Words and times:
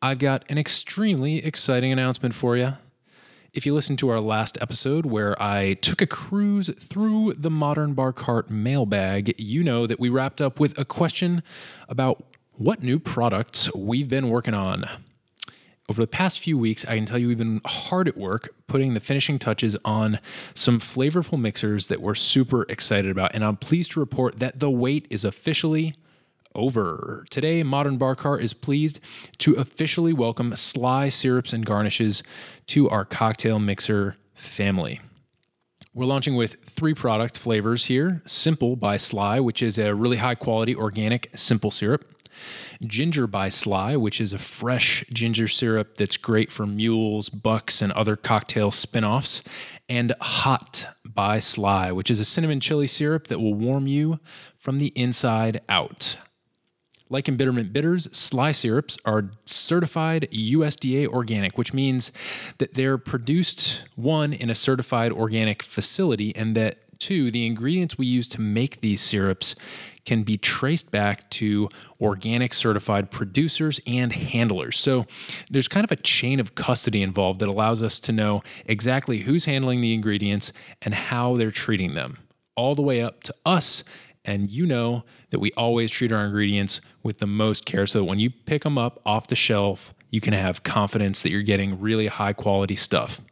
I've 0.00 0.20
got 0.20 0.44
an 0.48 0.58
extremely 0.58 1.44
exciting 1.44 1.90
announcement 1.90 2.32
for 2.32 2.56
you. 2.56 2.74
If 3.52 3.66
you 3.66 3.74
listened 3.74 3.98
to 3.98 4.10
our 4.10 4.20
last 4.20 4.56
episode 4.60 5.06
where 5.06 5.40
I 5.42 5.74
took 5.74 6.00
a 6.00 6.06
cruise 6.06 6.70
through 6.78 7.34
the 7.34 7.50
Modern 7.50 7.94
Bar 7.94 8.12
Cart 8.12 8.48
mailbag, 8.48 9.34
you 9.40 9.64
know 9.64 9.88
that 9.88 9.98
we 9.98 10.08
wrapped 10.08 10.40
up 10.40 10.60
with 10.60 10.78
a 10.78 10.84
question 10.84 11.42
about 11.88 12.22
what 12.52 12.80
new 12.80 13.00
products 13.00 13.74
we've 13.74 14.08
been 14.08 14.28
working 14.28 14.54
on. 14.54 14.84
Over 15.88 16.02
the 16.02 16.06
past 16.06 16.38
few 16.38 16.56
weeks, 16.56 16.84
I 16.84 16.94
can 16.94 17.04
tell 17.04 17.18
you 17.18 17.26
we've 17.26 17.38
been 17.38 17.60
hard 17.64 18.06
at 18.06 18.16
work 18.16 18.54
putting 18.68 18.94
the 18.94 19.00
finishing 19.00 19.40
touches 19.40 19.76
on 19.84 20.20
some 20.54 20.78
flavorful 20.78 21.40
mixers 21.40 21.88
that 21.88 22.00
we're 22.00 22.14
super 22.14 22.66
excited 22.68 23.10
about. 23.10 23.34
And 23.34 23.44
I'm 23.44 23.56
pleased 23.56 23.92
to 23.92 24.00
report 24.00 24.38
that 24.38 24.60
the 24.60 24.70
wait 24.70 25.08
is 25.10 25.24
officially 25.24 25.96
over. 26.58 27.24
Today, 27.30 27.62
Modern 27.62 27.96
Bar 27.96 28.16
Cart 28.16 28.42
is 28.42 28.52
pleased 28.52 29.00
to 29.38 29.54
officially 29.54 30.12
welcome 30.12 30.54
Sly 30.56 31.08
Syrups 31.08 31.52
and 31.52 31.64
Garnishes 31.64 32.22
to 32.66 32.90
our 32.90 33.04
cocktail 33.04 33.58
mixer 33.58 34.16
family. 34.34 35.00
We're 35.94 36.04
launching 36.04 36.36
with 36.36 36.56
three 36.64 36.94
product 36.94 37.38
flavors 37.38 37.86
here 37.86 38.22
Simple 38.26 38.76
by 38.76 38.96
Sly, 38.98 39.40
which 39.40 39.62
is 39.62 39.78
a 39.78 39.94
really 39.94 40.18
high 40.18 40.34
quality 40.34 40.74
organic 40.74 41.30
simple 41.34 41.70
syrup. 41.70 42.04
Ginger 42.86 43.26
by 43.26 43.48
Sly, 43.48 43.96
which 43.96 44.20
is 44.20 44.32
a 44.32 44.38
fresh 44.38 45.04
ginger 45.12 45.48
syrup 45.48 45.96
that's 45.96 46.16
great 46.16 46.52
for 46.52 46.66
mules, 46.66 47.28
bucks, 47.28 47.82
and 47.82 47.92
other 47.92 48.14
cocktail 48.16 48.70
spin 48.70 49.04
offs. 49.04 49.42
And 49.88 50.14
Hot 50.20 50.86
by 51.04 51.40
Sly, 51.40 51.90
which 51.90 52.10
is 52.10 52.20
a 52.20 52.24
cinnamon 52.24 52.60
chili 52.60 52.86
syrup 52.86 53.26
that 53.28 53.40
will 53.40 53.54
warm 53.54 53.86
you 53.86 54.20
from 54.56 54.78
the 54.78 54.88
inside 54.88 55.62
out. 55.68 56.18
Like 57.10 57.28
Embitterment 57.28 57.72
Bitters, 57.72 58.08
Sly 58.16 58.52
syrups 58.52 58.98
are 59.04 59.30
certified 59.44 60.28
USDA 60.30 61.06
organic, 61.06 61.56
which 61.56 61.72
means 61.72 62.12
that 62.58 62.74
they're 62.74 62.98
produced, 62.98 63.84
one, 63.96 64.32
in 64.32 64.50
a 64.50 64.54
certified 64.54 65.12
organic 65.12 65.62
facility, 65.62 66.34
and 66.36 66.54
that 66.54 66.78
two, 66.98 67.30
the 67.30 67.46
ingredients 67.46 67.96
we 67.96 68.06
use 68.06 68.28
to 68.28 68.40
make 68.40 68.80
these 68.80 69.00
syrups 69.00 69.54
can 70.04 70.22
be 70.22 70.38
traced 70.38 70.90
back 70.90 71.28
to 71.30 71.68
organic 72.00 72.54
certified 72.54 73.10
producers 73.10 73.78
and 73.86 74.12
handlers. 74.12 74.78
So 74.78 75.06
there's 75.50 75.68
kind 75.68 75.84
of 75.84 75.92
a 75.92 75.96
chain 75.96 76.40
of 76.40 76.54
custody 76.54 77.02
involved 77.02 77.40
that 77.40 77.48
allows 77.48 77.82
us 77.82 78.00
to 78.00 78.12
know 78.12 78.42
exactly 78.64 79.18
who's 79.18 79.44
handling 79.44 79.80
the 79.80 79.92
ingredients 79.92 80.52
and 80.82 80.94
how 80.94 81.36
they're 81.36 81.50
treating 81.50 81.94
them, 81.94 82.18
all 82.56 82.74
the 82.74 82.82
way 82.82 83.02
up 83.02 83.22
to 83.24 83.34
us. 83.44 83.84
And 84.28 84.50
you 84.50 84.66
know 84.66 85.04
that 85.30 85.38
we 85.38 85.52
always 85.52 85.90
treat 85.90 86.12
our 86.12 86.22
ingredients 86.22 86.82
with 87.02 87.16
the 87.16 87.26
most 87.26 87.64
care 87.64 87.86
so 87.86 88.00
that 88.00 88.04
when 88.04 88.18
you 88.18 88.28
pick 88.28 88.62
them 88.62 88.76
up 88.76 89.00
off 89.06 89.28
the 89.28 89.34
shelf, 89.34 89.94
you 90.10 90.20
can 90.20 90.34
have 90.34 90.62
confidence 90.62 91.22
that 91.22 91.30
you're 91.30 91.40
getting 91.40 91.80
really 91.80 92.08
high 92.08 92.34
quality 92.34 92.76
stuff. 92.76 93.22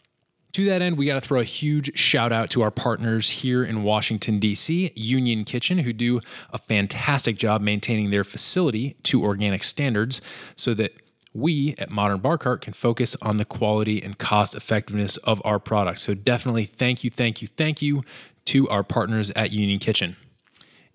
To 0.54 0.64
that 0.64 0.80
end, 0.80 0.96
we 0.96 1.04
got 1.04 1.16
to 1.16 1.20
throw 1.20 1.40
a 1.40 1.44
huge 1.44 1.98
shout 1.98 2.32
out 2.32 2.48
to 2.48 2.62
our 2.62 2.70
partners 2.70 3.28
here 3.28 3.62
in 3.62 3.82
Washington, 3.82 4.38
D.C., 4.38 4.90
Union 4.96 5.44
Kitchen, 5.44 5.80
who 5.80 5.92
do 5.92 6.22
a 6.50 6.56
fantastic 6.56 7.36
job 7.36 7.60
maintaining 7.60 8.08
their 8.08 8.24
facility 8.24 8.96
to 9.02 9.22
organic 9.22 9.64
standards 9.64 10.22
so 10.56 10.72
that 10.72 10.94
we 11.34 11.74
at 11.76 11.90
Modern 11.90 12.20
Bar 12.20 12.38
Cart 12.38 12.62
can 12.62 12.72
focus 12.72 13.14
on 13.20 13.36
the 13.36 13.44
quality 13.44 14.02
and 14.02 14.16
cost 14.16 14.54
effectiveness 14.54 15.18
of 15.18 15.42
our 15.44 15.58
products. 15.58 16.04
So, 16.04 16.14
definitely 16.14 16.64
thank 16.64 17.04
you, 17.04 17.10
thank 17.10 17.42
you, 17.42 17.48
thank 17.48 17.82
you 17.82 18.02
to 18.46 18.66
our 18.70 18.82
partners 18.82 19.30
at 19.32 19.52
Union 19.52 19.78
Kitchen. 19.78 20.16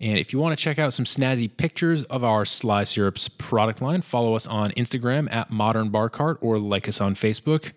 And 0.02 0.18
if 0.18 0.32
you 0.32 0.40
want 0.40 0.58
to 0.58 0.60
check 0.60 0.80
out 0.80 0.92
some 0.92 1.04
snazzy 1.04 1.48
pictures 1.56 2.02
of 2.04 2.24
our 2.24 2.44
Sly 2.44 2.82
Syrups 2.82 3.28
product 3.28 3.80
line, 3.80 4.02
follow 4.02 4.34
us 4.34 4.48
on 4.48 4.72
Instagram 4.72 5.32
at 5.32 5.52
Modern 5.52 5.90
Bar 5.90 6.10
Cart 6.10 6.38
or 6.40 6.58
like 6.58 6.88
us 6.88 7.00
on 7.00 7.14
Facebook. 7.14 7.70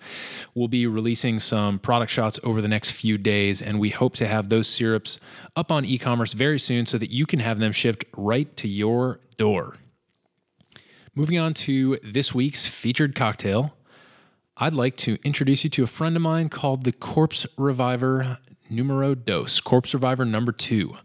We'll 0.56 0.68
be 0.68 0.88
releasing 0.88 1.40
some 1.40 1.78
product 1.78 2.12
shots 2.12 2.40
over 2.44 2.64
the 2.64 2.68
next 2.68 2.90
few 2.90 3.20
days, 3.20 3.62
and 3.62 3.80
we 3.80 3.92
hope 3.92 4.16
to 4.16 4.28
have 4.28 4.50
those 4.50 4.68
syrups 4.68 5.20
up 5.56 5.72
on 5.72 5.86
e 5.86 6.00
commerce 6.00 6.34
very 6.34 6.58
soon 6.58 6.88
so 6.88 6.98
that 6.98 7.12
you 7.12 7.28
can 7.28 7.42
have 7.42 7.60
them 7.60 7.72
shipped 7.72 8.06
right 8.18 8.58
to 8.58 8.68
your 8.68 9.20
door. 9.38 9.78
Moving 11.14 11.38
on 11.38 11.54
to 11.54 12.00
this 12.04 12.34
week's 12.34 12.66
featured 12.66 13.14
cocktail, 13.14 13.78
I'd 14.58 14.74
like 14.74 14.98
to 14.98 15.20
introduce 15.24 15.64
you 15.64 15.70
to 15.70 15.84
a 15.84 15.88
friend 15.88 16.16
of 16.16 16.24
mine 16.24 16.50
called 16.50 16.86
the 16.86 16.92
Corpse 16.92 17.46
Reviver 17.56 18.40
Numero 18.68 19.14
Dos, 19.14 19.60
Corpse 19.60 19.94
Reviver 19.94 20.26
number 20.26 20.52
two. 20.52 20.98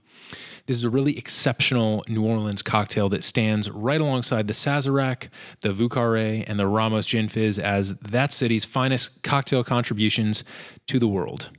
This 0.71 0.77
is 0.77 0.85
a 0.85 0.91
really 0.91 1.19
exceptional 1.19 2.05
New 2.07 2.25
Orleans 2.25 2.63
cocktail 2.63 3.09
that 3.09 3.25
stands 3.25 3.69
right 3.69 4.01
alongside 4.01 4.47
the 4.47 4.53
Sazerac, 4.53 5.29
the 5.63 5.73
Vieux 5.73 5.89
Carré, 5.89 6.45
and 6.47 6.61
the 6.61 6.69
Ramos 6.69 7.07
Gin 7.07 7.29
Fizz 7.29 7.59
as 7.59 7.95
that 7.95 8.33
city's 8.33 8.65
finest 8.65 9.25
cocktail 9.25 9.65
contributions 9.65 10.45
to 10.87 11.01
the 11.01 11.09
world. 11.09 11.51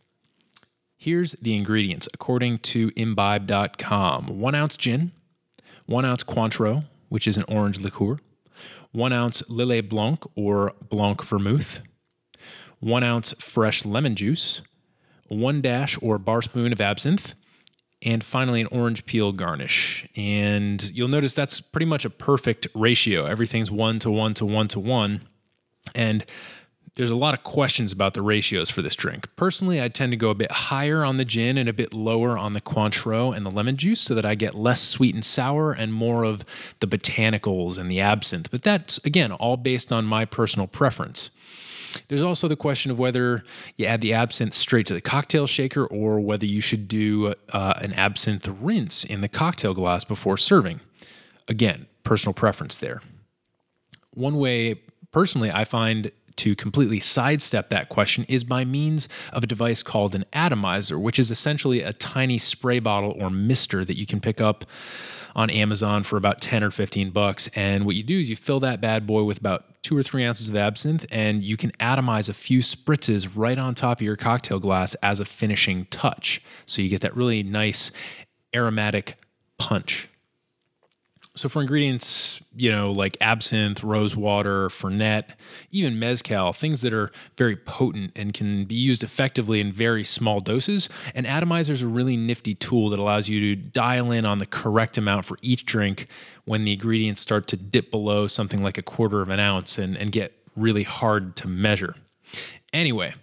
Here's 0.96 1.34
the 1.34 1.54
ingredients 1.58 2.08
according 2.14 2.60
to 2.60 2.94
imbibe.com 2.96 4.28
one 4.40 4.56
ounce 4.56 4.78
gin, 4.78 5.12
one 5.88 6.06
ounce 6.06 6.24
Cointreau, 6.24 6.86
which 7.10 7.28
is 7.28 7.36
an 7.36 7.44
orange 7.50 7.82
liqueur, 7.82 8.18
one 8.94 9.12
ounce 9.12 9.42
Lillet 9.50 9.90
Blanc 9.90 10.24
or 10.38 10.72
Blanc 10.88 11.22
Vermouth, 11.22 11.82
one 12.80 13.04
ounce 13.04 13.34
fresh 13.40 13.84
lemon 13.84 14.16
juice, 14.16 14.62
one 15.28 15.60
dash 15.60 16.00
or 16.02 16.18
bar 16.18 16.42
spoon 16.42 16.72
of 16.72 16.80
absinthe, 16.80 17.36
and 18.04 18.24
finally 18.24 18.62
an 18.62 18.68
orange 18.68 19.06
peel 19.06 19.32
garnish. 19.32 20.08
And 20.16 20.82
you'll 20.92 21.08
notice 21.08 21.34
that's 21.34 21.62
pretty 21.62 21.86
much 21.86 22.06
a 22.06 22.10
perfect 22.10 22.68
ratio. 22.74 23.26
Everything's 23.26 23.72
one 23.72 24.00
to 24.00 24.10
one 24.10 24.34
to 24.36 24.46
one 24.46 24.68
to 24.70 24.80
one. 24.80 25.22
And 25.94 26.26
there's 26.96 27.12
a 27.12 27.16
lot 27.16 27.34
of 27.34 27.44
questions 27.44 27.92
about 27.94 28.14
the 28.14 28.22
ratios 28.22 28.70
for 28.70 28.82
this 28.82 28.96
drink. 28.96 29.28
Personally, 29.36 29.82
I 29.82 29.88
tend 29.88 30.12
to 30.12 30.18
go 30.18 30.30
a 30.30 30.36
bit 30.36 30.52
higher 30.52 31.06
on 31.06 31.16
the 31.16 31.24
gin 31.24 31.58
and 31.58 31.70
a 31.70 31.74
bit 31.74 31.94
lower 31.94 32.38
on 32.38 32.54
the 32.54 32.60
Cointreau 32.60 33.36
and 33.36 33.46
the 33.46 33.52
lemon 33.52 33.78
juice 33.78 34.02
so 34.02 34.14
that 34.14 34.26
I 34.26 34.36
get 34.36 34.56
less 34.56 34.82
sweet 34.82 35.16
and 35.16 35.24
sour 35.24 35.72
and 35.72 35.94
more 35.94 36.24
of 36.24 36.44
the 36.80 36.88
botanicals 36.88 37.78
and 37.78 37.90
the 37.90 38.02
absinthe. 38.02 38.52
But 38.52 38.64
that's, 38.64 38.98
again, 39.06 39.32
all 39.32 39.58
based 39.58 39.92
on 39.92 40.06
my 40.06 40.26
personal 40.26 40.68
preference. 40.68 41.30
There's 42.08 42.22
also 42.22 42.48
the 42.48 42.56
question 42.56 42.92
of 42.92 43.00
whether 43.00 43.44
you 43.78 43.86
add 43.86 44.02
the 44.02 44.14
absinthe 44.14 44.54
straight 44.54 44.86
to 44.88 44.94
the 44.94 45.02
cocktail 45.02 45.48
shaker 45.48 45.86
or 45.86 46.20
whether 46.20 46.46
you 46.46 46.62
should 46.62 46.88
do 46.88 47.34
uh, 47.52 47.74
an 47.78 47.94
absinthe 47.94 48.48
rinse 48.48 49.04
in 49.04 49.22
the 49.22 49.30
cocktail 49.30 49.74
glass 49.74 50.04
before 50.04 50.38
serving. 50.38 50.80
Again, 51.48 51.88
personal 52.04 52.34
preference 52.34 52.78
there. 52.78 53.02
One 54.14 54.38
way, 54.38 54.82
personally, 55.12 55.52
I 55.52 55.64
find 55.64 56.12
to 56.38 56.56
completely 56.56 57.00
sidestep 57.00 57.70
that 57.70 57.90
question 57.90 58.26
is 58.28 58.44
by 58.44 58.66
means 58.66 59.08
of 59.32 59.44
a 59.44 59.48
device 59.48 59.84
called 59.84 60.16
an 60.16 60.26
atomizer, 60.34 60.98
which 60.98 61.20
is 61.20 61.30
essentially 61.30 61.82
a 61.82 61.94
tiny 61.94 62.38
spray 62.38 62.80
bottle 62.80 63.16
or 63.20 63.30
mister 63.30 63.86
that 63.86 63.98
you 63.98 64.06
can 64.06 64.20
pick 64.20 64.42
up 64.42 64.66
on 65.36 65.50
Amazon 65.50 66.04
for 66.04 66.18
about 66.18 66.42
10 66.42 66.64
or 66.64 66.72
15 66.72 67.12
bucks. 67.12 67.50
And 67.56 67.86
what 67.86 67.96
you 67.96 68.04
do 68.04 68.20
is 68.20 68.30
you 68.30 68.36
fill 68.36 68.60
that 68.62 68.82
bad 68.82 69.06
boy 69.06 69.24
with 69.24 69.38
about 69.38 69.66
two 69.82 69.98
or 69.98 70.04
three 70.04 70.24
ounces 70.24 70.48
of 70.48 70.56
absinthe, 70.56 71.06
and 71.12 71.44
you 71.44 71.58
can 71.58 71.72
atomize 71.80 72.30
a 72.30 72.34
few 72.34 72.60
spritzes 72.60 73.30
right 73.34 73.58
on 73.58 73.74
top 73.74 73.98
of 73.98 74.02
your 74.02 74.16
cocktail 74.16 74.60
glass 74.60 74.94
as 74.96 75.20
a 75.20 75.26
finishing 75.26 75.86
touch. 75.86 76.42
So 76.66 76.82
you 76.82 76.90
get 76.90 77.02
that 77.02 77.16
really 77.16 77.44
nice 77.44 77.92
aromatic 78.56 79.18
punch. 79.58 80.08
So 81.34 81.48
for 81.48 81.62
ingredients, 81.62 82.42
you 82.54 82.72
know, 82.72 82.92
like 82.92 83.16
absinthe, 83.22 83.84
rose 83.86 84.18
water, 84.18 84.68
fernet, 84.68 85.30
even 85.72 85.98
mezcal, 85.98 86.52
things 86.52 86.82
that 86.82 86.92
are 86.92 87.10
very 87.38 87.56
potent 87.56 88.12
and 88.18 88.34
can 88.34 88.66
be 88.66 88.76
used 88.76 89.02
effectively 89.02 89.62
in 89.62 89.72
very 89.72 90.04
small 90.04 90.42
doses, 90.42 90.90
an 91.16 91.26
atomizer 91.26 91.72
is 91.72 91.84
a 91.84 91.88
really 91.88 92.18
nifty 92.18 92.54
tool 92.54 92.90
that 92.90 93.00
allows 93.00 93.30
you 93.30 93.40
to 93.40 93.56
dial 93.56 94.12
in 94.12 94.26
on 94.26 94.40
the 94.40 94.46
correct 94.46 94.98
amount 94.98 95.26
for 95.26 95.38
each 95.42 95.66
drink 95.66 96.08
when 96.46 96.64
the 96.64 96.74
ingredients 96.74 97.22
start 97.22 97.48
to 97.48 97.58
dip 97.58 97.92
below 97.92 98.28
something 98.28 98.64
like 98.64 98.78
a 98.78 98.82
quarter 98.82 99.22
of 99.22 99.30
an 99.30 99.40
ounce 99.40 99.78
and, 99.78 99.98
and 99.98 100.12
get 100.12 100.34
really 100.56 100.84
hard 100.84 101.36
to 101.38 101.48
measure. 101.48 101.96
Anyway, 102.74 103.14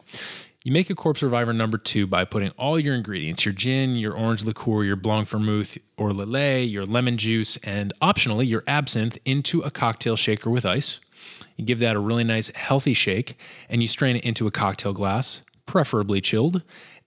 you 0.65 0.73
make 0.73 0.91
a 0.91 0.95
corpse 0.95 1.23
reviver 1.23 1.53
number 1.53 1.79
two 1.79 2.07
by 2.07 2.25
putting 2.25 2.51
all 2.51 2.79
your 2.79 2.95
ingredients 2.95 3.45
your 3.45 3.55
gin, 3.55 3.97
your 3.97 4.13
orange 4.13 4.45
liqueur, 4.45 4.85
your 4.85 4.97
blanc 4.97 5.29
vermouth 5.29 5.79
or 5.97 6.13
lillet, 6.13 6.71
your 6.71 6.85
lemon 6.85 7.17
juice, 7.17 7.57
and 7.59 7.93
optionally 8.03 8.47
your 8.47 8.65
absinthe 8.67 9.19
into 9.25 9.61
a 9.63 9.71
cocktail 9.71 10.17
shaker 10.17 10.51
with 10.51 10.67
ice. 10.67 11.01
You 11.57 11.65
give 11.65 11.79
that 11.79 11.97
a 11.97 12.01
really 12.01 12.25
nice, 12.25 12.51
healthy 12.55 12.95
shake, 12.95 13.39
and 13.69 13.81
you 13.81 13.89
strain 13.89 14.17
it 14.17 14.25
into 14.25 14.47
a 14.47 14.51
cocktail 14.51 14.93
glass, 14.93 15.43
preferably 15.67 16.21
chilled, 16.21 16.63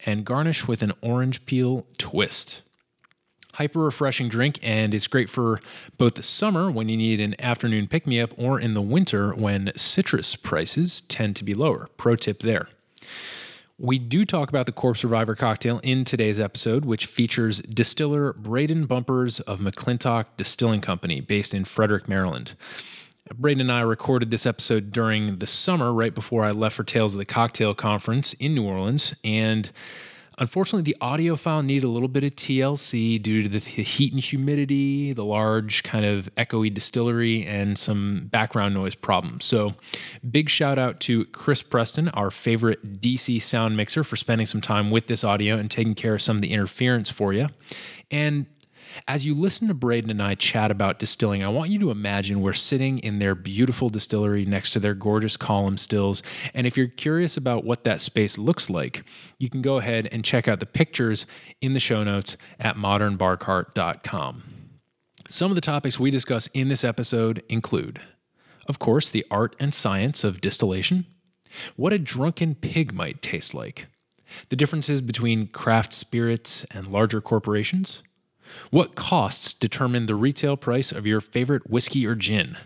and 0.06 0.26
garnish 0.26 0.68
with 0.68 0.82
an 0.82 0.94
orange 1.02 1.46
peel 1.46 1.86
twist. 1.98 2.62
Hyper 3.54 3.80
refreshing 3.80 4.30
drink, 4.30 4.60
and 4.64 4.94
it's 4.94 5.08
great 5.08 5.30
for 5.30 5.60
both 5.98 6.16
the 6.16 6.24
summer 6.24 6.72
when 6.72 6.90
you 6.90 6.98
need 6.98 7.20
an 7.20 7.40
afternoon 7.40 7.88
pick 7.88 8.08
me 8.08 8.20
up 8.20 8.34
or 8.38 8.60
in 8.60 8.74
the 8.74 8.82
winter 8.82 9.34
when 9.34 9.72
citrus 9.76 10.36
prices 10.36 11.02
tend 11.02 11.36
to 11.38 11.44
be 11.44 11.54
lower. 11.54 11.90
Pro 11.98 12.16
tip 12.16 12.40
there. 12.40 12.68
We 13.78 13.98
do 13.98 14.26
talk 14.26 14.50
about 14.50 14.68
the 14.68 14.72
Corpse 14.72 15.04
Reviver 15.04 15.34
cocktail 15.34 15.80
in 15.80 16.06
today's 16.06 16.40
episode, 16.40 16.86
which 16.86 17.08
features 17.08 17.62
distiller 17.62 18.34
Braeden 18.34 18.86
Bumpers 18.86 19.40
of 19.40 19.60
McClintock 19.60 20.26
Distilling 20.38 20.82
Company, 20.82 21.20
based 21.20 21.54
in 21.54 21.66
Frederick, 21.66 22.08
Maryland. 22.08 22.54
Braeden 23.34 23.62
and 23.62 23.72
I 23.72 23.82
recorded 23.82 24.30
this 24.30 24.46
episode 24.46 24.92
during 24.92 25.38
the 25.38 25.48
summer, 25.48 25.92
right 25.92 26.14
before 26.14 26.44
I 26.44 26.52
left 26.52 26.76
for 26.76 26.84
Tales 26.84 27.16
of 27.16 27.18
the 27.18 27.26
Cocktail 27.26 27.74
Conference 27.74 28.34
in 28.34 28.54
New 28.54 28.68
Orleans. 28.68 29.16
And 29.24 29.72
unfortunately, 30.42 30.82
the 30.82 30.98
audio 31.00 31.36
file 31.36 31.62
needed 31.62 31.86
a 31.86 31.90
little 31.90 32.08
bit 32.10 32.24
of 32.24 32.36
TLC 32.36 33.22
due 33.22 33.44
to 33.44 33.48
the 33.48 33.60
heat 33.60 34.12
and 34.12 34.22
humidity, 34.22 35.14
the 35.14 35.24
large 35.24 35.84
kind 35.84 36.04
of 36.04 36.34
echoey 36.36 36.74
distillery, 36.74 37.46
and 37.46 37.78
some 37.78 38.28
background 38.32 38.74
noise 38.74 38.96
problems. 38.96 39.46
So, 39.46 39.76
big 40.30 40.50
shout 40.50 40.80
out 40.80 41.00
to 41.02 41.26
Chris 41.26 41.62
Preston, 41.62 42.10
our 42.10 42.32
favorite 42.32 43.00
DC 43.00 43.42
sound 43.42 43.78
mixer, 43.78 44.04
for 44.04 44.16
spending 44.16 44.48
some 44.48 44.62
time 44.62 44.90
with 44.90 45.08
this 45.08 45.24
audio 45.24 45.58
and 45.58 45.70
taking 45.70 45.94
care 45.94 46.16
of 46.16 46.22
some 46.22 46.38
of 46.38 46.42
the 46.42 46.52
interference 46.52 47.10
for 47.10 47.32
you. 47.32 47.48
And 48.10 48.48
as 49.08 49.26
you 49.26 49.34
listen 49.34 49.68
to 49.68 49.74
Braeden 49.74 50.10
and 50.10 50.22
I 50.22 50.36
chat 50.36 50.72
about 50.72 51.00
distilling, 51.00 51.44
I 51.44 51.50
want 51.50 51.70
you 51.70 51.80
to 51.80 51.92
imagine 51.92 52.42
we're 52.42 52.54
sitting 52.54 53.00
in 53.00 53.20
their 53.20 53.36
beautiful 53.36 53.90
distillery 53.90 54.46
next 54.46 54.72
to 54.72 54.80
their 54.80 54.94
gorgeous 54.94 55.38
column 55.38 55.78
stills. 55.78 56.24
And 56.54 56.68
if 56.68 56.78
you're 56.78 56.88
curious 56.88 57.38
about 57.38 57.64
what 57.64 57.84
that 57.84 58.02
space 58.02 58.38
looks 58.38 58.70
like, 58.70 59.04
you 59.38 59.50
can 59.50 59.62
go 59.62 59.78
ahead 59.78 60.08
and 60.12 60.24
check 60.24 60.48
out 60.48 60.60
the 60.60 60.66
pictures 60.66 61.26
in 61.62 61.72
the 61.72 61.80
show 61.80 62.04
notes 62.04 62.38
at 62.60 62.76
modernbarcart.com. 62.76 64.44
Some 65.28 65.52
of 65.52 65.56
the 65.56 65.62
topics 65.62 66.00
we 66.00 66.12
discuss 66.12 66.48
in 66.48 66.68
this 66.68 66.84
episode 66.84 67.44
include, 67.48 68.02
of 68.68 68.80
course, 68.80 69.10
the 69.10 69.26
art 69.32 69.56
and 69.60 69.74
science 69.74 70.24
of 70.24 70.42
distillation, 70.42 71.06
what 71.76 71.94
a 71.94 72.00
drunken 72.00 72.56
pig 72.56 72.94
might 72.94 73.22
taste 73.22 73.54
like, 73.54 73.88
the 74.50 74.56
differences 74.56 75.02
between 75.02 75.48
craft 75.48 75.94
spirits 75.94 76.66
and 76.72 76.88
larger 76.88 77.22
corporations 77.22 78.02
what 78.70 78.96
costs 78.96 79.54
determine 79.54 80.06
the 80.06 80.16
retail 80.16 80.58
price 80.58 80.92
of 80.92 81.06
your 81.06 81.22
favorite 81.22 81.70
whiskey 81.70 82.06
or 82.06 82.16
gin? 82.16 82.58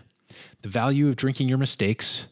The 0.62 0.68
value 0.68 1.08
of 1.08 1.16
drinking 1.16 1.48
your 1.48 1.58
mistakes? 1.58 2.26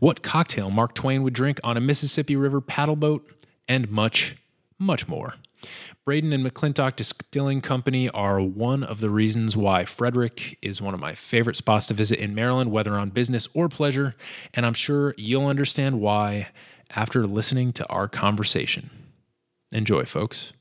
What 0.00 0.22
cocktail 0.22 0.70
Mark 0.70 0.94
Twain 0.94 1.22
would 1.22 1.34
drink 1.34 1.60
on 1.64 1.76
a 1.76 1.80
Mississippi 1.80 2.36
River 2.36 2.60
paddleboat? 2.60 3.22
And 3.66 3.90
much, 3.90 4.36
much 4.78 5.08
more. 5.08 5.34
Braeden 6.04 6.32
and 6.32 6.44
McClintock 6.44 6.96
Distilling 6.96 7.60
Company 7.60 8.08
are 8.10 8.40
one 8.40 8.82
of 8.82 9.00
the 9.00 9.10
reasons 9.10 9.56
why 9.56 9.84
Frederick 9.84 10.56
is 10.62 10.80
one 10.80 10.94
of 10.94 11.00
my 11.00 11.14
favorite 11.14 11.56
spots 11.56 11.88
to 11.88 11.94
visit 11.94 12.18
in 12.18 12.34
Maryland, 12.34 12.70
whether 12.70 12.94
on 12.94 13.10
business 13.10 13.48
or 13.54 13.68
pleasure, 13.68 14.14
and 14.54 14.64
I'm 14.64 14.74
sure 14.74 15.14
you'll 15.18 15.46
understand 15.46 16.00
why 16.00 16.48
after 16.90 17.26
listening 17.26 17.72
to 17.74 17.86
our 17.88 18.08
conversation. 18.08 18.90
Enjoy, 19.72 20.04
folks. 20.04 20.52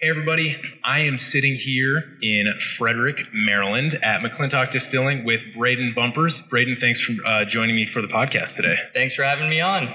Hey, 0.00 0.10
everybody. 0.10 0.56
I 0.84 1.00
am 1.00 1.18
sitting 1.18 1.56
here 1.56 2.04
in 2.22 2.46
Frederick, 2.60 3.26
Maryland 3.32 3.94
at 4.00 4.20
McClintock 4.20 4.70
Distilling 4.70 5.24
with 5.24 5.42
Braeden 5.52 5.92
Bumpers. 5.92 6.40
Braeden, 6.40 6.76
thanks 6.76 7.00
for 7.00 7.14
uh, 7.26 7.44
joining 7.44 7.74
me 7.74 7.84
for 7.84 8.00
the 8.00 8.06
podcast 8.06 8.54
today. 8.54 8.76
Thanks 8.94 9.16
for 9.16 9.24
having 9.24 9.48
me 9.48 9.60
on. 9.60 9.92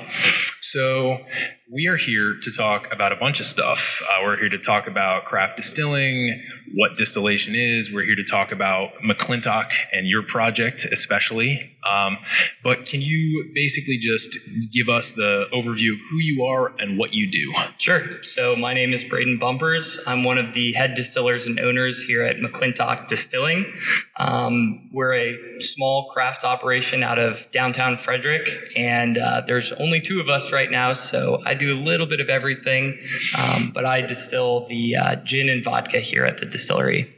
So, 0.59 1.25
we 1.71 1.87
are 1.87 1.95
here 1.95 2.35
to 2.41 2.51
talk 2.51 2.91
about 2.91 3.13
a 3.13 3.15
bunch 3.15 3.39
of 3.39 3.45
stuff. 3.45 4.01
Uh, 4.03 4.19
we're 4.21 4.37
here 4.37 4.49
to 4.49 4.57
talk 4.57 4.85
about 4.85 5.23
craft 5.23 5.57
distilling, 5.57 6.41
what 6.75 6.97
distillation 6.97 7.55
is. 7.55 7.91
We're 7.91 8.03
here 8.03 8.15
to 8.15 8.23
talk 8.23 8.51
about 8.51 8.91
McClintock 9.05 9.71
and 9.91 10.07
your 10.07 10.23
project, 10.23 10.85
especially. 10.85 11.73
Um, 11.89 12.17
but 12.63 12.85
can 12.85 13.01
you 13.01 13.51
basically 13.53 13.97
just 13.97 14.37
give 14.71 14.89
us 14.89 15.13
the 15.13 15.47
overview 15.53 15.93
of 15.93 15.99
who 16.09 16.17
you 16.17 16.45
are 16.45 16.73
and 16.79 16.97
what 16.97 17.13
you 17.13 17.29
do? 17.29 17.53
Sure. 17.77 18.23
So, 18.23 18.55
my 18.55 18.73
name 18.73 18.93
is 18.93 19.03
Braeden 19.03 19.37
Bumpers. 19.37 19.99
I'm 20.07 20.23
one 20.23 20.37
of 20.37 20.53
the 20.53 20.73
head 20.73 20.93
distillers 20.93 21.45
and 21.45 21.59
owners 21.59 22.01
here 22.03 22.23
at 22.23 22.37
McClintock 22.37 23.07
Distilling. 23.07 23.71
Um, 24.17 24.89
we're 24.93 25.13
a 25.13 25.37
small 25.59 26.09
craft 26.09 26.43
operation 26.43 27.03
out 27.03 27.19
of 27.19 27.49
downtown 27.51 27.97
Frederick, 27.97 28.49
and 28.75 29.17
uh, 29.17 29.41
there's 29.45 29.71
only 29.73 29.99
two 29.99 30.21
of 30.21 30.29
us 30.29 30.51
right 30.51 30.71
now. 30.71 30.93
So, 30.93 31.39
I 31.45 31.52
do 31.53 31.73
a 31.73 31.79
little 31.79 32.07
bit 32.07 32.19
of 32.19 32.29
everything, 32.29 32.99
um, 33.37 33.71
but 33.73 33.85
I 33.85 34.01
distill 34.01 34.67
the 34.67 34.95
uh, 34.95 35.15
gin 35.17 35.49
and 35.49 35.63
vodka 35.63 35.99
here 35.99 36.25
at 36.25 36.37
the 36.37 36.45
distillery. 36.45 37.13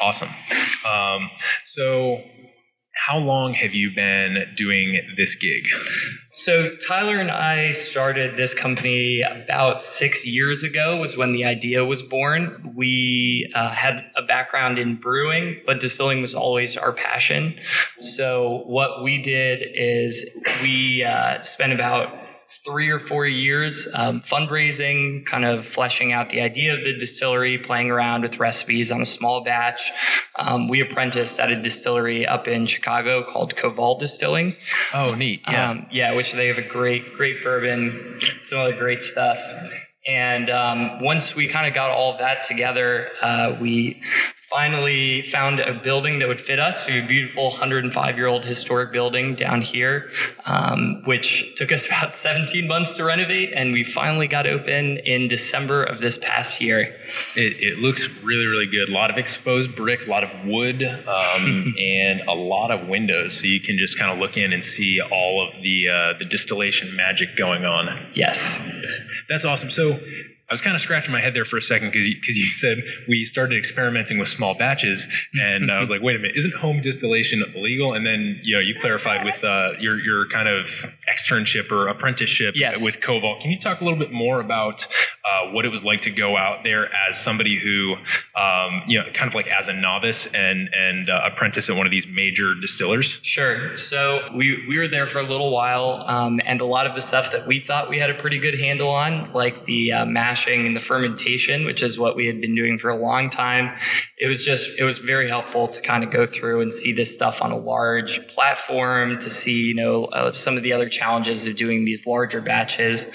Awesome. 0.00 0.30
Um, 0.86 1.30
so, 1.66 2.22
how 3.06 3.18
long 3.18 3.54
have 3.54 3.74
you 3.74 3.90
been 3.94 4.44
doing 4.56 5.00
this 5.16 5.34
gig? 5.34 5.64
So 6.38 6.76
Tyler 6.76 7.18
and 7.18 7.30
I 7.30 7.72
started 7.72 8.36
this 8.36 8.54
company 8.54 9.22
about 9.22 9.82
six 9.82 10.26
years 10.26 10.62
ago. 10.62 10.96
Was 10.96 11.16
when 11.16 11.32
the 11.32 11.44
idea 11.44 11.84
was 11.84 12.02
born. 12.02 12.74
We 12.76 13.50
uh, 13.54 13.70
had 13.70 14.04
a 14.16 14.22
background 14.22 14.78
in 14.78 14.96
brewing, 14.96 15.60
but 15.66 15.80
distilling 15.80 16.22
was 16.22 16.34
always 16.34 16.76
our 16.76 16.92
passion. 16.92 17.58
So 18.00 18.62
what 18.66 19.02
we 19.02 19.20
did 19.20 19.64
is 19.74 20.30
we 20.62 21.02
uh, 21.04 21.40
spent 21.40 21.72
about 21.72 22.17
three 22.64 22.90
or 22.90 22.98
four 22.98 23.26
years 23.26 23.86
um, 23.94 24.20
fundraising, 24.20 25.24
kind 25.26 25.44
of 25.44 25.66
fleshing 25.66 26.12
out 26.12 26.30
the 26.30 26.40
idea 26.40 26.74
of 26.74 26.82
the 26.82 26.96
distillery, 26.96 27.58
playing 27.58 27.90
around 27.90 28.22
with 28.22 28.38
recipes 28.38 28.90
on 28.90 29.02
a 29.02 29.06
small 29.06 29.44
batch. 29.44 29.90
Um, 30.38 30.68
we 30.68 30.80
apprenticed 30.80 31.38
at 31.40 31.50
a 31.50 31.56
distillery 31.60 32.26
up 32.26 32.48
in 32.48 32.66
Chicago 32.66 33.22
called 33.22 33.54
Koval 33.54 33.98
Distilling. 33.98 34.54
Oh, 34.94 35.14
neat. 35.14 35.42
Yeah. 35.46 35.70
Um, 35.70 35.86
yeah, 35.90 36.12
which 36.14 36.32
they 36.32 36.46
have 36.48 36.58
a 36.58 36.62
great, 36.62 37.14
great 37.14 37.42
bourbon, 37.42 38.20
some 38.40 38.60
other 38.60 38.76
great 38.76 39.02
stuff. 39.02 39.38
And 40.06 40.48
um, 40.48 41.02
once 41.02 41.36
we 41.36 41.48
kind 41.48 41.66
of 41.66 41.74
got 41.74 41.90
all 41.90 42.14
of 42.14 42.20
that 42.20 42.42
together, 42.42 43.10
uh, 43.20 43.56
we 43.60 44.00
finally 44.50 45.20
found 45.22 45.60
a 45.60 45.74
building 45.74 46.20
that 46.20 46.28
would 46.28 46.40
fit 46.40 46.58
us. 46.58 46.86
We 46.86 46.94
have 46.94 47.04
a 47.04 47.06
beautiful 47.06 47.50
105 47.50 48.16
year 48.16 48.26
old 48.26 48.44
historic 48.44 48.92
building 48.92 49.34
down 49.34 49.60
here, 49.60 50.10
um, 50.46 51.02
which 51.04 51.54
took 51.56 51.70
us 51.70 51.86
about 51.88 52.14
17 52.14 52.66
months 52.66 52.96
to 52.96 53.04
renovate, 53.04 53.52
and 53.54 53.72
we 53.72 53.84
finally 53.84 54.26
got 54.26 54.46
open 54.46 54.98
in 54.98 55.28
December 55.28 55.82
of 55.82 56.00
this 56.00 56.16
past 56.16 56.60
year. 56.60 56.96
It, 57.36 57.62
it 57.62 57.78
looks 57.78 58.08
really, 58.22 58.46
really 58.46 58.66
good. 58.66 58.88
A 58.88 58.92
lot 58.92 59.10
of 59.10 59.18
exposed 59.18 59.76
brick, 59.76 60.06
a 60.06 60.10
lot 60.10 60.24
of 60.24 60.30
wood, 60.46 60.82
um, 60.82 61.74
and 61.78 62.20
a 62.22 62.34
lot 62.34 62.70
of 62.70 62.88
windows, 62.88 63.38
so 63.38 63.44
you 63.44 63.60
can 63.60 63.76
just 63.76 63.98
kind 63.98 64.10
of 64.10 64.18
look 64.18 64.36
in 64.36 64.52
and 64.52 64.64
see 64.64 65.00
all 65.00 65.46
of 65.46 65.60
the 65.60 65.88
uh, 65.88 66.18
the 66.18 66.24
distillation 66.24 66.96
magic 66.96 67.36
going 67.36 67.64
on. 67.64 68.06
Yes, 68.14 68.60
that's 69.28 69.44
awesome. 69.44 69.68
So 69.70 69.98
I 70.50 70.54
was 70.54 70.62
kind 70.62 70.74
of 70.74 70.80
scratching 70.80 71.12
my 71.12 71.20
head 71.20 71.34
there 71.34 71.44
for 71.44 71.58
a 71.58 71.62
second 71.62 71.92
because 71.92 72.08
you, 72.08 72.16
you 72.26 72.46
said 72.46 72.78
we 73.06 73.24
started 73.24 73.58
experimenting 73.58 74.18
with 74.18 74.28
small 74.28 74.54
batches, 74.54 75.06
and 75.34 75.70
I 75.70 75.78
was 75.78 75.90
like, 75.90 76.00
wait 76.00 76.16
a 76.16 76.18
minute, 76.18 76.36
isn't 76.36 76.54
home 76.54 76.80
distillation 76.80 77.44
illegal? 77.54 77.92
And 77.92 78.06
then 78.06 78.40
you 78.42 78.54
know 78.54 78.60
you 78.60 78.74
clarified 78.80 79.26
with 79.26 79.44
uh, 79.44 79.74
your 79.78 80.00
your 80.00 80.26
kind 80.28 80.48
of 80.48 80.66
externship 81.06 81.70
or 81.70 81.88
apprenticeship 81.88 82.54
yes. 82.56 82.82
with 82.82 83.00
Koval. 83.00 83.38
Can 83.42 83.50
you 83.50 83.58
talk 83.58 83.82
a 83.82 83.84
little 83.84 83.98
bit 83.98 84.10
more 84.10 84.40
about 84.40 84.86
uh, 85.30 85.50
what 85.50 85.66
it 85.66 85.68
was 85.68 85.84
like 85.84 86.00
to 86.02 86.10
go 86.10 86.38
out 86.38 86.64
there 86.64 86.90
as 86.94 87.20
somebody 87.20 87.58
who 87.58 87.96
um, 88.34 88.82
you 88.86 88.98
know 88.98 89.04
kind 89.12 89.28
of 89.28 89.34
like 89.34 89.48
as 89.48 89.68
a 89.68 89.74
novice 89.74 90.26
and 90.28 90.70
and 90.72 91.10
uh, 91.10 91.20
apprentice 91.30 91.68
at 91.68 91.76
one 91.76 91.86
of 91.86 91.90
these 91.90 92.06
major 92.06 92.54
distillers? 92.58 93.20
Sure. 93.22 93.76
So 93.76 94.26
we 94.34 94.64
we 94.66 94.78
were 94.78 94.88
there 94.88 95.06
for 95.06 95.18
a 95.18 95.24
little 95.24 95.50
while, 95.50 96.04
um, 96.06 96.40
and 96.46 96.62
a 96.62 96.64
lot 96.64 96.86
of 96.86 96.94
the 96.94 97.02
stuff 97.02 97.32
that 97.32 97.46
we 97.46 97.60
thought 97.60 97.90
we 97.90 97.98
had 97.98 98.08
a 98.08 98.14
pretty 98.14 98.38
good 98.38 98.58
handle 98.58 98.88
on, 98.88 99.30
like 99.34 99.66
the 99.66 99.92
uh, 99.92 100.06
mash 100.06 100.37
mashing 100.38 100.66
and 100.66 100.76
the 100.76 100.80
fermentation, 100.80 101.64
which 101.64 101.82
is 101.82 101.98
what 101.98 102.16
we 102.16 102.26
had 102.26 102.40
been 102.40 102.54
doing 102.54 102.78
for 102.78 102.90
a 102.90 102.96
long 102.96 103.30
time. 103.30 103.76
It 104.16 104.26
was 104.26 104.44
just, 104.44 104.78
it 104.78 104.84
was 104.84 104.98
very 104.98 105.28
helpful 105.28 105.68
to 105.68 105.80
kind 105.80 106.04
of 106.04 106.10
go 106.10 106.26
through 106.26 106.60
and 106.60 106.72
see 106.72 106.92
this 106.92 107.12
stuff 107.14 107.42
on 107.42 107.52
a 107.52 107.56
large 107.56 108.26
platform 108.28 109.18
to 109.18 109.30
see, 109.30 109.62
you 109.62 109.74
know, 109.74 110.04
uh, 110.06 110.32
some 110.32 110.56
of 110.56 110.62
the 110.62 110.72
other 110.72 110.88
challenges 110.88 111.46
of 111.46 111.56
doing 111.56 111.84
these 111.84 112.06
larger 112.06 112.40
batches. 112.40 113.06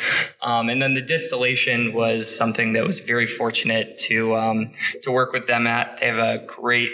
Um, 0.41 0.69
and 0.69 0.81
then 0.81 0.93
the 0.93 1.01
distillation 1.01 1.93
was 1.93 2.33
something 2.33 2.73
that 2.73 2.85
was 2.85 2.99
very 2.99 3.27
fortunate 3.27 3.97
to, 3.99 4.35
um, 4.35 4.71
to 5.03 5.11
work 5.11 5.31
with 5.33 5.47
them 5.47 5.67
at. 5.67 5.99
They 5.99 6.07
have 6.07 6.17
a 6.17 6.45
great, 6.45 6.91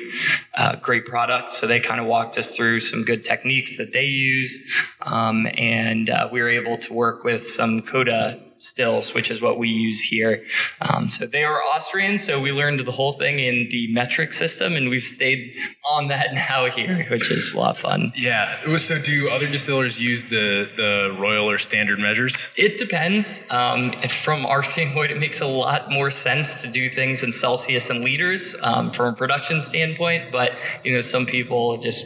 uh, 0.55 0.75
great 0.77 1.05
product. 1.05 1.51
So 1.51 1.67
they 1.67 1.79
kind 1.79 1.99
of 1.99 2.07
walked 2.07 2.37
us 2.37 2.49
through 2.49 2.81
some 2.81 3.03
good 3.03 3.25
techniques 3.25 3.77
that 3.77 3.93
they 3.93 4.05
use. 4.05 4.59
Um, 5.01 5.47
and 5.57 6.09
uh, 6.09 6.29
we 6.31 6.41
were 6.41 6.49
able 6.49 6.77
to 6.77 6.93
work 6.93 7.23
with 7.23 7.43
some 7.43 7.81
Coda 7.81 8.39
stills, 8.59 9.13
which 9.13 9.31
is 9.31 9.41
what 9.41 9.57
we 9.57 9.69
use 9.69 10.01
here. 10.01 10.45
Um, 10.81 11.09
so 11.09 11.25
they 11.25 11.43
are 11.43 11.61
Austrian, 11.63 12.17
so 12.17 12.41
we 12.41 12.51
learned 12.51 12.81
the 12.81 12.91
whole 12.91 13.13
thing 13.13 13.39
in 13.39 13.67
the 13.71 13.91
metric 13.91 14.33
system, 14.33 14.75
and 14.75 14.89
we've 14.89 15.03
stayed 15.03 15.55
on 15.89 16.07
that 16.07 16.33
now 16.33 16.69
here, 16.69 17.05
which 17.09 17.31
is 17.31 17.53
a 17.53 17.57
lot 17.57 17.71
of 17.71 17.77
fun. 17.77 18.11
Yeah. 18.15 18.77
So 18.77 18.99
do 18.99 19.29
other 19.29 19.47
distillers 19.47 19.99
use 19.99 20.29
the 20.29 20.69
the 20.75 21.15
royal 21.19 21.49
or 21.49 21.57
standard 21.57 21.99
measures? 21.99 22.35
It 22.55 22.77
depends. 22.77 23.45
Um, 23.51 23.93
from 24.09 24.45
our 24.45 24.63
standpoint, 24.73 25.11
it 25.11 25.19
makes 25.19 25.41
a 25.41 25.47
lot 25.47 25.91
more 25.91 26.11
sense 26.11 26.61
to 26.61 26.67
do 26.69 26.89
things 26.89 27.23
in 27.23 27.33
Celsius 27.33 27.89
and 27.89 28.03
liters 28.03 28.55
um, 28.61 28.91
from 28.91 29.13
a 29.13 29.13
production 29.13 29.61
standpoint. 29.61 30.31
But 30.31 30.57
you 30.83 30.93
know, 30.93 31.01
some 31.01 31.25
people 31.25 31.77
just 31.77 32.05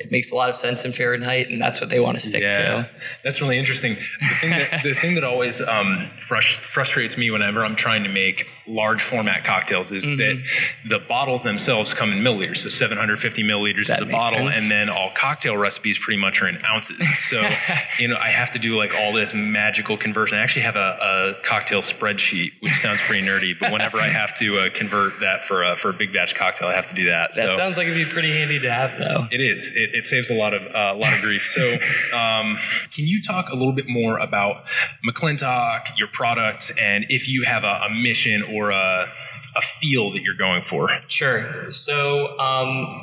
it 0.00 0.10
makes 0.10 0.30
a 0.30 0.34
lot 0.34 0.50
of 0.50 0.56
sense 0.56 0.84
in 0.84 0.92
Fahrenheit, 0.92 1.48
and 1.48 1.60
that's 1.60 1.80
what 1.80 1.90
they 1.90 2.00
want 2.00 2.18
to 2.18 2.26
stick 2.26 2.42
yeah, 2.42 2.52
to. 2.52 2.90
that's 3.24 3.40
really 3.40 3.58
interesting. 3.58 3.94
The 3.94 4.34
thing 4.40 4.50
that 4.50 4.82
the 4.82 4.94
thing 4.94 5.14
that 5.14 5.24
always 5.24 5.60
um, 5.60 6.08
frus- 6.16 6.56
frustrates 6.56 7.16
me 7.16 7.30
whenever 7.30 7.64
I'm 7.64 7.76
trying 7.76 8.02
to 8.04 8.08
make 8.10 8.50
large 8.66 9.02
format 9.02 9.44
cocktails 9.44 9.90
is 9.92 10.02
Mm-hmm. 10.02 10.16
that 10.16 10.44
the 10.88 10.98
bottles 10.98 11.42
themselves 11.44 11.94
come 11.94 12.12
in 12.12 12.18
milliliters, 12.18 12.58
so 12.58 12.68
750 12.68 13.42
milliliters 13.44 13.86
That 13.86 14.02
is 14.02 14.08
a 14.08 14.10
bottle, 14.10 14.40
sense. 14.50 14.56
and 14.56 14.70
then 14.70 14.88
all 14.90 15.10
cocktail 15.14 15.56
recipes 15.56 15.96
pretty 15.98 16.20
much 16.20 16.42
are 16.42 16.48
in 16.48 16.58
ounces. 16.64 16.98
So 17.30 17.40
you 17.98 18.08
know, 18.08 18.16
I 18.20 18.28
have 18.30 18.50
to 18.52 18.58
do 18.58 18.76
like 18.76 18.92
all 18.98 19.12
this 19.12 19.32
magical 19.32 19.96
conversion. 19.96 20.38
I 20.38 20.42
actually 20.42 20.62
have 20.62 20.76
a, 20.76 21.34
a 21.40 21.44
cocktail 21.44 21.80
spreadsheet, 21.82 22.52
which 22.60 22.72
sounds 22.74 23.00
pretty 23.00 23.26
nerdy, 23.26 23.52
but 23.58 23.70
whenever 23.72 23.98
I 23.98 24.08
have 24.08 24.34
to 24.38 24.58
uh, 24.58 24.70
convert 24.74 25.20
that 25.20 25.44
for 25.44 25.62
a, 25.62 25.76
for 25.76 25.90
a 25.90 25.92
big 25.92 26.12
batch 26.12 26.34
cocktail, 26.34 26.68
I 26.68 26.74
have 26.74 26.86
to 26.88 26.94
do 26.94 27.06
that. 27.06 27.30
That 27.36 27.52
so. 27.52 27.56
sounds 27.56 27.76
like 27.76 27.86
it'd 27.86 28.06
be 28.06 28.10
pretty 28.10 28.32
handy 28.32 28.58
to 28.60 28.70
have, 28.72 28.96
though. 28.98 29.26
It 29.30 29.40
is. 29.40 29.51
It, 29.56 29.90
it 29.94 30.06
saves 30.06 30.30
a 30.30 30.34
lot 30.34 30.54
of 30.54 30.66
uh, 30.66 30.94
a 30.94 30.98
lot 30.98 31.12
of 31.14 31.20
grief. 31.20 31.52
So, 31.54 31.74
um, 32.16 32.58
can 32.92 33.06
you 33.06 33.22
talk 33.22 33.50
a 33.50 33.54
little 33.54 33.72
bit 33.72 33.88
more 33.88 34.18
about 34.18 34.64
McClintock, 35.06 35.98
your 35.98 36.08
product, 36.08 36.72
and 36.80 37.04
if 37.08 37.28
you 37.28 37.44
have 37.44 37.64
a, 37.64 37.86
a 37.86 37.90
mission 37.90 38.42
or 38.42 38.70
a 38.70 39.06
a 39.54 39.62
feel 39.62 40.12
that 40.12 40.22
you're 40.22 40.36
going 40.36 40.62
for? 40.62 40.88
Sure. 41.08 41.72
So, 41.72 42.38
um, 42.38 43.02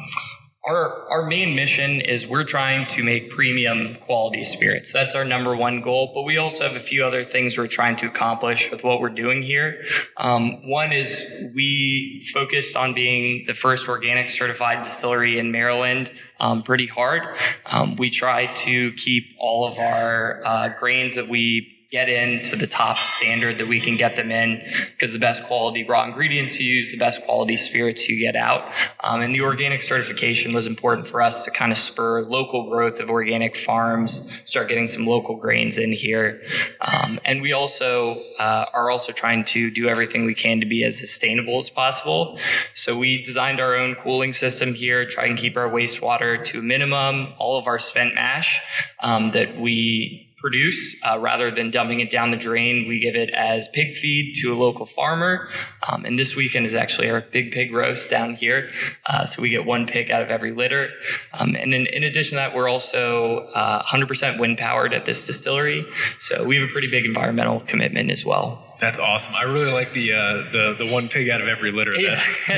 our 0.67 1.09
our 1.09 1.25
main 1.25 1.55
mission 1.55 2.01
is 2.01 2.27
we're 2.27 2.43
trying 2.43 2.85
to 2.87 3.03
make 3.03 3.29
premium 3.29 3.95
quality 4.01 4.43
spirits. 4.43 4.91
That's 4.91 5.15
our 5.15 5.23
number 5.23 5.55
one 5.55 5.81
goal. 5.81 6.11
But 6.13 6.23
we 6.23 6.37
also 6.37 6.67
have 6.67 6.75
a 6.75 6.81
few 6.81 7.03
other 7.03 7.23
things 7.23 7.57
we're 7.57 7.67
trying 7.67 7.95
to 7.97 8.07
accomplish 8.07 8.69
with 8.69 8.83
what 8.83 8.99
we're 8.99 9.09
doing 9.09 9.41
here. 9.41 9.83
Um, 10.17 10.67
one 10.69 10.91
is 10.91 11.25
we 11.55 12.23
focused 12.33 12.75
on 12.75 12.93
being 12.93 13.45
the 13.47 13.53
first 13.53 13.87
organic 13.87 14.29
certified 14.29 14.83
distillery 14.83 15.39
in 15.39 15.51
Maryland. 15.51 16.11
Um, 16.39 16.61
pretty 16.61 16.87
hard. 16.87 17.23
Um, 17.65 17.95
we 17.95 18.09
try 18.09 18.47
to 18.47 18.91
keep 18.93 19.23
all 19.39 19.65
of 19.67 19.79
our 19.79 20.41
uh, 20.45 20.69
grains 20.77 21.15
that 21.15 21.29
we 21.29 21.78
get 21.91 22.07
in 22.07 22.43
to 22.43 22.55
the 22.55 22.67
top 22.67 22.97
standard 22.97 23.57
that 23.57 23.67
we 23.67 23.81
can 23.81 23.97
get 23.97 24.15
them 24.15 24.29
in 24.29 24.61
because 24.91 25.11
the 25.11 25.17
best 25.17 25.43
quality 25.45 25.83
raw 25.83 26.05
ingredients 26.05 26.59
you 26.59 26.71
use, 26.71 26.91
the 26.91 26.97
best 26.97 27.23
quality 27.25 27.57
spirits 27.57 28.07
you 28.07 28.19
get 28.19 28.35
out. 28.35 28.71
Um, 29.03 29.21
and 29.21 29.33
the 29.33 29.41
organic 29.41 29.81
certification 29.81 30.53
was 30.53 30.67
important 30.67 31.07
for 31.07 31.19
us 31.19 31.45
to 31.45 31.51
kind 31.51 31.71
of 31.71 31.79
spur 31.79 32.21
local 32.21 32.69
growth 32.69 32.99
of 32.99 33.09
organic 33.09 33.55
farms, 33.55 34.39
start 34.45 34.69
getting 34.69 34.87
some 34.87 35.07
local 35.07 35.35
grains 35.35 35.79
in 35.79 35.91
here. 35.91 36.43
Um, 36.79 37.19
and 37.25 37.41
we 37.41 37.53
also 37.53 38.13
uh, 38.39 38.65
are 38.71 38.91
also 38.91 39.11
trying 39.11 39.43
to 39.45 39.71
do 39.71 39.89
everything 39.89 40.25
we 40.25 40.35
can 40.35 40.59
to 40.59 40.67
be 40.67 40.83
as 40.83 40.99
sustainable 40.99 41.57
as 41.57 41.71
possible. 41.71 42.37
So 42.75 42.95
we 42.99 43.23
designed 43.23 43.59
our 43.59 43.75
own 43.75 43.95
cooling 43.95 44.33
system 44.33 44.75
here, 44.75 45.07
try 45.07 45.25
and 45.25 45.35
keep 45.35 45.57
our 45.57 45.69
wastewater 45.69 46.45
to 46.45 46.59
a 46.59 46.61
minimum, 46.61 47.33
all 47.39 47.57
of 47.57 47.65
our 47.65 47.79
spent 47.79 48.13
mash 48.13 48.59
um, 48.99 49.31
that 49.31 49.59
we 49.59 50.28
produce 50.39 50.95
uh, 51.03 51.19
rather 51.19 51.51
than 51.51 51.71
dumping 51.71 51.99
it 51.99 52.09
down 52.09 52.31
the 52.31 52.37
drain. 52.37 52.87
We 52.87 52.99
give 52.99 53.15
it 53.15 53.29
as 53.31 53.67
pig 53.69 53.95
feed 53.95 54.35
to 54.41 54.53
a 54.53 54.55
local 54.55 54.85
farmer. 54.85 55.49
Um, 55.89 56.05
and 56.05 56.17
this 56.17 56.35
weekend 56.35 56.65
is 56.65 56.75
actually 56.75 57.09
our 57.09 57.21
big 57.21 57.51
pig 57.51 57.73
roast 57.73 58.09
down 58.09 58.35
here. 58.35 58.71
Uh, 59.05 59.25
so 59.25 59.41
we 59.41 59.49
get 59.49 59.65
one 59.65 59.85
pig 59.85 60.11
out 60.11 60.21
of 60.21 60.29
every 60.29 60.51
litter. 60.51 60.89
Um, 61.33 61.55
and 61.55 61.73
in, 61.73 61.85
in 61.87 62.03
addition 62.03 62.31
to 62.31 62.35
that, 62.35 62.55
we're 62.55 62.69
also 62.69 63.49
uh, 63.53 63.83
100% 63.83 64.39
wind 64.39 64.57
powered 64.57 64.93
at 64.93 65.05
this 65.05 65.25
distillery. 65.25 65.85
So 66.19 66.43
we 66.43 66.57
have 66.59 66.69
a 66.69 66.71
pretty 66.71 66.89
big 66.89 67.05
environmental 67.05 67.61
commitment 67.61 68.11
as 68.11 68.25
well. 68.25 68.68
That's 68.79 68.97
awesome. 68.97 69.35
I 69.35 69.43
really 69.43 69.71
like 69.71 69.93
the 69.93 70.13
uh, 70.13 70.17
the 70.51 70.75
the 70.77 70.85
one 70.85 71.09
pig 71.09 71.29
out 71.29 71.41
of 71.41 71.47
every 71.47 71.71
litter. 71.71 71.95
That's, 72.01 72.49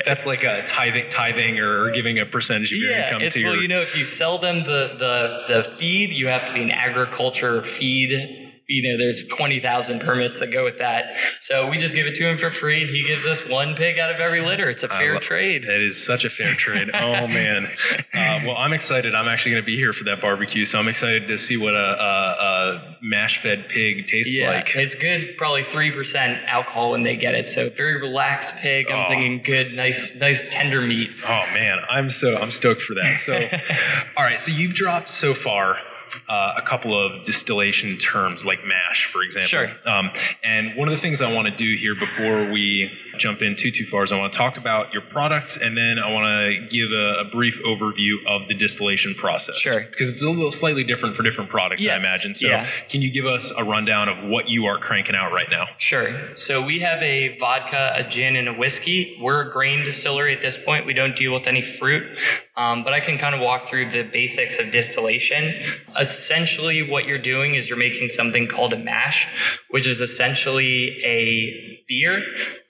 that's 0.06 0.26
like 0.26 0.44
a 0.44 0.62
tithing 0.64 1.10
tithing 1.10 1.58
or 1.58 1.90
giving 1.90 2.18
a 2.18 2.26
percentage 2.26 2.72
of 2.72 2.78
your 2.78 2.90
Yeah, 2.90 3.06
income 3.06 3.22
it's 3.22 3.34
to 3.34 3.42
well, 3.42 3.52
your. 3.52 3.56
Well, 3.56 3.62
you 3.62 3.68
know, 3.68 3.80
if 3.80 3.96
you 3.96 4.04
sell 4.04 4.38
them 4.38 4.60
the 4.60 4.94
the 4.96 5.54
the 5.54 5.64
feed, 5.64 6.12
you 6.12 6.28
have 6.28 6.44
to 6.46 6.52
be 6.52 6.62
an 6.62 6.70
agriculture 6.70 7.60
feed. 7.62 8.41
You 8.72 8.90
know, 8.92 8.98
there's 8.98 9.22
twenty 9.26 9.60
thousand 9.60 10.00
permits 10.00 10.40
that 10.40 10.48
go 10.52 10.64
with 10.64 10.78
that. 10.78 11.14
So 11.40 11.68
we 11.68 11.76
just 11.78 11.94
give 11.94 12.06
it 12.06 12.14
to 12.16 12.28
him 12.28 12.38
for 12.38 12.50
free, 12.50 12.82
and 12.82 12.90
he 12.90 13.04
gives 13.04 13.26
us 13.26 13.46
one 13.46 13.74
pig 13.74 13.98
out 13.98 14.10
of 14.14 14.18
every 14.20 14.40
litter. 14.40 14.68
It's 14.70 14.82
a 14.82 14.88
fair 14.88 15.14
lo- 15.14 15.20
trade. 15.20 15.64
That 15.64 15.80
is 15.84 16.02
such 16.02 16.24
a 16.24 16.30
fair 16.30 16.54
trade. 16.54 16.90
Oh 16.94 17.26
man. 17.28 17.68
Uh, 18.14 18.40
well, 18.44 18.56
I'm 18.56 18.72
excited. 18.74 19.14
I'm 19.14 19.26
actually 19.26 19.52
going 19.52 19.62
to 19.62 19.66
be 19.66 19.76
here 19.76 19.92
for 19.92 20.04
that 20.04 20.20
barbecue, 20.20 20.64
so 20.66 20.78
I'm 20.78 20.86
excited 20.86 21.28
to 21.28 21.38
see 21.38 21.56
what 21.56 21.74
a, 21.74 21.78
a, 21.78 22.12
a 22.92 22.96
mash-fed 23.00 23.68
pig 23.68 24.06
tastes 24.06 24.32
Yeah, 24.38 24.50
like. 24.50 24.76
it's 24.76 24.94
good. 24.94 25.36
Probably 25.38 25.64
three 25.64 25.90
percent 25.90 26.38
alcohol 26.46 26.90
when 26.92 27.02
they 27.04 27.16
get 27.16 27.34
it. 27.34 27.48
So 27.48 27.70
very 27.70 27.98
relaxed 28.00 28.56
pig. 28.58 28.90
I'm 28.90 29.06
Oh. 29.06 29.08
thinking 29.08 29.42
good, 29.42 29.72
nice, 29.74 30.14
nice 30.14 30.46
tender 30.50 30.80
meat. 30.82 31.10
Oh 31.24 31.42
man, 31.54 31.78
I'm 31.90 32.10
so 32.10 32.36
I'm 32.36 32.50
stoked 32.50 32.82
for 32.82 32.94
that. 32.94 33.18
So, 33.18 33.32
all 34.16 34.24
right. 34.24 34.38
So 34.38 34.50
you've 34.50 34.74
dropped 34.74 35.08
so 35.08 35.32
far. 35.34 35.76
Uh, 36.32 36.54
a 36.56 36.62
couple 36.62 36.98
of 36.98 37.26
distillation 37.26 37.98
terms 37.98 38.42
like 38.42 38.64
mash, 38.64 39.04
for 39.04 39.22
example. 39.22 39.48
Sure. 39.48 39.68
Um, 39.84 40.10
and 40.42 40.74
one 40.76 40.88
of 40.88 40.92
the 40.92 40.98
things 40.98 41.20
I 41.20 41.30
want 41.30 41.46
to 41.46 41.54
do 41.54 41.76
here 41.76 41.94
before 41.94 42.50
we 42.50 42.90
jump 43.16 43.42
in 43.42 43.56
too 43.56 43.70
too 43.70 43.84
far 43.84 44.04
is 44.04 44.12
I 44.12 44.18
want 44.18 44.32
to 44.32 44.38
talk 44.38 44.56
about 44.56 44.92
your 44.92 45.02
product, 45.02 45.56
and 45.56 45.76
then 45.76 45.98
I 45.98 46.10
want 46.10 46.26
to 46.26 46.66
give 46.68 46.90
a, 46.90 47.20
a 47.20 47.24
brief 47.24 47.60
overview 47.62 48.16
of 48.26 48.48
the 48.48 48.54
distillation 48.54 49.14
process. 49.14 49.56
Sure. 49.56 49.80
Because 49.80 50.08
it's 50.08 50.22
a 50.22 50.28
little 50.28 50.50
slightly 50.50 50.84
different 50.84 51.16
for 51.16 51.22
different 51.22 51.50
products, 51.50 51.86
I 51.86 51.96
imagine. 51.96 52.34
So, 52.34 52.48
yeah. 52.48 52.66
can 52.88 53.02
you 53.02 53.10
give 53.10 53.26
us 53.26 53.52
a 53.56 53.64
rundown 53.64 54.08
of 54.08 54.24
what 54.24 54.48
you 54.48 54.66
are 54.66 54.78
cranking 54.78 55.14
out 55.14 55.32
right 55.32 55.48
now? 55.50 55.66
Sure. 55.78 56.36
So 56.36 56.62
we 56.62 56.80
have 56.80 57.02
a 57.02 57.36
vodka, 57.38 57.92
a 57.96 58.04
gin, 58.04 58.36
and 58.36 58.48
a 58.48 58.54
whiskey. 58.54 59.16
We're 59.20 59.48
a 59.48 59.52
grain 59.52 59.84
distillery 59.84 60.34
at 60.34 60.42
this 60.42 60.58
point. 60.58 60.86
We 60.86 60.94
don't 60.94 61.16
deal 61.16 61.32
with 61.32 61.46
any 61.46 61.62
fruit, 61.62 62.16
um, 62.56 62.84
but 62.84 62.92
I 62.92 63.00
can 63.00 63.18
kind 63.18 63.34
of 63.34 63.40
walk 63.40 63.68
through 63.68 63.90
the 63.90 64.02
basics 64.02 64.58
of 64.58 64.70
distillation. 64.70 65.54
Essentially, 65.98 66.82
what 66.82 67.06
you're 67.06 67.18
doing 67.18 67.54
is 67.54 67.68
you're 67.68 67.78
making 67.78 68.08
something 68.08 68.46
called 68.48 68.72
a 68.72 68.78
mash, 68.78 69.28
which 69.70 69.86
is 69.86 70.00
essentially 70.00 71.00
a 71.04 71.82
beer. 71.88 72.22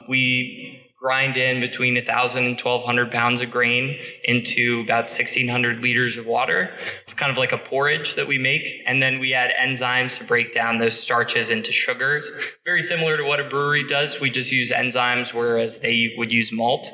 We 0.08 0.82
grind 1.02 1.36
in 1.36 1.60
between 1.60 1.96
1,000 1.96 2.44
and 2.44 2.60
1,200 2.60 3.10
pounds 3.10 3.40
of 3.40 3.50
grain 3.50 3.98
into 4.22 4.82
about 4.84 5.10
1,600 5.10 5.80
liters 5.80 6.16
of 6.16 6.26
water. 6.26 6.72
It's 7.02 7.12
kind 7.12 7.32
of 7.32 7.36
like 7.36 7.50
a 7.50 7.58
porridge 7.58 8.14
that 8.14 8.28
we 8.28 8.38
make. 8.38 8.82
And 8.86 9.02
then 9.02 9.18
we 9.18 9.34
add 9.34 9.50
enzymes 9.60 10.16
to 10.18 10.24
break 10.24 10.54
down 10.54 10.78
those 10.78 10.98
starches 10.98 11.50
into 11.50 11.72
sugars. 11.72 12.30
Very 12.64 12.82
similar 12.82 13.16
to 13.16 13.24
what 13.24 13.40
a 13.40 13.48
brewery 13.48 13.84
does. 13.84 14.20
We 14.20 14.30
just 14.30 14.52
use 14.52 14.70
enzymes, 14.70 15.34
whereas 15.34 15.78
they 15.78 16.14
would 16.16 16.30
use 16.30 16.52
malt. 16.52 16.92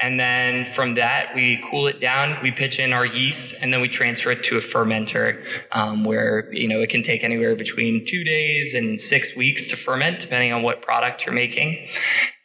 And 0.00 0.20
then 0.20 0.64
from 0.64 0.94
that, 0.94 1.34
we 1.34 1.64
cool 1.70 1.86
it 1.86 2.00
down, 2.00 2.36
we 2.42 2.50
pitch 2.50 2.78
in 2.78 2.92
our 2.92 3.06
yeast, 3.06 3.54
and 3.62 3.72
then 3.72 3.80
we 3.80 3.88
transfer 3.88 4.30
it 4.30 4.44
to 4.44 4.58
a 4.58 4.60
fermenter 4.60 5.42
um, 5.72 6.04
where, 6.04 6.52
you 6.52 6.68
know, 6.68 6.82
it 6.82 6.90
can 6.90 7.02
take 7.02 7.24
anywhere 7.24 7.56
between 7.56 8.04
two 8.04 8.22
days 8.22 8.74
and 8.74 9.00
six 9.00 9.34
weeks 9.34 9.68
to 9.68 9.76
ferment, 9.76 10.20
depending 10.20 10.52
on 10.52 10.62
what 10.62 10.82
product 10.82 11.24
you're 11.24 11.34
making. 11.34 11.88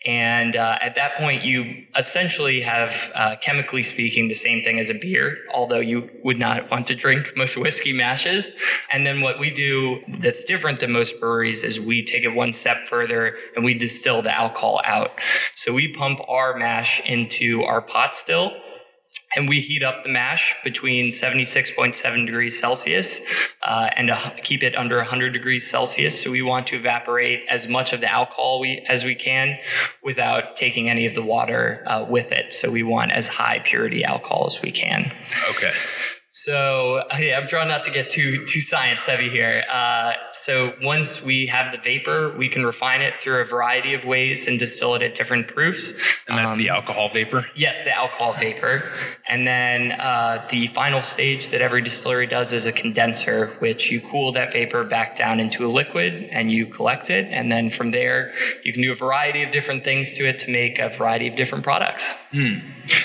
And 0.03 0.55
uh, 0.55 0.79
at 0.81 0.96
that 0.96 1.15
point, 1.17 1.43
you 1.43 1.86
essentially 1.96 2.62
have, 2.62 3.12
uh, 3.13 3.36
chemically 3.39 3.84
speaking, 3.84 4.29
the 4.29 4.34
same 4.34 4.63
thing 4.63 4.79
as 4.79 4.89
a 4.89 4.96
beer, 4.96 5.38
although 5.53 5.79
you 5.79 6.10
would 6.24 6.39
not 6.39 6.72
want 6.72 6.88
to 6.88 6.96
drink 6.96 7.34
most 7.36 7.55
whiskey 7.55 7.93
mashes. 7.93 8.51
And 8.91 9.05
then 9.05 9.22
what 9.22 9.39
we 9.39 9.51
do 9.51 10.01
that's 10.20 10.43
different 10.43 10.79
than 10.79 10.91
most 10.91 11.20
breweries 11.20 11.63
is 11.63 11.79
we 11.79 12.03
take 12.03 12.24
it 12.24 12.29
one 12.29 12.51
step 12.51 12.88
further 12.88 13.38
and 13.55 13.63
we 13.63 13.75
distill 13.75 14.24
the 14.24 14.36
alcohol 14.36 14.81
out. 14.86 15.20
So 15.53 15.72
we 15.72 15.88
pump 15.88 16.20
our 16.27 16.58
mash 16.58 17.00
into 17.05 17.62
our 17.63 17.81
pot 17.81 18.15
still 18.15 18.53
and 19.35 19.47
we 19.47 19.61
heat 19.61 19.83
up 19.83 20.03
the 20.03 20.09
mash 20.09 20.55
between 20.63 21.07
76.7 21.07 22.25
degrees 22.25 22.59
Celsius 22.59 23.21
uh, 23.63 23.89
and 23.95 24.09
uh, 24.11 24.31
keep 24.43 24.63
it 24.63 24.75
under 24.75 24.97
100 24.97 25.31
degrees 25.31 25.69
Celsius. 25.69 26.21
So 26.21 26.31
we 26.31 26.41
want 26.41 26.67
to 26.67 26.75
evaporate 26.75 27.45
as 27.50 27.67
much 27.67 27.93
of 27.93 28.01
the 28.01 28.11
alcohol 28.11 28.59
we, 28.59 28.85
as 28.88 29.03
we 29.03 29.15
can 29.15 29.57
without 30.03 30.55
taking 30.55 30.89
any 30.89 31.05
of 31.05 31.15
the 31.15 31.23
water 31.23 31.83
uh, 31.88 32.05
with 32.07 32.31
it. 32.31 32.53
So 32.53 32.71
we 32.71 32.83
want 32.83 33.11
as 33.11 33.27
high 33.27 33.59
purity 33.59 34.03
alcohol 34.03 34.45
as 34.47 34.61
we 34.61 34.71
can. 34.71 35.11
Okay. 35.50 35.73
So 36.43 37.03
yeah, 37.19 37.38
I'm 37.38 37.48
trying 37.48 37.67
not 37.67 37.83
to 37.83 37.91
get 37.91 38.10
too 38.10 38.45
too 38.45 38.62
science 38.62 39.05
heavy 39.05 39.29
here. 39.29 39.63
Uh, 39.71 40.13
so 40.31 40.74
once 40.81 41.21
we 41.21 41.48
have 41.48 41.71
the 41.71 41.77
vapor, 41.77 42.36
we 42.36 42.50
can 42.50 42.65
refine 42.65 43.01
it 43.01 43.19
through 43.19 43.41
a 43.41 43.45
variety 43.45 43.93
of 43.93 44.05
ways 44.05 44.48
and 44.48 44.57
distill 44.57 44.95
it 44.95 45.03
at 45.03 45.13
different 45.13 45.48
proofs. 45.48 45.93
And 46.27 46.38
that's 46.38 46.53
Um, 46.53 46.57
the 46.57 46.69
alcohol 46.69 47.10
vapor. 47.10 47.48
Yes, 47.55 47.83
the 47.83 47.95
alcohol 47.95 48.33
vapor. 48.33 48.91
And 49.27 49.45
then 49.45 49.91
uh, 49.91 50.48
the 50.50 50.67
final 50.67 51.01
stage 51.01 51.50
that 51.50 51.62
every 51.62 51.81
distillery 51.81 52.27
does 52.27 52.53
is 52.53 52.65
a 52.65 52.71
condenser, 52.71 53.48
which 53.60 53.91
you 53.91 54.01
cool 54.01 54.31
that 54.31 54.51
vapor 54.51 54.83
back 54.83 55.15
down 55.15 55.39
into 55.39 55.65
a 55.65 55.69
liquid 55.69 56.27
and 56.31 56.51
you 56.51 56.65
collect 56.65 57.10
it. 57.10 57.27
And 57.29 57.51
then 57.51 57.69
from 57.69 57.91
there, 57.91 58.33
you 58.63 58.74
can 58.74 58.81
do 58.81 58.91
a 58.91 58.95
variety 58.95 59.43
of 59.43 59.51
different 59.51 59.83
things 59.83 60.13
to 60.13 60.27
it 60.27 60.39
to 60.39 60.51
make 60.51 60.79
a 60.79 60.89
variety 60.89 61.27
of 61.27 61.36
different 61.36 61.63
products. 61.63 62.15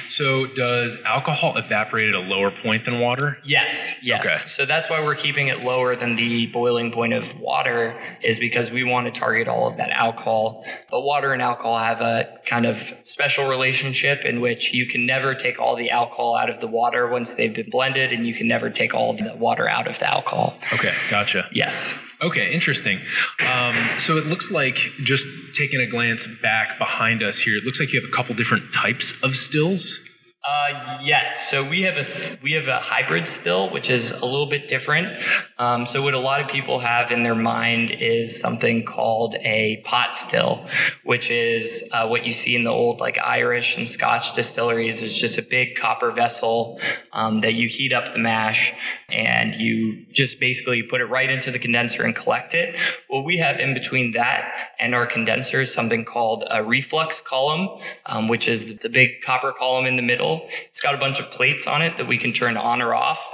So 0.09 0.47
does 0.47 0.97
alcohol 1.05 1.57
evaporate 1.57 2.09
at 2.09 2.15
a 2.15 2.21
lower 2.21 2.51
point 2.51 2.85
than 2.85 3.01
water? 3.01 3.39
Yes, 3.45 3.99
yes. 4.03 4.27
Okay. 4.27 4.37
So 4.47 4.65
that's 4.65 4.89
why 4.89 5.03
we're 5.03 5.15
keeping 5.15 5.49
it 5.49 5.61
lower 5.61 5.97
than 5.97 6.17
the 6.17 6.47
boiling 6.47 6.93
point 6.93 7.13
of 7.13 7.39
water, 7.39 7.99
is 8.23 8.39
because 8.39 8.71
we 8.71 8.85
want 8.85 9.07
to 9.07 9.21
target 9.21 9.49
all 9.49 9.69
of 9.69 9.77
that 9.77 9.91
alcohol. 9.91 10.65
But 10.91 11.03
water 11.03 11.33
and 11.33 11.43
alcohol 11.43 11.79
have 11.79 12.01
a 12.01 12.39
kind 12.47 12.67
of 12.67 12.93
special 13.03 13.49
relationship 13.49 14.25
in 14.25 14.41
which 14.41 14.73
you 14.73 14.87
can 14.87 15.07
never 15.07 15.35
take 15.35 15.61
all 15.61 15.77
the 15.77 15.91
alcohol 15.91 16.37
out 16.37 16.49
of 16.49 16.61
the 16.61 16.69
water 16.69 17.07
once 17.09 17.35
they've 17.35 17.55
been 17.55 17.71
blended, 17.71 18.13
and 18.13 18.27
you 18.27 18.35
can 18.35 18.49
never 18.49 18.71
take 18.71 18.95
all 18.95 19.11
of 19.11 19.19
the 19.19 19.35
water 19.37 19.69
out 19.69 19.87
of 19.87 19.99
the 19.99 20.09
alcohol. 20.09 20.57
Okay, 20.73 20.95
gotcha. 21.11 21.49
Yes. 21.53 21.99
Okay, 22.23 22.53
interesting. 22.53 23.01
Um, 23.47 23.77
so 23.99 24.17
it 24.17 24.27
looks 24.27 24.51
like 24.51 24.77
just 25.03 25.27
taking 25.55 25.81
a 25.81 25.87
glance 25.87 26.27
back 26.27 26.79
behind 26.79 27.23
us 27.23 27.39
here, 27.39 27.57
it 27.57 27.65
looks 27.65 27.79
like 27.79 27.93
you 27.93 28.01
have 28.01 28.09
a 28.09 28.13
couple 28.13 28.35
different 28.35 28.73
types 28.73 29.23
of 29.23 29.37
stills. 29.37 30.01
Uh, 30.49 30.99
yes. 31.03 31.51
So 31.51 31.69
we 31.69 31.83
have 31.83 31.97
a 31.97 32.05
th- 32.05 32.41
we 32.41 32.53
have 32.53 32.69
a 32.69 32.79
hybrid 32.79 33.27
still, 33.27 33.69
which 33.69 33.91
is 33.91 34.13
a 34.13 34.25
little 34.25 34.47
bit 34.47 34.69
different. 34.69 35.21
Um, 35.59 35.87
so 35.87 36.03
what 36.03 36.15
a 36.15 36.21
lot 36.21 36.41
of 36.41 36.47
people 36.47 36.79
have 36.79 37.11
in 37.11 37.25
their 37.25 37.35
mind 37.35 37.91
is 37.91 38.39
something 38.39 38.85
called 38.85 39.35
a 39.41 39.83
pot 39.85 40.15
still, 40.15 40.65
which 41.03 41.31
is 41.33 41.91
uh, 41.93 42.07
what 42.07 42.25
you 42.25 42.33
see 42.33 42.55
in 42.55 42.63
the 42.63 42.71
old 42.71 43.01
like 43.01 43.19
Irish 43.19 43.77
and 43.77 43.89
Scotch 43.89 44.35
distilleries. 44.35 45.03
Is 45.03 45.19
just 45.19 45.37
a 45.37 45.43
big 45.43 45.75
copper 45.75 46.13
vessel 46.13 46.79
um, 47.13 47.41
that 47.41 47.55
you 47.55 47.67
heat 47.67 47.93
up 47.93 48.13
the 48.13 48.21
mash 48.21 48.73
and 49.09 49.55
you 49.57 50.05
just 50.13 50.39
basically 50.39 50.83
put 50.83 51.01
it 51.01 51.07
right 51.07 51.31
into 51.31 51.51
the 51.51 51.59
condenser 51.59 52.05
and 52.05 52.15
collect 52.15 52.55
it. 52.55 52.79
What 53.09 53.25
we 53.25 53.39
have 53.39 53.59
in 53.59 53.75
between 53.75 54.13
that 54.13 54.71
and 54.79 54.95
our 54.95 55.07
condenser 55.07 55.61
is 55.61 55.73
something 55.73 56.05
called 56.05 56.45
a 56.51 56.63
reflux 56.63 57.21
column, 57.21 57.81
um, 58.07 58.29
which 58.29 58.47
is 58.47 58.79
the 58.79 58.89
big 58.89 59.23
copper 59.23 59.53
column 59.53 59.87
in 59.87 59.97
the 59.97 60.03
middle. 60.03 60.36
It's 60.69 60.81
got 60.81 60.95
a 60.95 60.99
bunch 60.99 61.19
of 61.21 61.31
plates 61.31 61.67
on 61.67 61.83
it 61.83 61.97
that 61.97 62.07
we 62.07 62.19
can 62.19 62.33
turn 62.33 62.57
on 62.57 62.83
or 62.83 62.95
off. 62.95 63.31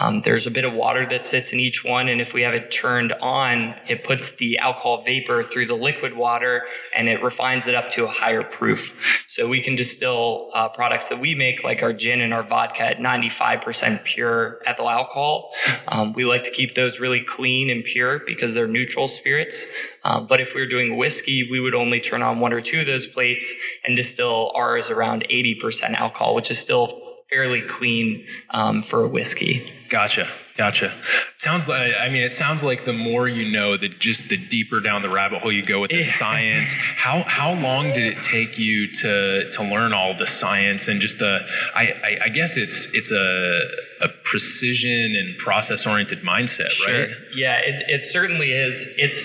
Um, 0.00 0.22
there's 0.22 0.46
a 0.46 0.50
bit 0.50 0.64
of 0.64 0.72
water 0.72 1.06
that 1.06 1.24
sits 1.24 1.52
in 1.52 1.60
each 1.60 1.84
one, 1.84 2.08
and 2.08 2.20
if 2.20 2.34
we 2.34 2.42
have 2.42 2.52
it 2.52 2.72
turned 2.72 3.12
on, 3.14 3.76
it 3.88 4.02
puts 4.02 4.34
the 4.36 4.58
alcohol 4.58 5.02
vapor 5.04 5.42
through 5.44 5.66
the 5.66 5.76
liquid 5.76 6.14
water 6.16 6.66
and 6.94 7.08
it 7.08 7.22
refines 7.22 7.68
it 7.68 7.74
up 7.76 7.90
to 7.90 8.04
a 8.04 8.08
higher 8.08 8.42
proof. 8.42 9.24
So 9.28 9.48
we 9.48 9.60
can 9.60 9.76
distill 9.76 10.50
uh, 10.52 10.68
products 10.68 11.08
that 11.08 11.20
we 11.20 11.34
make, 11.34 11.62
like 11.62 11.82
our 11.82 11.92
gin 11.92 12.20
and 12.20 12.34
our 12.34 12.42
vodka, 12.42 12.82
at 12.82 12.98
95% 12.98 14.04
pure 14.04 14.60
ethyl 14.66 14.88
alcohol. 14.88 15.52
Um, 15.86 16.12
we 16.12 16.24
like 16.24 16.42
to 16.44 16.50
keep 16.50 16.74
those 16.74 16.98
really 16.98 17.20
clean 17.20 17.70
and 17.70 17.84
pure 17.84 18.20
because 18.26 18.54
they're 18.54 18.66
neutral 18.66 19.06
spirits. 19.06 19.66
Um, 20.02 20.26
but 20.26 20.40
if 20.40 20.54
we 20.54 20.60
were 20.60 20.66
doing 20.66 20.96
whiskey, 20.96 21.48
we 21.48 21.60
would 21.60 21.74
only 21.74 22.00
turn 22.00 22.22
on 22.22 22.40
one 22.40 22.52
or 22.52 22.60
two 22.60 22.80
of 22.80 22.86
those 22.86 23.06
plates 23.06 23.52
and 23.84 23.96
distill 23.96 24.52
ours 24.54 24.90
around 24.90 25.24
80% 25.30 25.94
alcohol, 25.94 26.34
which 26.34 26.50
is 26.50 26.58
still 26.58 27.13
fairly 27.30 27.62
clean 27.62 28.26
um, 28.50 28.82
for 28.82 29.02
a 29.02 29.08
whiskey. 29.08 29.70
Gotcha. 29.88 30.28
Gotcha. 30.56 30.92
Sounds 31.36 31.68
like 31.68 31.94
I 31.98 32.08
mean, 32.08 32.22
it 32.22 32.32
sounds 32.32 32.62
like 32.62 32.84
the 32.84 32.92
more 32.92 33.26
you 33.26 33.50
know, 33.50 33.76
that 33.76 33.98
just 33.98 34.28
the 34.28 34.36
deeper 34.36 34.78
down 34.78 35.02
the 35.02 35.08
rabbit 35.08 35.42
hole 35.42 35.50
you 35.50 35.64
go 35.64 35.80
with 35.80 35.90
the 35.90 36.02
science. 36.02 36.72
How 36.72 37.22
how 37.22 37.54
long 37.54 37.92
did 37.92 38.16
it 38.16 38.22
take 38.22 38.56
you 38.56 38.86
to 38.94 39.50
to 39.50 39.62
learn 39.64 39.92
all 39.92 40.14
the 40.14 40.26
science 40.26 40.86
and 40.86 41.00
just 41.00 41.18
the? 41.18 41.40
I 41.74 41.82
I, 41.82 42.18
I 42.26 42.28
guess 42.28 42.56
it's 42.56 42.86
it's 42.94 43.10
a 43.10 43.60
a 44.00 44.08
precision 44.24 45.14
and 45.16 45.38
process 45.38 45.86
oriented 45.86 46.20
mindset, 46.22 46.70
right? 46.86 47.10
Yeah, 47.34 47.58
it, 47.58 47.84
it 47.88 48.02
certainly 48.02 48.52
is. 48.52 48.94
It's 48.98 49.22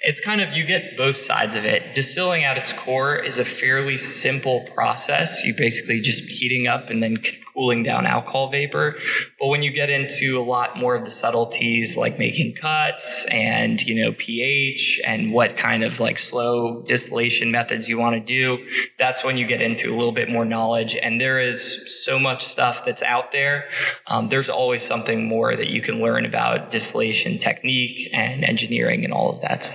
it's 0.00 0.20
kind 0.20 0.40
of 0.40 0.52
you 0.52 0.64
get 0.64 0.96
both 0.96 1.16
sides 1.16 1.54
of 1.54 1.64
it. 1.64 1.94
Distilling 1.94 2.44
at 2.44 2.58
its 2.58 2.72
core 2.72 3.16
is 3.16 3.38
a 3.38 3.44
fairly 3.44 3.96
simple 3.96 4.62
process. 4.74 5.44
You 5.44 5.54
basically 5.54 6.00
just 6.00 6.24
heating 6.24 6.66
up 6.66 6.90
and 6.90 7.02
then 7.02 7.18
cooling 7.54 7.82
down 7.82 8.06
alcohol 8.06 8.48
vapor. 8.48 8.96
But 9.38 9.48
when 9.48 9.62
you 9.62 9.70
get 9.70 9.90
into 9.90 10.38
a 10.38 10.42
lot 10.42 10.76
more 10.78 10.94
of 10.94 11.04
the 11.04 11.10
subtleties 11.10 11.96
like 11.96 12.18
making 12.18 12.54
cuts 12.54 13.26
and 13.30 13.80
you 13.82 14.02
know 14.02 14.12
pH 14.12 15.00
and 15.06 15.32
what 15.32 15.56
kind 15.56 15.84
of 15.84 16.00
like 16.00 16.18
slow 16.18 16.82
distillation 16.82 17.50
methods 17.50 17.88
you 17.88 17.98
want 17.98 18.14
to 18.14 18.20
do, 18.20 18.64
that's 18.98 19.24
when 19.24 19.36
you 19.36 19.46
get 19.46 19.60
into 19.60 19.92
a 19.92 19.96
little 19.96 20.12
bit 20.12 20.30
more 20.30 20.44
knowledge. 20.44 20.94
And 20.94 21.20
there 21.20 21.40
is 21.40 22.04
so 22.04 22.18
much 22.18 22.44
stuff 22.44 22.84
that's 22.84 23.02
out 23.02 23.32
there. 23.32 23.68
Um, 24.12 24.28
there's 24.28 24.50
always 24.50 24.82
something 24.82 25.26
more 25.26 25.56
that 25.56 25.68
you 25.68 25.80
can 25.80 26.00
learn 26.00 26.26
about 26.26 26.70
distillation 26.70 27.38
technique 27.38 28.10
and 28.12 28.44
engineering 28.44 29.04
and 29.04 29.12
all 29.12 29.30
of 29.30 29.40
that. 29.40 29.72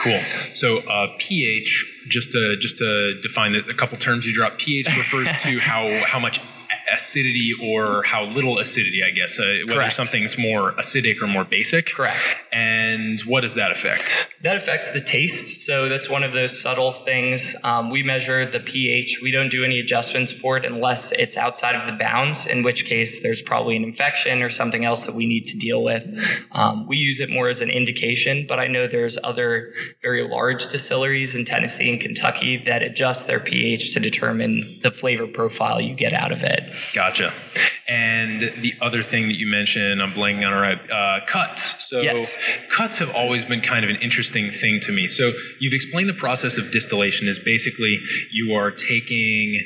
Cool. 0.00 0.20
So 0.54 0.78
uh, 0.78 1.14
pH, 1.18 2.04
just 2.08 2.32
to 2.32 2.56
just 2.56 2.78
to 2.78 3.20
define 3.20 3.54
a 3.54 3.74
couple 3.74 3.96
terms 3.96 4.26
you 4.26 4.34
drop. 4.34 4.58
pH 4.58 4.88
refers 4.88 5.28
to 5.42 5.58
how 5.60 5.88
how 6.04 6.18
much 6.18 6.40
acidity 6.92 7.52
or 7.62 8.02
how 8.04 8.24
little 8.24 8.58
acidity, 8.58 9.02
I 9.02 9.10
guess, 9.10 9.38
uh, 9.38 9.44
whether 9.66 9.80
Correct. 9.80 9.94
something's 9.94 10.38
more 10.38 10.72
acidic 10.72 11.20
or 11.20 11.26
more 11.26 11.44
basic. 11.44 11.86
Correct. 11.86 12.18
And 12.52 13.20
what 13.22 13.42
does 13.42 13.54
that 13.54 13.70
affect? 13.70 14.28
That 14.42 14.56
affects 14.56 14.90
the 14.90 15.00
taste. 15.00 15.64
So 15.66 15.88
that's 15.88 16.08
one 16.08 16.22
of 16.24 16.32
those 16.32 16.58
subtle 16.60 16.92
things. 16.92 17.54
Um, 17.64 17.90
we 17.90 18.02
measure 18.02 18.50
the 18.50 18.60
pH. 18.60 19.20
We 19.22 19.30
don't 19.30 19.50
do 19.50 19.64
any 19.64 19.80
adjustments 19.80 20.32
for 20.32 20.56
it 20.56 20.64
unless 20.64 21.12
it's 21.12 21.36
outside 21.36 21.74
of 21.74 21.86
the 21.86 21.92
bounds, 21.92 22.46
in 22.46 22.62
which 22.62 22.84
case 22.86 23.22
there's 23.22 23.42
probably 23.42 23.76
an 23.76 23.84
infection 23.84 24.42
or 24.42 24.48
something 24.48 24.84
else 24.84 25.04
that 25.04 25.14
we 25.14 25.26
need 25.26 25.46
to 25.48 25.58
deal 25.58 25.82
with. 25.82 26.06
Um, 26.52 26.86
we 26.86 26.96
use 26.96 27.20
it 27.20 27.30
more 27.30 27.48
as 27.48 27.60
an 27.60 27.70
indication, 27.70 28.46
but 28.48 28.58
I 28.58 28.66
know 28.66 28.86
there's 28.86 29.18
other 29.24 29.72
very 30.02 30.26
large 30.26 30.68
distilleries 30.70 31.34
in 31.34 31.44
Tennessee 31.44 31.90
and 31.90 32.00
Kentucky 32.00 32.56
that 32.66 32.82
adjust 32.82 33.26
their 33.26 33.40
pH 33.40 33.94
to 33.94 34.00
determine 34.00 34.62
the 34.82 34.90
flavor 34.90 35.26
profile 35.26 35.80
you 35.80 35.94
get 35.94 36.12
out 36.12 36.32
of 36.32 36.42
it. 36.42 36.75
Gotcha. 36.94 37.32
And 37.88 38.40
the 38.40 38.74
other 38.80 39.02
thing 39.02 39.28
that 39.28 39.38
you 39.38 39.46
mentioned, 39.46 40.02
I'm 40.02 40.12
blanking 40.12 40.44
on 40.46 40.72
it, 40.72 40.90
uh, 40.90 41.24
cuts. 41.26 41.88
So 41.88 42.00
Yes. 42.00 42.36
cuts 42.68 42.98
have 42.98 43.14
always 43.14 43.44
been 43.44 43.60
kind 43.60 43.84
of 43.84 43.90
an 43.90 43.96
interesting 43.96 44.50
thing 44.50 44.80
to 44.80 44.92
me. 44.92 45.06
So 45.06 45.32
you've 45.60 45.72
explained 45.72 46.08
the 46.08 46.14
process 46.14 46.58
of 46.58 46.72
distillation 46.72 47.28
is 47.28 47.38
basically 47.38 48.00
you 48.32 48.54
are 48.54 48.72
taking 48.72 49.62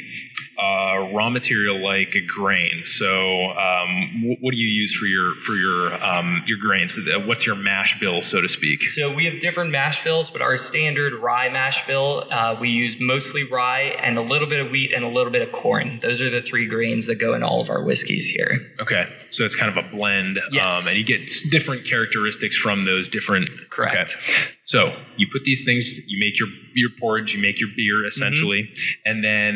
uh, 0.60 1.08
raw 1.14 1.30
material 1.30 1.82
like 1.82 2.14
a 2.14 2.20
grain. 2.20 2.82
So 2.82 3.50
um, 3.52 4.22
wh- 4.22 4.42
what 4.42 4.52
do 4.52 4.58
you 4.58 4.68
use 4.68 4.94
for 4.94 5.06
your 5.06 5.34
for 5.36 5.52
your 5.52 5.92
um, 6.04 6.42
your 6.46 6.58
grains? 6.58 6.98
Uh, 6.98 7.20
What's 7.20 7.46
your 7.46 7.56
mash 7.56 7.98
bill, 8.00 8.20
so 8.20 8.40
to 8.40 8.48
speak? 8.48 8.82
So 8.90 9.12
we 9.12 9.24
have 9.26 9.40
different 9.40 9.70
mash 9.70 10.02
bills, 10.04 10.30
but 10.30 10.42
our 10.42 10.56
standard 10.56 11.14
rye 11.14 11.48
mash 11.48 11.86
bill, 11.86 12.26
uh, 12.30 12.56
we 12.60 12.68
use 12.70 12.96
mostly 13.00 13.44
rye 13.44 13.96
and 14.02 14.18
a 14.18 14.22
little 14.22 14.48
bit 14.48 14.60
of 14.60 14.70
wheat 14.70 14.92
and 14.92 15.04
a 15.04 15.08
little 15.08 15.32
bit 15.32 15.42
of 15.42 15.52
corn. 15.52 15.98
Those 16.02 16.20
are 16.20 16.30
the 16.30 16.42
three 16.42 16.66
grains 16.66 17.06
that 17.06 17.16
go 17.16 17.34
in 17.34 17.42
all 17.42 17.60
of 17.60 17.70
our 17.70 17.82
whiskeys 17.82 18.26
here. 18.28 18.58
Okay, 18.80 19.06
so 19.30 19.44
it's 19.44 19.54
kind 19.54 19.76
of 19.76 19.82
a 19.84 19.88
blend, 19.88 20.38
Yes. 20.52 20.74
um, 20.74 20.88
and 20.88 20.96
you 20.96 21.04
get 21.04 21.30
different 21.50 21.84
characteristics 21.84 22.56
from 22.56 22.84
those 22.84 23.08
different. 23.08 23.48
Correct. 23.70 24.16
Okay. 24.18 24.34
So 24.70 24.94
you 25.16 25.26
put 25.26 25.42
these 25.42 25.64
things, 25.64 25.84
you 26.06 26.16
make 26.24 26.38
your 26.38 26.48
your 26.74 26.90
porridge, 27.00 27.34
you 27.34 27.42
make 27.42 27.58
your 27.58 27.70
beer 27.76 28.06
essentially, 28.06 28.62
Mm-hmm. 28.62 29.10
and 29.10 29.24
then 29.24 29.52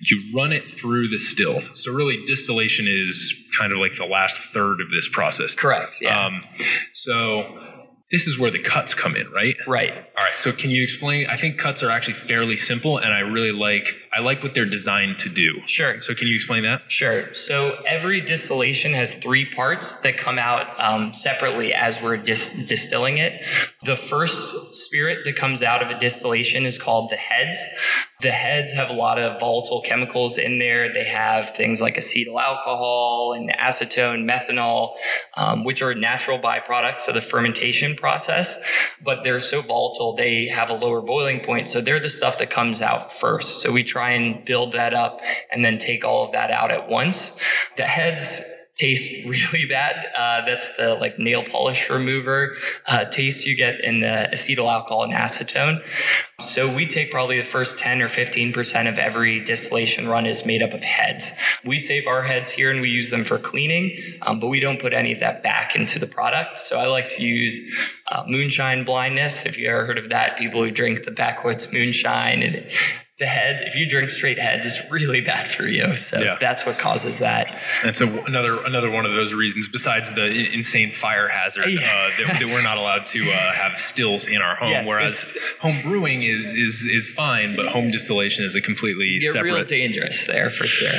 you 0.00 0.16
run 0.38 0.52
it 0.52 0.70
through 0.70 1.08
the 1.08 1.18
still. 1.18 1.62
So 1.72 1.90
really, 1.92 2.22
distillation 2.26 2.86
is 2.86 3.14
kind 3.58 3.72
of 3.72 3.78
like 3.78 3.96
the 3.96 4.04
last 4.04 4.36
third 4.36 4.82
of 4.82 4.90
this 4.90 5.08
process. 5.08 5.54
Correct. 5.54 5.96
Yeah. 6.02 6.26
Um, 6.26 6.42
so 6.92 7.58
this 8.10 8.26
is 8.26 8.38
where 8.38 8.50
the 8.50 8.58
cuts 8.58 8.92
come 8.92 9.14
in, 9.14 9.30
right? 9.30 9.54
right. 9.68 9.92
All 9.92 10.24
right. 10.24 10.36
So 10.36 10.50
can 10.52 10.70
you 10.70 10.82
explain? 10.82 11.26
I 11.28 11.36
think 11.36 11.58
cuts 11.58 11.82
are 11.82 11.90
actually 11.90 12.14
fairly 12.14 12.56
simple, 12.56 12.98
and 12.98 13.14
I 13.14 13.20
really 13.20 13.52
like 13.52 13.94
I 14.12 14.20
like 14.20 14.42
what 14.42 14.54
they're 14.54 14.64
designed 14.64 15.20
to 15.20 15.28
do. 15.28 15.62
Sure. 15.66 16.00
So 16.00 16.14
can 16.14 16.26
you 16.26 16.34
explain 16.34 16.64
that? 16.64 16.82
Sure. 16.88 17.32
So 17.34 17.80
every 17.86 18.20
distillation 18.20 18.92
has 18.94 19.14
three 19.14 19.44
parts 19.44 20.00
that 20.00 20.16
come 20.16 20.38
out 20.38 20.78
um, 20.80 21.14
separately 21.14 21.72
as 21.72 22.02
we're 22.02 22.16
dis- 22.16 22.66
distilling 22.66 23.18
it. 23.18 23.44
The 23.84 23.96
first 23.96 24.74
spirit 24.74 25.20
that 25.24 25.36
comes 25.36 25.62
out 25.62 25.82
of 25.82 25.90
a 25.90 25.98
distillation 25.98 26.66
is 26.66 26.78
called 26.78 27.10
the 27.10 27.16
heads. 27.16 27.56
The 28.20 28.30
heads 28.30 28.72
have 28.72 28.90
a 28.90 28.92
lot 28.92 29.18
of 29.18 29.40
volatile 29.40 29.80
chemicals 29.80 30.36
in 30.36 30.58
there. 30.58 30.92
They 30.92 31.04
have 31.04 31.56
things 31.56 31.80
like 31.80 31.96
acetyl 31.96 32.40
alcohol 32.40 33.32
and 33.32 33.50
acetone, 33.50 34.24
methanol, 34.30 34.94
um, 35.36 35.64
which 35.64 35.80
are 35.80 35.94
natural 35.94 36.38
byproducts 36.38 37.08
of 37.08 37.14
the 37.14 37.20
fermentation 37.20 37.94
process, 37.94 38.58
but 39.02 39.24
they're 39.24 39.40
so 39.40 39.62
volatile, 39.62 40.14
they 40.14 40.48
have 40.48 40.68
a 40.68 40.74
lower 40.74 41.00
boiling 41.00 41.40
point. 41.40 41.68
So 41.68 41.80
they're 41.80 42.00
the 42.00 42.10
stuff 42.10 42.38
that 42.38 42.50
comes 42.50 42.82
out 42.82 43.12
first. 43.12 43.62
So 43.62 43.72
we 43.72 43.84
try 43.84 44.10
and 44.10 44.44
build 44.44 44.72
that 44.72 44.92
up 44.92 45.20
and 45.50 45.64
then 45.64 45.78
take 45.78 46.04
all 46.04 46.24
of 46.24 46.32
that 46.32 46.50
out 46.50 46.70
at 46.70 46.88
once. 46.88 47.32
The 47.76 47.84
heads 47.84 48.42
taste 48.80 49.26
really 49.26 49.66
bad. 49.66 50.06
Uh, 50.16 50.44
that's 50.46 50.74
the 50.76 50.94
like 50.94 51.18
nail 51.18 51.44
polish 51.44 51.88
remover 51.90 52.56
uh, 52.86 53.04
taste 53.04 53.46
you 53.46 53.54
get 53.54 53.80
in 53.84 54.00
the 54.00 54.28
acetyl 54.32 54.70
alcohol 54.72 55.04
and 55.04 55.12
acetone. 55.12 55.84
So 56.40 56.74
we 56.74 56.86
take 56.86 57.10
probably 57.10 57.38
the 57.38 57.46
first 57.46 57.78
10 57.78 58.00
or 58.00 58.08
15% 58.08 58.88
of 58.88 58.98
every 58.98 59.44
distillation 59.44 60.08
run 60.08 60.24
is 60.24 60.46
made 60.46 60.62
up 60.62 60.72
of 60.72 60.82
heads. 60.82 61.32
We 61.64 61.78
save 61.78 62.06
our 62.06 62.22
heads 62.22 62.50
here 62.50 62.70
and 62.70 62.80
we 62.80 62.88
use 62.88 63.10
them 63.10 63.24
for 63.24 63.38
cleaning, 63.38 63.96
um, 64.22 64.40
but 64.40 64.48
we 64.48 64.58
don't 64.58 64.80
put 64.80 64.94
any 64.94 65.12
of 65.12 65.20
that 65.20 65.42
back 65.42 65.76
into 65.76 65.98
the 65.98 66.06
product. 66.06 66.58
So 66.58 66.78
I 66.78 66.86
like 66.86 67.08
to 67.10 67.22
use 67.22 67.60
uh, 68.10 68.24
moonshine 68.26 68.84
blindness. 68.84 69.44
If 69.44 69.58
you 69.58 69.68
ever 69.68 69.84
heard 69.84 69.98
of 69.98 70.08
that, 70.08 70.38
people 70.38 70.62
who 70.62 70.70
drink 70.70 71.04
the 71.04 71.10
backwoods 71.10 71.70
moonshine 71.72 72.42
and 72.42 72.66
the 73.20 73.26
head, 73.26 73.62
if 73.66 73.76
you 73.76 73.86
drink 73.86 74.10
straight 74.10 74.38
heads, 74.38 74.66
it's 74.66 74.80
really 74.90 75.20
bad 75.20 75.52
for 75.52 75.66
you. 75.68 75.94
So 75.94 76.18
Yeah. 76.20 76.38
that's 76.40 76.64
what 76.66 76.78
causes 76.78 77.18
that. 77.20 77.46
And 77.84 77.94
so 77.94 78.06
another 78.26 78.64
another 78.64 78.90
one 78.90 79.04
of 79.06 79.12
those 79.12 79.32
reasons, 79.34 79.68
besides 79.68 80.14
the 80.14 80.26
insane 80.52 80.90
fire 80.90 81.28
hazard, 81.28 81.66
Yeah. 81.68 81.80
uh, 81.80 82.10
that, 82.26 82.40
that 82.40 82.48
we're 82.48 82.62
not 82.62 82.78
allowed 82.78 83.04
to 83.06 83.30
uh, 83.30 83.52
have 83.52 83.78
stills 83.78 84.26
in 84.26 84.40
our 84.42 84.56
home. 84.56 84.70
Yes, 84.70 84.86
whereas 84.88 85.38
home 85.60 85.80
brewing 85.82 86.22
is 86.22 86.54
is 86.54 86.86
is 86.90 87.06
fine, 87.08 87.54
but 87.56 87.68
home 87.68 87.90
distillation 87.90 88.44
is 88.44 88.54
a 88.56 88.60
completely 88.60 89.18
You're 89.20 89.42
real 89.42 89.64
dangerous 89.64 90.26
there 90.26 90.50
for 90.50 90.66
sure. 90.66 90.90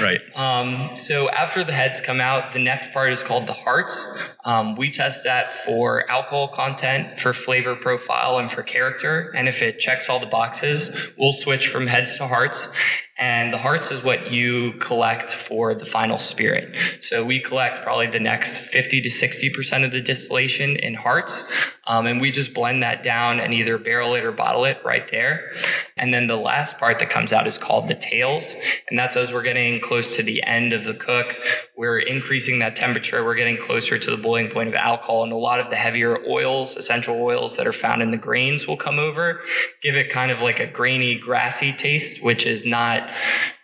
right. 0.00 0.20
Um, 0.36 0.94
so 0.96 1.28
after 1.30 1.64
the 1.64 1.72
heads 1.72 2.00
come 2.00 2.20
out, 2.20 2.52
the 2.52 2.60
next 2.60 2.92
part 2.92 3.12
is 3.12 3.22
called 3.22 3.46
the 3.48 3.52
hearts. 3.52 4.06
Um, 4.44 4.76
we 4.76 4.90
test 4.90 5.24
that 5.24 5.52
for 5.52 6.08
alcohol 6.10 6.48
content, 6.48 7.18
for 7.18 7.32
flavor 7.32 7.74
profile, 7.74 8.38
and 8.38 8.50
for 8.50 8.62
character. 8.62 9.32
And 9.34 9.48
if 9.48 9.60
it 9.62 9.80
checks 9.80 10.08
all 10.08 10.20
the 10.20 10.26
boxes, 10.26 10.90
we'll 11.18 11.32
switch 11.32 11.63
from 11.66 11.86
heads 11.86 12.16
to 12.16 12.26
hearts. 12.26 12.68
And 13.16 13.52
the 13.52 13.58
hearts 13.58 13.92
is 13.92 14.02
what 14.02 14.32
you 14.32 14.72
collect 14.80 15.30
for 15.30 15.72
the 15.72 15.84
final 15.84 16.18
spirit. 16.18 16.76
So 17.00 17.24
we 17.24 17.38
collect 17.38 17.82
probably 17.82 18.08
the 18.08 18.18
next 18.18 18.64
50 18.64 19.02
to 19.02 19.08
60% 19.08 19.84
of 19.84 19.92
the 19.92 20.00
distillation 20.00 20.76
in 20.76 20.94
hearts. 20.94 21.44
Um, 21.86 22.06
and 22.06 22.20
we 22.20 22.32
just 22.32 22.54
blend 22.54 22.82
that 22.82 23.02
down 23.04 23.38
and 23.38 23.54
either 23.54 23.78
barrel 23.78 24.14
it 24.14 24.24
or 24.24 24.32
bottle 24.32 24.64
it 24.64 24.78
right 24.84 25.08
there. 25.10 25.52
And 25.96 26.12
then 26.12 26.26
the 26.26 26.36
last 26.36 26.78
part 26.78 26.98
that 26.98 27.10
comes 27.10 27.32
out 27.32 27.46
is 27.46 27.56
called 27.58 27.88
the 27.88 27.94
tails. 27.94 28.56
And 28.88 28.98
that's 28.98 29.16
as 29.16 29.32
we're 29.32 29.42
getting 29.42 29.80
close 29.80 30.16
to 30.16 30.22
the 30.22 30.42
end 30.42 30.72
of 30.72 30.84
the 30.84 30.94
cook. 30.94 31.36
We're 31.76 31.98
increasing 31.98 32.58
that 32.60 32.74
temperature. 32.74 33.22
We're 33.24 33.34
getting 33.34 33.58
closer 33.58 33.98
to 33.98 34.10
the 34.10 34.16
boiling 34.16 34.50
point 34.50 34.68
of 34.68 34.74
alcohol. 34.74 35.22
And 35.22 35.32
a 35.32 35.36
lot 35.36 35.60
of 35.60 35.70
the 35.70 35.76
heavier 35.76 36.18
oils, 36.26 36.76
essential 36.76 37.16
oils 37.16 37.56
that 37.58 37.66
are 37.66 37.72
found 37.72 38.02
in 38.02 38.10
the 38.10 38.16
grains 38.16 38.66
will 38.66 38.76
come 38.76 38.98
over, 38.98 39.40
give 39.82 39.96
it 39.96 40.10
kind 40.10 40.30
of 40.30 40.40
like 40.40 40.58
a 40.58 40.66
grainy, 40.66 41.16
grassy 41.16 41.72
taste, 41.72 42.22
which 42.22 42.46
is 42.46 42.64
not 42.64 43.03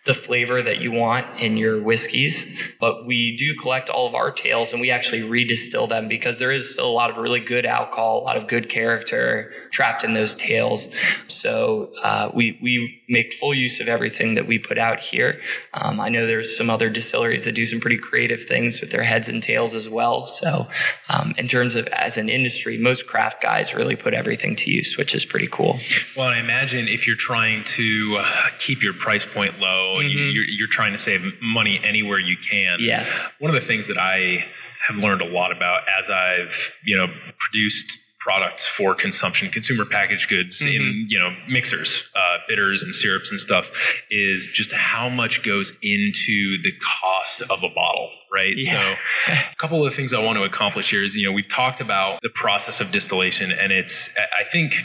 the 0.03 0.13
flavor 0.15 0.63
that 0.63 0.79
you 0.79 0.91
want 0.91 1.39
in 1.39 1.57
your 1.57 1.81
whiskeys. 1.81 2.73
But 2.79 3.05
we 3.05 3.37
do 3.37 3.55
collect 3.55 3.87
all 3.87 4.07
of 4.07 4.15
our 4.15 4.31
tails 4.31 4.71
and 4.71 4.81
we 4.81 4.89
actually 4.89 5.21
redistill 5.21 5.87
them 5.87 6.07
because 6.07 6.39
there 6.39 6.51
is 6.51 6.73
still 6.73 6.89
a 6.89 6.91
lot 6.91 7.11
of 7.11 7.17
really 7.17 7.39
good 7.39 7.67
alcohol, 7.67 8.19
a 8.19 8.23
lot 8.23 8.35
of 8.35 8.47
good 8.47 8.67
character 8.67 9.51
trapped 9.69 10.03
in 10.03 10.13
those 10.13 10.33
tails. 10.35 10.87
So 11.27 11.91
uh, 12.01 12.31
we 12.33 12.57
we 12.63 13.03
make 13.09 13.31
full 13.33 13.53
use 13.53 13.79
of 13.79 13.87
everything 13.87 14.33
that 14.35 14.47
we 14.47 14.57
put 14.57 14.79
out 14.79 15.01
here. 15.01 15.39
Um, 15.73 15.99
I 15.99 16.09
know 16.09 16.25
there's 16.25 16.57
some 16.57 16.69
other 16.69 16.89
distilleries 16.89 17.43
that 17.45 17.53
do 17.53 17.65
some 17.65 17.79
pretty 17.79 17.97
creative 17.97 18.43
things 18.45 18.81
with 18.81 18.89
their 18.89 19.03
heads 19.03 19.29
and 19.29 19.43
tails 19.43 19.73
as 19.75 19.87
well. 19.87 20.25
So 20.25 20.67
um, 21.09 21.35
in 21.37 21.47
terms 21.47 21.75
of 21.75 21.85
as 21.87 22.17
an 22.17 22.27
industry, 22.27 22.77
most 22.77 23.05
craft 23.05 23.43
guys 23.43 23.75
really 23.75 23.95
put 23.95 24.15
everything 24.15 24.55
to 24.55 24.71
use, 24.71 24.97
which 24.97 25.13
is 25.13 25.25
pretty 25.25 25.47
cool. 25.47 25.77
Well, 26.17 26.29
I 26.29 26.39
imagine 26.39 26.87
if 26.87 27.05
you're 27.05 27.15
trying 27.15 27.65
to 27.65 28.17
uh, 28.19 28.49
keep 28.61 28.83
your 28.83 28.93
price 28.93 29.25
point 29.25 29.59
low, 29.59 29.99
and 29.99 30.09
you, 30.09 30.19
you're, 30.19 30.45
you're 30.45 30.67
trying 30.67 30.91
to 30.91 30.97
save 30.97 31.23
money 31.41 31.81
anywhere 31.83 32.19
you 32.19 32.37
can. 32.37 32.77
Yes. 32.79 33.27
One 33.39 33.49
of 33.49 33.55
the 33.55 33.65
things 33.65 33.87
that 33.87 33.97
I 33.97 34.45
have 34.87 34.97
learned 34.97 35.21
a 35.21 35.31
lot 35.31 35.51
about 35.51 35.83
as 35.99 36.09
I've 36.09 36.73
you 36.83 36.97
know 36.97 37.07
produced 37.39 37.97
products 38.19 38.67
for 38.67 38.93
consumption, 38.93 39.49
consumer 39.49 39.83
packaged 39.83 40.29
goods 40.29 40.61
in 40.61 41.05
you 41.07 41.17
know 41.17 41.35
mixers, 41.49 42.07
uh, 42.15 42.37
bitters 42.47 42.83
and 42.83 42.93
syrups 42.93 43.31
and 43.31 43.39
stuff, 43.39 43.71
is 44.11 44.47
just 44.53 44.71
how 44.71 45.09
much 45.09 45.43
goes 45.43 45.71
into 45.81 46.61
the 46.61 46.71
cost 47.01 47.41
of 47.41 47.63
a 47.63 47.69
bottle, 47.69 48.11
right? 48.31 48.53
Yeah. 48.55 48.95
So, 49.27 49.33
a 49.33 49.55
couple 49.57 49.83
of 49.83 49.91
the 49.91 49.95
things 49.95 50.13
I 50.13 50.19
want 50.19 50.37
to 50.37 50.43
accomplish 50.43 50.91
here 50.91 51.03
is 51.03 51.15
you 51.15 51.25
know 51.25 51.33
we've 51.33 51.49
talked 51.49 51.81
about 51.81 52.19
the 52.21 52.29
process 52.29 52.79
of 52.79 52.91
distillation, 52.91 53.51
and 53.51 53.71
it's 53.71 54.09
I 54.17 54.43
think 54.43 54.75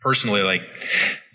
personally 0.00 0.42
like 0.42 0.62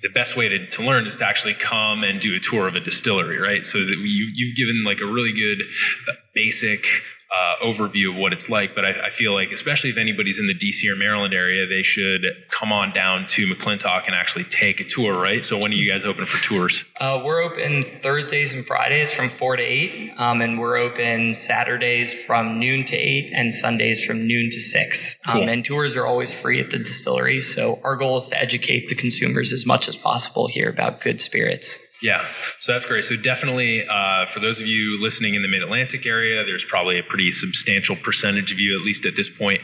the 0.02 0.10
best 0.10 0.36
way 0.36 0.50
to, 0.50 0.68
to 0.68 0.84
learn 0.84 1.06
is 1.06 1.18
to 1.18 1.26
actually 1.26 1.54
come 1.54 2.04
and 2.04 2.20
do 2.20 2.36
a 2.36 2.40
tour 2.40 2.68
of 2.68 2.76
a 2.76 2.80
distillery, 2.80 3.40
right? 3.40 3.66
So 3.66 3.80
that 3.80 3.98
you, 3.98 4.32
you've 4.34 4.56
given 4.56 4.84
like 4.84 5.00
a 5.02 5.06
really 5.06 5.34
good 5.34 5.62
uh, 6.10 6.14
basic 6.34 6.86
uh, 7.32 7.64
overview 7.64 8.10
of 8.10 8.18
what 8.18 8.34
it's 8.34 8.50
like. 8.50 8.76
But 8.76 8.86
I, 8.86 9.08
I 9.08 9.10
feel 9.10 9.34
like, 9.34 9.52
especially 9.52 9.90
if 9.90 9.98
anybody's 9.98 10.38
in 10.38 10.48
the 10.48 10.54
DC 10.54 10.92
or 10.92 10.96
Maryland 10.96 11.34
area, 11.34 11.66
they 11.66 11.82
should 11.82 12.26
come 12.50 12.74
on 12.74 12.94
down 12.94 13.28
to 13.30 13.48
McClintock 13.48 14.06
and 14.06 14.16
actually 14.16 14.44
take 14.46 14.80
a 14.80 14.84
tour, 14.84 15.22
right? 15.22 15.46
So 15.46 15.58
when 15.58 15.72
are 15.72 15.76
you 15.76 15.90
guys 15.90 16.04
open 16.04 16.26
for 16.26 16.44
tours? 16.44 16.84
Uh, 17.00 17.22
we're 17.24 17.42
open 17.42 18.00
Thursdays 18.02 18.54
and 18.54 18.66
Fridays 18.66 19.12
from 19.12 19.30
4 19.30 19.58
to 19.58 19.64
8, 19.64 20.14
um, 20.18 20.42
and 20.42 20.60
we're 20.60 20.78
open 20.78 21.34
Saturdays 21.34 22.12
from 22.24 22.60
noon 22.60 22.86
to 22.86 22.98
8 22.98 23.32
and 23.34 23.54
Sundays 23.54 24.04
from 24.04 24.28
noon 24.28 24.50
to 24.52 24.60
6. 24.60 25.18
Cool. 25.28 25.44
Um, 25.44 25.50
and 25.50 25.64
tours 25.64 25.96
are 25.96 26.06
always 26.06 26.34
free 26.34 26.60
at 26.60 26.70
the 26.70 26.80
distillery. 26.80 27.42
So 27.42 27.80
our 27.84 27.96
goal 27.96 28.18
is 28.18 28.28
to 28.30 28.40
educate 28.40 28.90
the 28.90 28.96
consumers 28.96 29.54
as 29.54 29.66
much 29.66 29.88
as 29.88 29.96
possible 29.96 30.48
here 30.48 30.70
about 30.70 31.02
good 31.02 31.22
spirits. 31.22 31.80
Yeah, 32.02 32.26
so 32.58 32.72
that's 32.72 32.86
great. 32.86 33.04
So 33.04 33.16
definitely, 33.16 33.86
uh, 33.88 34.26
for 34.26 34.40
those 34.40 34.60
of 34.60 34.66
you 34.66 35.00
listening 35.00 35.36
in 35.36 35.44
the 35.44 35.48
Mid 35.48 35.62
Atlantic 35.62 36.06
area, 36.08 36.44
there's 36.44 36.64
probably 36.64 36.98
a 36.98 37.04
pretty 37.04 37.30
substantial 37.30 37.96
percentage 37.96 38.52
of 38.52 38.60
you, 38.60 38.76
at 38.76 38.84
least 38.84 39.06
at 39.06 39.16
this 39.16 39.30
point. 39.30 39.62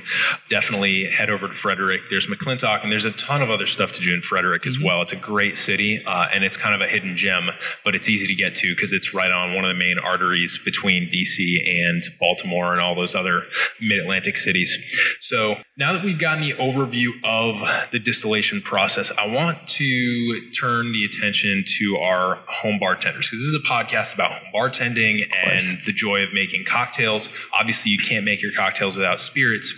Definitely 0.48 1.10
head 1.12 1.32
over 1.32 1.48
to 1.48 1.54
Frederick. 1.56 2.02
There's 2.12 2.28
McClintock, 2.28 2.84
and 2.84 2.92
there's 2.92 3.06
a 3.06 3.12
ton 3.12 3.42
of 3.42 3.50
other 3.50 3.66
stuff 3.66 3.92
to 3.94 4.02
do 4.02 4.14
in 4.14 4.22
Frederick 4.22 4.68
as 4.68 4.80
well. 4.80 5.02
It's 5.02 5.14
a 5.14 5.18
great 5.18 5.58
city, 5.58 6.04
uh, 6.06 6.28
and 6.32 6.44
it's 6.44 6.56
kind 6.56 6.76
of 6.76 6.82
a 6.82 6.88
hidden 6.88 7.18
gem, 7.18 7.50
but 7.84 7.96
it's 7.96 8.08
easy 8.08 8.28
to 8.28 8.36
get 8.36 8.54
to 8.56 8.76
because 8.76 8.94
it's 8.94 9.16
right 9.16 9.32
on 9.32 9.56
one 9.56 9.66
of 9.66 9.70
the 9.70 9.80
main 9.80 9.98
arteries 9.98 10.60
between 10.64 11.10
DC 11.10 11.58
and 11.66 12.04
Baltimore 12.20 12.72
and 12.72 12.82
all 12.82 12.94
those 12.94 13.16
other 13.16 13.46
Mid 13.82 13.98
Atlantic 13.98 14.38
cities. 14.38 14.78
So 15.22 15.56
now 15.76 15.94
that 15.94 16.04
we've 16.04 16.20
gotten 16.20 16.44
the 16.44 16.54
overview 16.54 17.14
of 17.24 17.90
the 17.92 18.00
distillation 18.00 18.62
process, 18.62 19.12
I 19.18 19.26
want 19.26 19.68
to 19.68 20.52
turn 20.52 20.92
the 20.92 21.06
attention 21.06 21.64
to 21.80 21.98
our 21.98 22.27
home 22.48 22.78
bartenders 22.80 23.28
because 23.28 23.40
this 23.40 23.48
is 23.48 23.56
a 23.56 23.60
podcast 23.68 24.14
about 24.14 24.32
home 24.32 24.48
bartending 24.54 25.22
and 25.46 25.80
the 25.86 25.92
joy 25.92 26.22
of 26.22 26.34
making 26.34 26.66
cocktails. 26.66 27.30
Obviously, 27.54 27.92
you 27.92 28.00
can't 28.00 28.24
make 28.26 28.42
your 28.42 28.52
cocktails 28.52 28.96
without 28.96 29.20
spirits, 29.20 29.74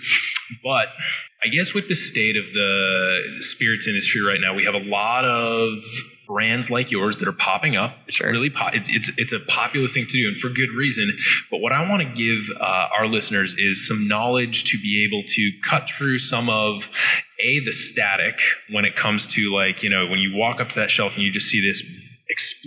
but 0.64 0.90
I 1.44 1.48
guess 1.48 1.74
with 1.74 1.88
the 1.88 1.96
state 1.96 2.36
of 2.36 2.46
the 2.54 3.38
spirits 3.42 3.88
industry 3.88 4.22
right 4.22 4.40
now, 4.42 4.54
we 4.54 4.66
have 4.66 4.74
a 4.76 4.84
lot 4.84 5.24
of 5.26 5.80
brands 6.28 6.70
like 6.70 6.92
yours 6.92 7.18
that 7.18 7.28
are 7.28 7.32
popping 7.34 7.76
up. 7.76 7.98
It's 8.08 8.18
Sure. 8.18 8.30
really 8.30 8.52
po- 8.52 8.70
it's, 8.72 8.88
it's 8.90 9.10
it's 9.18 9.32
a 9.34 9.40
popular 9.40 9.88
thing 9.88 10.06
to 10.06 10.12
do, 10.12 10.28
and 10.28 10.38
for 10.38 10.50
good 10.50 10.70
reason. 10.78 11.12
But 11.50 11.58
what 11.60 11.72
I 11.72 11.90
want 11.90 12.04
to 12.04 12.08
give 12.10 12.50
uh, 12.60 12.88
our 12.96 13.08
listeners 13.08 13.56
is 13.58 13.88
some 13.88 14.08
knowledge 14.08 14.70
to 14.72 14.78
be 14.80 15.04
able 15.08 15.24
to 15.28 15.52
cut 15.68 15.90
through 15.90 16.20
some 16.20 16.48
of 16.50 16.88
a 17.40 17.62
the 17.62 17.72
static 17.72 18.40
when 18.70 18.86
it 18.86 18.96
comes 18.96 19.26
to 19.28 19.52
like 19.52 19.82
you 19.82 19.90
know 19.90 20.06
when 20.08 20.20
you 20.20 20.36
walk 20.36 20.60
up 20.62 20.70
to 20.70 20.76
that 20.76 20.92
shelf 20.92 21.16
and 21.16 21.24
you 21.24 21.32
just 21.32 21.48
see 21.48 21.66
this 21.66 21.82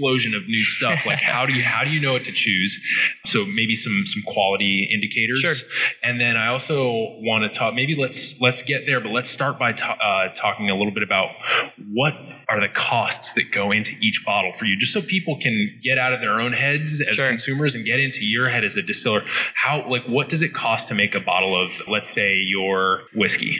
explosion 0.02 0.34
of 0.34 0.48
new 0.48 0.62
stuff. 0.64 1.06
Like 1.06 1.18
how 1.34 1.46
do 1.46 1.52
you 1.52 1.62
how 1.62 1.84
do 1.84 1.90
you 1.90 2.00
know 2.00 2.12
what 2.12 2.24
to 2.24 2.32
choose? 2.32 2.80
So 3.26 3.44
maybe 3.44 3.74
some 3.74 4.02
some 4.06 4.22
quality 4.26 4.88
indicators. 4.92 5.40
Sure. 5.40 5.54
and 6.02 6.20
then 6.20 6.36
i 6.36 6.48
also 6.48 6.84
want 7.20 7.42
to 7.44 7.58
talk 7.58 7.74
maybe 7.74 7.94
let's 7.94 8.40
let's 8.40 8.62
get 8.62 8.86
there 8.86 9.00
but 9.00 9.10
let's 9.10 9.28
start 9.30 9.58
by 9.58 9.72
ta- 9.72 9.98
uh, 10.02 10.28
talking 10.34 10.70
a 10.70 10.74
little 10.74 10.92
bit 10.92 11.02
about 11.02 11.30
what 11.92 12.14
are 12.52 12.60
the 12.60 12.68
costs 12.68 13.32
that 13.34 13.50
go 13.50 13.70
into 13.72 13.92
each 14.00 14.22
bottle 14.26 14.52
for 14.52 14.64
you 14.66 14.76
just 14.76 14.92
so 14.92 15.00
people 15.00 15.36
can 15.40 15.56
get 15.82 15.96
out 15.98 16.12
of 16.12 16.20
their 16.20 16.40
own 16.40 16.52
heads 16.52 17.00
as 17.08 17.16
Sure. 17.16 17.26
consumers 17.26 17.74
and 17.74 17.84
get 17.84 17.98
into 18.00 18.24
your 18.26 18.48
head 18.48 18.62
as 18.64 18.76
a 18.76 18.82
distiller 18.82 19.22
how 19.54 19.74
like 19.88 20.04
what 20.06 20.28
does 20.28 20.42
it 20.42 20.52
cost 20.52 20.88
to 20.88 20.94
make 20.94 21.14
a 21.14 21.20
bottle 21.20 21.54
of 21.56 21.70
let's 21.88 22.10
say 22.10 22.34
your 22.54 23.02
whiskey 23.14 23.56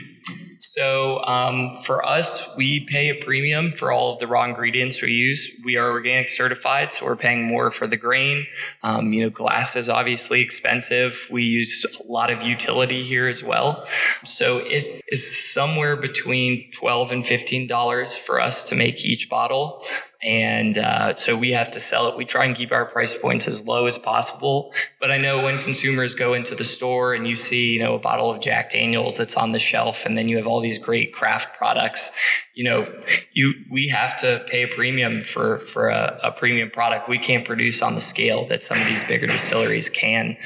So 0.59 1.23
um, 1.25 1.77
for 1.85 2.07
us, 2.07 2.49
we 2.57 2.87
pay 2.89 3.09
a 3.11 3.17
premium 3.17 3.73
for 3.73 3.91
all 3.93 4.15
of 4.15 4.21
the 4.21 4.29
raw 4.29 4.45
ingredients 4.45 5.03
we 5.03 5.11
use. 5.11 5.51
We 5.65 5.77
are 5.77 5.91
organic 5.91 6.29
certified, 6.31 6.93
so 6.93 7.05
we're 7.07 7.17
paying 7.17 7.43
more 7.43 7.71
for 7.73 7.87
the 7.89 7.97
grain. 7.97 8.47
Um, 8.83 9.13
you 9.13 9.21
know, 9.23 9.29
glass 9.31 9.75
is 9.77 9.89
obviously 9.89 10.41
expensive. 10.41 11.27
We 11.31 11.43
use 11.43 11.85
a 12.01 12.11
lot 12.11 12.31
of 12.31 12.43
utility 12.43 13.03
here 13.03 13.27
as 13.29 13.43
well. 13.43 13.85
So 14.25 14.59
it 14.59 15.03
is 15.09 15.53
somewhere 15.53 15.97
between 15.97 16.71
twelve 16.73 17.11
and 17.13 17.27
fifteen 17.27 17.67
dollars 17.67 18.17
for 18.17 18.41
us 18.41 18.65
to 18.69 18.75
make 18.83 19.05
each 19.05 19.31
bottle. 19.31 19.83
And 20.25 20.79
uh, 20.79 21.17
so 21.17 21.37
we 21.37 21.51
have 21.51 21.71
to 21.73 21.81
sell 21.81 22.07
it. 22.09 22.17
We 22.17 22.25
try 22.25 22.45
and 22.45 22.55
keep 22.55 22.71
our 22.71 22.85
price 22.85 23.17
points 23.19 23.49
as 23.49 23.67
low 23.67 23.87
as 23.87 23.99
possible. 23.99 24.73
But 25.01 25.11
I 25.11 25.19
know 25.19 25.43
when 25.43 25.61
consumers 25.61 26.15
go 26.15 26.33
into 26.33 26.55
the 26.55 26.63
store 26.63 27.13
and 27.13 27.27
you 27.27 27.35
see, 27.35 27.73
you 27.73 27.81
know, 27.81 27.97
a 27.97 27.99
bottle 27.99 28.31
of 28.31 28.41
Jack 28.41 28.71
Daniels 28.71 29.17
that's 29.17 29.37
on 29.37 29.51
the 29.51 29.59
shelf, 29.59 30.07
and 30.07 30.17
then 30.17 30.29
you 30.29 30.37
have 30.37 30.47
all 30.47 30.61
these 30.61 30.79
great 30.79 31.13
craft 31.13 31.59
products, 31.59 32.13
you 32.55 32.63
know, 32.63 32.87
you 33.33 33.53
we 33.69 33.89
have 33.89 34.17
to 34.21 34.45
pay 34.47 34.63
a 34.63 34.69
premium 34.69 35.25
for 35.25 35.59
for 35.59 35.89
a, 35.89 36.21
a 36.23 36.31
premium 36.31 36.71
product. 36.71 37.09
We 37.09 37.19
can't 37.19 37.45
produce 37.45 37.83
on 37.83 37.97
the 37.97 38.01
scale 38.01 38.47
that 38.47 38.63
some 38.63 38.81
of 38.81 38.87
these 38.87 39.03
bigger 39.03 39.27
distilleries 39.27 39.89
can. 39.89 40.37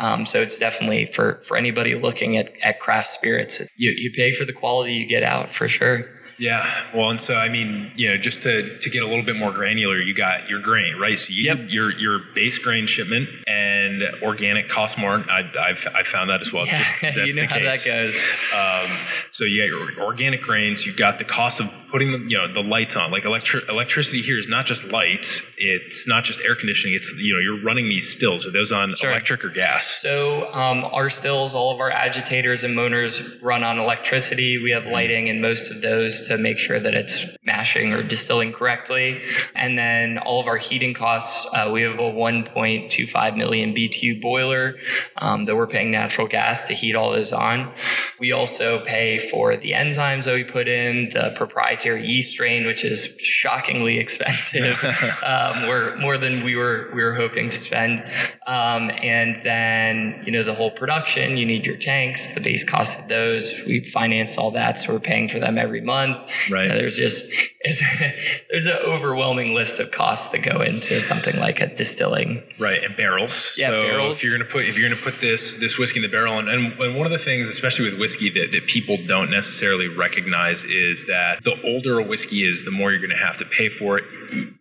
Um, 0.00 0.24
so 0.24 0.40
it's 0.40 0.58
definitely 0.58 1.04
for 1.04 1.42
for 1.44 1.58
anybody 1.58 1.94
looking 1.94 2.38
at, 2.38 2.54
at 2.62 2.80
craft 2.80 3.08
spirits, 3.08 3.60
you, 3.76 3.90
you 3.90 4.10
pay 4.12 4.32
for 4.32 4.46
the 4.46 4.54
quality 4.54 4.94
you 4.94 5.06
get 5.06 5.22
out 5.22 5.50
for 5.50 5.68
sure. 5.68 6.15
Yeah, 6.38 6.70
well, 6.94 7.10
and 7.10 7.20
so 7.20 7.34
I 7.36 7.48
mean, 7.48 7.90
you 7.96 8.08
know, 8.10 8.16
just 8.18 8.42
to, 8.42 8.78
to 8.78 8.90
get 8.90 9.02
a 9.02 9.06
little 9.06 9.24
bit 9.24 9.36
more 9.36 9.52
granular, 9.52 9.98
you 10.00 10.14
got 10.14 10.48
your 10.48 10.60
grain, 10.60 10.96
right? 10.98 11.18
So 11.18 11.28
you 11.30 11.44
Yep. 11.44 11.58
your 11.68 11.90
your 11.98 12.18
base 12.34 12.58
grain 12.58 12.86
shipment 12.86 13.28
and 13.46 14.02
organic 14.22 14.68
cost 14.68 14.98
more. 14.98 15.24
I, 15.30 15.50
I've 15.58 15.86
I 15.94 16.02
found 16.02 16.28
that 16.30 16.40
as 16.42 16.52
well. 16.52 16.66
Yeah, 16.66 16.84
Just- 17.00 17.16
you 17.34 17.34
know 17.40 17.46
how 17.48 17.58
that 17.60 17.84
goes. 17.84 18.14
Um, 18.54 18.96
so 19.30 19.44
you 19.44 19.62
got 19.62 19.96
your 19.96 20.04
organic 20.06 20.42
grains. 20.42 20.84
You've 20.84 20.96
got 20.96 21.18
the 21.18 21.24
cost 21.24 21.60
of 21.60 21.72
putting 21.96 22.12
the 22.12 22.18
you 22.30 22.36
know 22.36 22.52
the 22.52 22.62
lights 22.62 22.94
on. 22.94 23.10
Like 23.10 23.22
electri- 23.22 23.66
electricity 23.70 24.20
here 24.20 24.38
is 24.38 24.48
not 24.48 24.66
just 24.66 24.84
light. 24.84 25.40
It's 25.56 26.06
not 26.06 26.24
just 26.24 26.42
air 26.42 26.54
conditioning. 26.54 26.94
It's 26.94 27.14
you 27.18 27.32
know 27.32 27.40
you're 27.40 27.64
running 27.64 27.88
these 27.88 28.06
stills. 28.06 28.44
Are 28.44 28.50
those 28.50 28.70
on 28.70 28.94
Sure. 28.94 29.12
electric 29.12 29.42
or 29.42 29.48
gas? 29.48 29.86
So 29.86 30.52
um, 30.52 30.84
our 30.84 31.08
stills, 31.08 31.54
all 31.54 31.72
of 31.72 31.80
our 31.80 31.90
agitators 31.90 32.64
and 32.64 32.76
motors 32.76 33.22
run 33.40 33.64
on 33.64 33.78
electricity. 33.78 34.58
We 34.58 34.72
have 34.72 34.86
lighting 34.86 35.28
in 35.28 35.40
most 35.40 35.70
of 35.70 35.80
those 35.80 36.28
to 36.28 36.36
make 36.36 36.58
sure 36.58 36.78
that 36.78 36.92
it's 36.92 37.24
mashing 37.44 37.94
or 37.94 38.02
distilling 38.02 38.52
correctly. 38.52 39.22
And 39.54 39.78
then 39.78 40.18
all 40.18 40.38
of 40.38 40.48
our 40.48 40.58
heating 40.58 40.92
costs, 40.92 41.46
uh, 41.54 41.70
we 41.72 41.80
have 41.80 41.94
a 41.94 42.12
1.25 42.12 43.36
million 43.38 43.74
BTU 43.74 44.20
boiler 44.20 44.76
um, 45.16 45.46
that 45.46 45.56
we're 45.56 45.66
paying 45.66 45.90
natural 45.90 46.26
gas 46.26 46.66
to 46.66 46.74
heat 46.74 46.94
all 46.94 47.12
those 47.12 47.32
on. 47.32 47.72
We 48.18 48.32
also 48.32 48.84
pay 48.84 49.18
for 49.18 49.56
the 49.56 49.70
enzymes 49.70 50.24
that 50.24 50.34
we 50.34 50.44
put 50.44 50.68
in, 50.68 51.10
the 51.10 51.32
proprietary 51.36 51.85
yeast 51.94 52.32
strain, 52.32 52.66
which 52.66 52.84
is 52.84 53.14
shockingly 53.20 53.98
expensive. 53.98 54.82
um, 55.24 55.68
we're 55.68 55.96
more 55.98 56.16
than 56.18 56.42
we 56.42 56.56
were 56.56 56.90
we 56.94 57.04
were 57.04 57.14
hoping 57.14 57.50
to 57.50 57.56
spend. 57.56 58.00
Um, 58.46 58.90
and 59.02 59.36
then 59.44 60.22
you 60.24 60.32
know 60.32 60.42
the 60.42 60.54
whole 60.54 60.70
production. 60.70 61.36
You 61.36 61.44
need 61.44 61.66
your 61.66 61.76
tanks, 61.76 62.32
the 62.32 62.40
base 62.40 62.64
cost 62.64 62.98
of 62.98 63.08
those. 63.08 63.54
We 63.66 63.80
finance 63.80 64.38
all 64.38 64.50
that, 64.52 64.78
so 64.78 64.94
we're 64.94 65.00
paying 65.00 65.28
for 65.28 65.38
them 65.38 65.58
every 65.58 65.82
month. 65.82 66.16
Right. 66.50 66.62
You 66.62 66.68
know, 66.70 66.76
there's 66.76 66.96
just 66.96 67.30
there's 68.50 68.66
an 68.66 68.78
overwhelming 68.86 69.54
list 69.54 69.80
of 69.80 69.90
costs 69.90 70.30
that 70.30 70.38
go 70.38 70.62
into 70.62 71.00
something 71.00 71.38
like 71.38 71.60
a 71.60 71.66
distilling. 71.66 72.42
Right, 72.58 72.82
and 72.82 72.96
barrels. 72.96 73.52
Yeah, 73.56 73.68
so 73.68 73.82
barrels. 73.82 74.18
If 74.18 74.24
you're 74.24 74.32
gonna 74.32 74.50
put 74.50 74.66
if 74.66 74.78
you're 74.78 74.88
gonna 74.88 75.00
put 75.00 75.20
this 75.20 75.56
this 75.56 75.76
whiskey 75.76 75.98
in 75.98 76.02
the 76.02 76.08
barrel, 76.08 76.38
and, 76.38 76.48
and, 76.48 76.78
and 76.78 76.96
one 76.96 77.06
of 77.06 77.12
the 77.12 77.18
things, 77.18 77.48
especially 77.48 77.90
with 77.90 77.98
whiskey, 77.98 78.30
that, 78.30 78.48
that 78.52 78.66
people 78.66 78.98
don't 79.06 79.30
necessarily 79.30 79.88
recognize 79.88 80.64
is 80.64 81.06
that 81.06 81.42
the 81.42 81.60
older 81.66 81.98
a 81.98 82.04
whiskey 82.04 82.48
is, 82.48 82.64
the 82.64 82.70
more 82.70 82.92
you're 82.92 83.00
gonna 83.00 83.16
have 83.16 83.36
to 83.38 83.44
pay 83.44 83.68
for 83.68 83.98
it. 83.98 84.04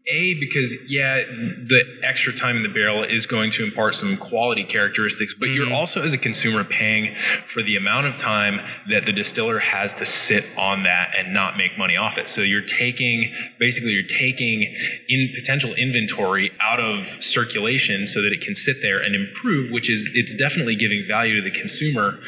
A 0.08 0.36
because 0.36 0.76
yeah, 0.88 1.16
the 1.18 1.84
extra 2.04 2.34
time 2.34 2.58
in 2.58 2.64
the 2.64 2.70
barrel 2.70 3.04
is 3.04 3.26
going 3.26 3.52
to 3.52 3.64
impart 3.64 3.96
some 3.96 4.18
quality 4.18 4.64
characteristics, 4.64 5.34
but 5.34 5.50
you're 5.50 5.66
mm-hmm. 5.66 5.76
also 5.76 6.02
as 6.02 6.14
a 6.14 6.18
consumer 6.18 6.64
paying 6.64 7.16
for 7.48 7.64
the 7.64 7.76
amount 7.76 8.06
of 8.06 8.18
time 8.18 8.62
that 8.90 9.06
the 9.06 9.12
distiller 9.12 9.60
has 9.60 9.94
to 9.96 10.06
sit 10.06 10.46
on 10.58 10.84
that 10.84 11.16
and 11.18 11.34
not 11.34 11.58
make 11.58 11.78
money 11.78 11.96
off 11.96 12.18
it. 12.18 12.30
So 12.30 12.42
you're 12.42 12.62
taking 12.62 13.34
basically 13.60 13.92
you're 13.92 14.04
taking 14.04 14.76
in 15.08 15.32
potential 15.34 15.74
inventory 15.74 16.52
out 16.62 16.80
of 16.80 17.06
circulation 17.22 18.06
so 18.08 18.22
that 18.22 18.32
it 18.32 18.42
can 18.42 18.56
sit 18.56 18.82
there 18.82 19.00
and 19.02 19.16
improve, 19.16 19.72
which 19.72 19.90
is 19.90 20.08
it's 20.14 20.36
definitely 20.36 20.76
giving 20.76 21.06
value 21.08 21.36
to 21.36 21.42
the 21.42 21.58
consumer. 21.58 22.20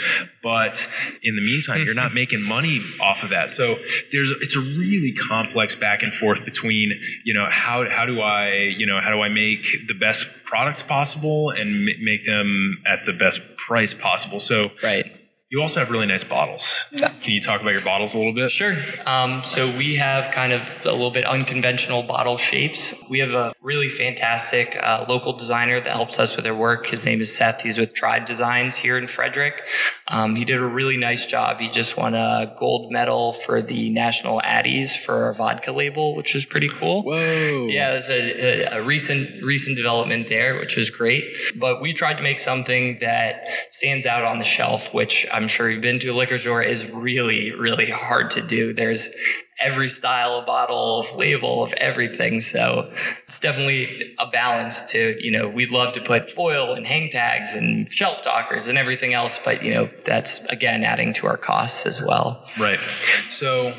But 0.48 0.88
in 1.24 1.36
the 1.36 1.42
meantime, 1.42 1.84
you're 1.86 1.94
not 1.94 2.14
making 2.14 2.42
money 2.42 2.80
off 3.02 3.22
of 3.22 3.32
that. 3.32 3.50
So 3.50 3.76
there's 4.14 4.32
it's 4.40 4.56
a 4.56 4.62
really 4.62 5.12
complex 5.12 5.76
back 5.76 6.04
and 6.04 6.14
forth 6.14 6.46
between 6.46 6.94
you 7.26 7.34
know 7.34 7.48
how 7.50 7.90
how 7.90 8.06
do 8.06 8.22
I 8.22 8.54
you 8.80 8.86
know 8.86 9.02
how 9.02 9.12
do 9.12 9.20
I 9.22 9.28
make 9.28 9.66
the 9.88 9.94
best 9.94 10.26
products 10.46 10.82
possible 10.82 11.50
and 11.50 11.86
ma- 11.86 12.00
make 12.02 12.26
them 12.26 12.82
at 12.86 13.06
the 13.06 13.12
best 13.12 13.58
price 13.58 13.94
possible. 13.94 14.40
So 14.40 14.72
Right. 14.82 15.17
You 15.50 15.62
also 15.62 15.80
have 15.80 15.90
really 15.90 16.06
nice 16.06 16.26
bottles. 16.26 16.86
Can 16.98 17.14
you 17.32 17.40
talk 17.40 17.62
about 17.62 17.72
your 17.72 17.82
bottles 17.82 18.14
a 18.14 18.18
little 18.18 18.34
bit? 18.34 18.52
Sure. 18.52 18.76
Um, 19.06 19.44
so 19.46 19.66
we 19.78 19.96
have 19.96 20.34
kind 20.34 20.52
of 20.52 20.62
a 20.84 20.92
little 20.92 21.10
bit 21.12 21.26
unconventional 21.26 22.04
bottle 22.04 22.36
shapes. 22.36 22.94
We 23.10 23.20
have 23.20 23.32
a 23.32 23.54
really 23.62 23.88
fantastic 23.88 24.78
uh, 24.82 25.06
local 25.08 25.32
designer 25.32 25.80
that 25.80 25.96
helps 25.96 26.20
us 26.20 26.36
with 26.36 26.46
our 26.46 26.54
work. 26.54 26.88
His 26.88 27.06
name 27.06 27.22
is 27.22 27.34
Seth. 27.34 27.62
He's 27.62 27.78
with 27.78 27.94
Tribe 27.94 28.26
Designs 28.26 28.76
here 28.76 28.98
in 28.98 29.08
Frederick. 29.08 29.62
Um, 30.10 30.36
he 30.36 30.44
did 30.44 30.58
a 30.58 30.66
really 30.66 30.98
nice 30.98 31.26
job. 31.26 31.62
He 31.62 31.70
just 31.70 31.96
won 31.96 32.14
a 32.14 32.54
gold 32.60 32.92
medal 32.92 33.32
for 33.32 33.62
the 33.62 33.90
National 33.90 34.42
Addies 34.42 34.98
for 34.98 35.26
our 35.26 35.34
vodka 35.34 35.72
label, 35.72 36.14
which 36.16 36.34
was 36.34 36.46
pretty 36.46 36.68
cool. 36.68 37.04
Whoa. 37.04 37.68
Yeah, 37.68 37.94
it's 37.94 38.10
a, 38.10 38.74
a, 38.74 38.80
a 38.80 38.84
recent 38.84 39.42
recent 39.44 39.78
development 39.78 40.28
there, 40.28 40.60
which 40.60 40.76
was 40.76 40.90
great. 40.90 41.24
But 41.56 41.82
we 41.82 41.94
tried 41.94 42.16
to 42.16 42.22
make 42.22 42.40
something 42.40 42.98
that 43.00 43.48
stands 43.72 44.06
out 44.06 44.26
on 44.26 44.40
the 44.40 44.46
shelf, 44.46 44.94
which 44.94 45.26
I'm 45.38 45.48
sure 45.48 45.70
you've 45.70 45.82
been 45.82 46.00
to 46.00 46.10
a 46.10 46.16
liquor 46.16 46.40
store 46.40 46.64
is 46.64 46.90
really 46.90 47.52
really 47.52 47.90
hard 47.90 48.32
to 48.32 48.42
do. 48.42 48.74
There's 48.74 49.10
every 49.60 49.90
style 49.90 50.34
of 50.36 50.46
bottle, 50.46 51.00
of 51.00 51.16
label, 51.16 51.64
of 51.64 51.74
everything. 51.74 52.40
So 52.42 52.92
it's 53.28 53.40
definitely 53.40 54.16
a 54.20 54.28
balance 54.28 54.86
to, 54.92 55.18
you 55.20 55.32
know, 55.32 55.48
we'd 55.50 55.72
love 55.72 55.94
to 55.94 56.02
put 56.02 56.30
foil 56.30 56.76
and 56.76 56.86
hang 56.86 57.10
tags 57.10 57.56
and 57.56 57.92
shelf 57.92 58.22
talkers 58.22 58.68
and 58.68 58.78
everything 58.78 59.14
else, 59.16 59.40
but 59.44 59.64
you 59.64 59.74
know, 59.74 59.90
that's 60.06 60.44
again 60.46 60.84
adding 60.84 61.12
to 61.14 61.28
our 61.28 61.38
costs 61.38 61.86
as 61.88 62.02
well. 62.02 62.46
Right. 62.60 62.80
So, 63.32 63.74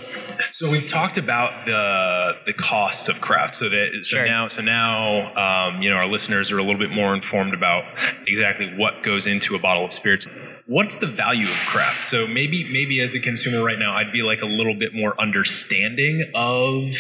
so 0.53 0.71
we've 0.71 0.89
talked 0.89 1.19
about 1.19 1.65
the 1.65 2.33
the 2.47 2.53
costs 2.55 3.09
of 3.09 3.21
craft. 3.21 3.57
So 3.57 3.69
that 3.69 3.91
so 4.03 4.17
Sure. 4.17 4.27
now 4.27 4.49
so 4.49 4.63
now 4.63 5.69
um, 5.69 5.83
you 5.83 5.91
know 5.91 5.97
our 5.97 6.09
listeners 6.09 6.51
are 6.51 6.59
a 6.59 6.63
little 6.63 6.79
bit 6.79 6.91
more 6.91 7.15
informed 7.15 7.55
about 7.55 7.85
exactly 8.27 8.67
what 8.77 9.03
goes 9.05 9.27
into 9.27 9.55
a 9.55 9.59
bottle 9.59 9.85
of 9.85 9.93
spirits. 9.93 10.27
What's 10.69 10.99
the 10.99 11.07
value 11.07 11.47
of 11.49 11.57
craft? 11.67 12.11
So 12.11 12.27
maybe 12.27 12.71
maybe 12.71 13.01
as 13.01 13.15
a 13.15 13.21
consumer 13.21 13.65
right 13.65 13.79
now, 13.79 13.95
I'd 13.97 14.13
be 14.13 14.23
like 14.23 14.43
a 14.43 14.47
little 14.47 14.75
bit 14.75 14.95
more 14.95 15.19
understanding 15.19 16.31
of 16.35 16.91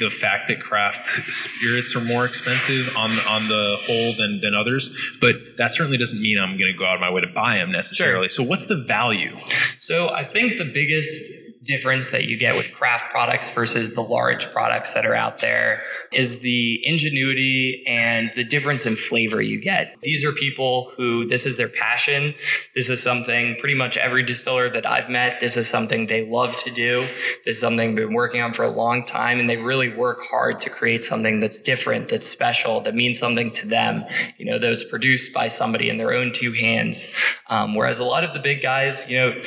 the 0.00 0.10
fact 0.10 0.48
that 0.48 0.58
craft 0.58 1.06
spirits 1.06 1.94
are 1.94 2.00
more 2.00 2.24
expensive 2.24 2.92
on 2.96 3.12
on 3.28 3.46
the 3.46 3.76
whole 3.82 4.14
than 4.14 4.40
than 4.40 4.52
others. 4.52 4.90
But 5.20 5.56
that 5.58 5.70
certainly 5.70 5.96
doesn't 5.96 6.20
mean 6.20 6.40
I'm 6.40 6.58
going 6.58 6.72
to 6.72 6.76
go 6.76 6.86
out 6.86 6.96
of 6.96 7.00
my 7.00 7.10
way 7.10 7.20
to 7.20 7.28
buy 7.28 7.58
them 7.58 7.70
necessarily. 7.70 8.28
So 8.28 8.42
what's 8.42 8.66
the 8.66 8.82
value? 8.88 9.36
So 9.78 10.08
I 10.08 10.24
think 10.24 10.58
the 10.58 10.64
biggest 10.64 11.30
difference 11.64 12.10
that 12.10 12.24
you 12.24 12.36
get 12.36 12.56
with 12.56 12.72
craft 12.72 13.10
products 13.10 13.50
versus 13.50 13.94
the 13.94 14.02
large 14.02 14.50
products 14.52 14.94
that 14.94 15.06
are 15.06 15.14
out 15.14 15.38
there 15.38 15.82
is 16.12 16.40
the 16.40 16.80
ingenuity 16.86 17.82
and 17.86 18.30
the 18.34 18.44
difference 18.44 18.86
in 18.86 18.94
flavor 18.96 19.40
you 19.40 19.60
get. 19.60 19.96
These 20.02 20.24
are 20.24 20.32
people 20.32 20.92
who 20.96 21.26
this 21.26 21.46
is 21.46 21.56
their 21.56 21.68
passion. 21.68 22.34
This 22.74 22.88
is 22.88 23.02
something 23.02 23.56
pretty 23.58 23.74
much 23.74 23.96
every 23.96 24.22
distiller 24.22 24.68
that 24.70 24.86
I've 24.86 25.08
met, 25.08 25.40
this 25.40 25.56
is 25.56 25.68
something 25.68 26.06
they 26.06 26.28
love 26.28 26.56
to 26.58 26.70
do. 26.70 27.06
This 27.44 27.56
is 27.56 27.60
something 27.60 27.94
they've 27.94 28.06
been 28.06 28.14
working 28.14 28.40
on 28.40 28.52
for 28.52 28.62
a 28.62 28.70
long 28.70 29.06
time 29.06 29.40
and 29.40 29.48
they 29.48 29.56
really 29.56 29.94
work 29.94 30.22
hard 30.22 30.60
to 30.62 30.70
create 30.70 31.02
something 31.02 31.40
that's 31.40 31.60
different, 31.60 32.08
that's 32.08 32.26
special, 32.26 32.80
that 32.82 32.94
means 32.94 33.18
something 33.18 33.50
to 33.52 33.66
them. 33.66 34.04
You 34.38 34.46
know, 34.46 34.58
those 34.58 34.84
produced 34.84 35.32
by 35.32 35.48
somebody 35.48 35.88
in 35.88 35.96
their 35.96 36.12
own 36.12 36.32
two 36.32 36.52
hands. 36.52 37.10
Um, 37.48 37.74
whereas 37.74 37.98
a 37.98 38.04
lot 38.04 38.24
of 38.24 38.34
the 38.34 38.40
big 38.40 38.62
guys, 38.62 39.08
you 39.08 39.18
know, 39.18 39.42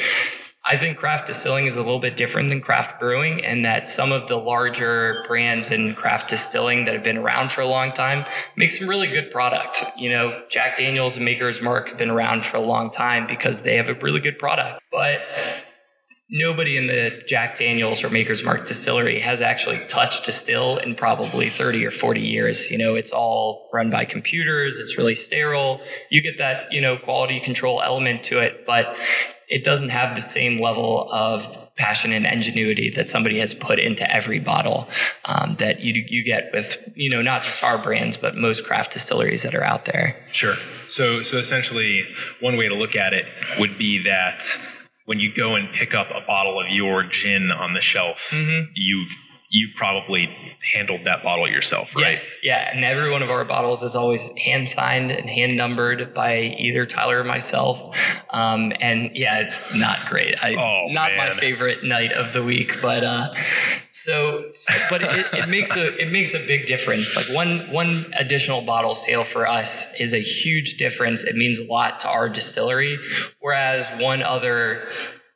I 0.69 0.75
think 0.75 0.97
craft 0.97 1.27
distilling 1.27 1.65
is 1.65 1.77
a 1.77 1.81
little 1.81 1.99
bit 1.99 2.17
different 2.17 2.49
than 2.49 2.59
craft 2.59 2.99
brewing, 2.99 3.43
and 3.45 3.63
that 3.63 3.87
some 3.87 4.11
of 4.11 4.27
the 4.27 4.35
larger 4.35 5.23
brands 5.25 5.71
in 5.71 5.93
craft 5.93 6.29
distilling 6.29 6.83
that 6.85 6.93
have 6.93 7.03
been 7.03 7.17
around 7.17 7.53
for 7.53 7.61
a 7.61 7.67
long 7.67 7.93
time 7.93 8.25
make 8.57 8.71
some 8.71 8.89
really 8.89 9.07
good 9.07 9.31
product. 9.31 9.83
You 9.97 10.09
know, 10.09 10.43
Jack 10.49 10.77
Daniels 10.77 11.15
and 11.15 11.23
Maker's 11.23 11.61
Mark 11.61 11.87
have 11.87 11.97
been 11.97 12.09
around 12.09 12.45
for 12.45 12.57
a 12.57 12.61
long 12.61 12.91
time 12.91 13.27
because 13.27 13.61
they 13.61 13.77
have 13.77 13.87
a 13.87 13.93
really 13.93 14.19
good 14.19 14.37
product. 14.37 14.81
But 14.91 15.21
nobody 16.29 16.75
in 16.75 16.87
the 16.87 17.21
Jack 17.27 17.57
Daniels 17.57 18.03
or 18.03 18.09
Maker's 18.09 18.43
Mark 18.43 18.67
distillery 18.67 19.21
has 19.21 19.41
actually 19.41 19.79
touched 19.87 20.25
distill 20.25 20.77
in 20.77 20.95
probably 20.95 21.49
30 21.49 21.85
or 21.85 21.91
40 21.91 22.19
years. 22.19 22.69
You 22.69 22.77
know, 22.77 22.95
it's 22.95 23.11
all 23.11 23.69
run 23.73 23.89
by 23.89 24.03
computers, 24.03 24.79
it's 24.79 24.97
really 24.97 25.15
sterile. 25.15 25.79
You 26.09 26.21
get 26.21 26.37
that, 26.39 26.73
you 26.73 26.81
know, 26.81 26.97
quality 26.97 27.39
control 27.39 27.81
element 27.81 28.23
to 28.23 28.39
it, 28.39 28.65
but 28.65 28.97
it 29.47 29.63
doesn't 29.63 29.89
have 29.89 30.15
the 30.15 30.21
same 30.21 30.59
level 30.59 31.09
of 31.11 31.57
passion 31.75 32.11
and 32.11 32.25
ingenuity 32.25 32.89
that 32.89 33.07
somebody 33.07 33.39
has 33.39 33.53
put 33.53 33.79
into 33.79 34.11
every 34.13 34.39
bottle 34.39 34.87
um, 35.25 35.55
that 35.59 35.81
you 35.81 36.03
you 36.07 36.23
get 36.23 36.49
with 36.51 36.91
you 36.95 37.09
know 37.09 37.21
not 37.21 37.43
just 37.43 37.63
our 37.63 37.77
brands 37.77 38.17
but 38.17 38.35
most 38.35 38.65
craft 38.65 38.93
distilleries 38.93 39.43
that 39.43 39.55
are 39.55 39.63
out 39.63 39.85
there. 39.85 40.19
Sure. 40.31 40.55
So, 40.89 41.21
so 41.21 41.37
essentially, 41.37 42.03
one 42.39 42.57
way 42.57 42.67
to 42.67 42.75
look 42.75 42.95
at 42.95 43.13
it 43.13 43.25
would 43.59 43.77
be 43.77 44.01
that 44.03 44.43
when 45.05 45.19
you 45.19 45.33
go 45.33 45.55
and 45.55 45.71
pick 45.71 45.93
up 45.93 46.09
a 46.11 46.25
bottle 46.25 46.59
of 46.59 46.67
your 46.69 47.03
gin 47.03 47.51
on 47.51 47.73
the 47.73 47.81
shelf, 47.81 48.33
you've 48.75 49.15
you 49.57 49.69
probably 49.75 50.55
handled 50.73 51.05
that 51.05 51.23
bottle 51.23 51.49
yourself, 51.49 51.95
right? 51.95 52.09
Yes, 52.09 52.39
yeah, 52.43 52.69
and 52.71 52.85
every 52.85 53.09
one 53.09 53.23
of 53.23 53.31
our 53.31 53.43
bottles 53.43 53.81
is 53.81 53.95
always 53.95 54.29
hand 54.37 54.69
signed 54.69 55.09
and 55.09 55.27
hand 55.27 55.57
numbered 55.57 56.13
by 56.13 56.41
either 56.59 56.85
Tyler 56.85 57.21
or 57.21 57.23
myself. 57.23 57.97
Um, 58.29 58.71
and 58.79 59.09
yeah, 59.15 59.39
it's 59.39 59.73
not 59.73 60.05
great. 60.05 60.35
I, 60.43 60.53
Oh, 60.53 60.93
not 60.93 61.15
my 61.17 61.31
favorite 61.31 61.83
night 61.83 62.13
of 62.13 62.33
the 62.33 62.43
week, 62.43 62.81
but 62.83 63.03
uh, 63.03 63.33
so, 63.91 64.51
but 64.91 65.01
it, 65.01 65.25
it 65.33 65.49
makes 65.49 65.75
a 65.75 65.87
it 65.97 66.11
makes 66.11 66.35
a 66.35 66.39
big 66.45 66.67
difference. 66.67 67.15
Like 67.15 67.27
one 67.29 67.71
one 67.71 68.13
additional 68.15 68.61
bottle 68.61 68.93
sale 68.93 69.23
for 69.23 69.47
us 69.47 69.91
is 69.99 70.13
a 70.13 70.19
huge 70.21 70.77
difference. 70.77 71.23
It 71.23 71.35
means 71.35 71.57
a 71.57 71.65
lot 71.65 71.99
to 72.01 72.07
our 72.09 72.29
distillery, 72.29 72.99
whereas 73.39 73.89
one 73.99 74.21
other, 74.21 74.87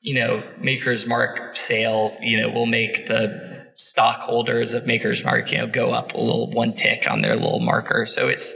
you 0.01 0.13
know, 0.13 0.43
Maker's 0.59 1.07
Mark 1.07 1.55
sale, 1.57 2.15
you 2.21 2.39
know, 2.39 2.49
will 2.49 2.67
make 2.67 3.07
the 3.07 3.60
stockholders 3.75 4.73
of 4.73 4.85
Maker's 4.85 5.23
Mark, 5.23 5.51
you 5.51 5.57
know, 5.57 5.67
go 5.67 5.91
up 5.91 6.13
a 6.13 6.17
little 6.17 6.49
one 6.51 6.73
tick 6.73 7.09
on 7.09 7.21
their 7.21 7.35
little 7.35 7.59
marker. 7.59 8.05
So 8.05 8.27
it's 8.27 8.55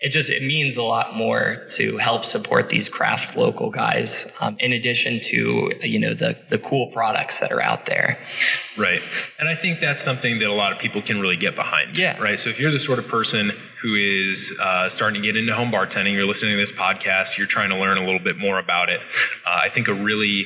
it 0.00 0.10
just 0.10 0.28
it 0.30 0.42
means 0.42 0.76
a 0.76 0.82
lot 0.82 1.14
more 1.14 1.66
to 1.70 1.96
help 1.96 2.24
support 2.24 2.68
these 2.68 2.88
craft 2.88 3.36
local 3.36 3.70
guys, 3.70 4.30
um, 4.40 4.56
in 4.60 4.72
addition 4.72 5.20
to 5.20 5.72
you 5.82 5.98
know 5.98 6.14
the 6.14 6.36
the 6.50 6.58
cool 6.58 6.88
products 6.88 7.40
that 7.40 7.52
are 7.52 7.62
out 7.62 7.86
there. 7.86 8.18
Right. 8.76 9.02
And 9.38 9.48
I 9.48 9.54
think 9.54 9.80
that's 9.80 10.02
something 10.02 10.38
that 10.40 10.48
a 10.48 10.52
lot 10.52 10.74
of 10.74 10.78
people 10.78 11.00
can 11.00 11.20
really 11.20 11.36
get 11.36 11.56
behind. 11.56 11.98
Yeah. 11.98 12.18
Right. 12.18 12.38
So 12.38 12.50
if 12.50 12.60
you're 12.60 12.70
the 12.70 12.78
sort 12.78 12.98
of 12.98 13.08
person 13.08 13.52
who 13.86 13.94
is 13.94 14.52
uh, 14.60 14.88
starting 14.88 15.22
to 15.22 15.24
get 15.24 15.36
into 15.36 15.54
home 15.54 15.70
bartending, 15.70 16.12
you're 16.12 16.26
listening 16.26 16.50
to 16.50 16.56
this 16.56 16.72
podcast, 16.72 17.38
you're 17.38 17.46
trying 17.46 17.70
to 17.70 17.76
learn 17.76 17.96
a 17.96 18.04
little 18.04 18.18
bit 18.18 18.36
more 18.36 18.58
about 18.58 18.88
it. 18.88 18.98
Uh, 19.46 19.60
I 19.64 19.68
think 19.68 19.86
a 19.86 19.94
really 19.94 20.44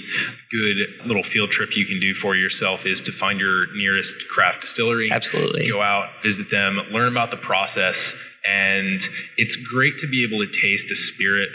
good 0.50 1.06
little 1.06 1.22
field 1.22 1.50
trip 1.50 1.74
you 1.74 1.86
can 1.86 1.98
do 2.00 2.14
for 2.14 2.36
yourself 2.36 2.84
is 2.84 3.00
to 3.02 3.12
find 3.12 3.40
your 3.40 3.74
nearest 3.74 4.28
craft 4.28 4.60
distillery. 4.60 5.10
Absolutely. 5.10 5.66
Go 5.66 5.80
out, 5.80 6.20
visit 6.22 6.50
them, 6.50 6.82
learn 6.90 7.08
about 7.08 7.30
the 7.30 7.38
process. 7.38 8.14
And 8.46 9.00
it's 9.38 9.56
great 9.56 9.96
to 9.98 10.06
be 10.06 10.22
able 10.22 10.44
to 10.44 10.52
taste 10.52 10.90
a 10.90 10.94
spirit 10.94 11.48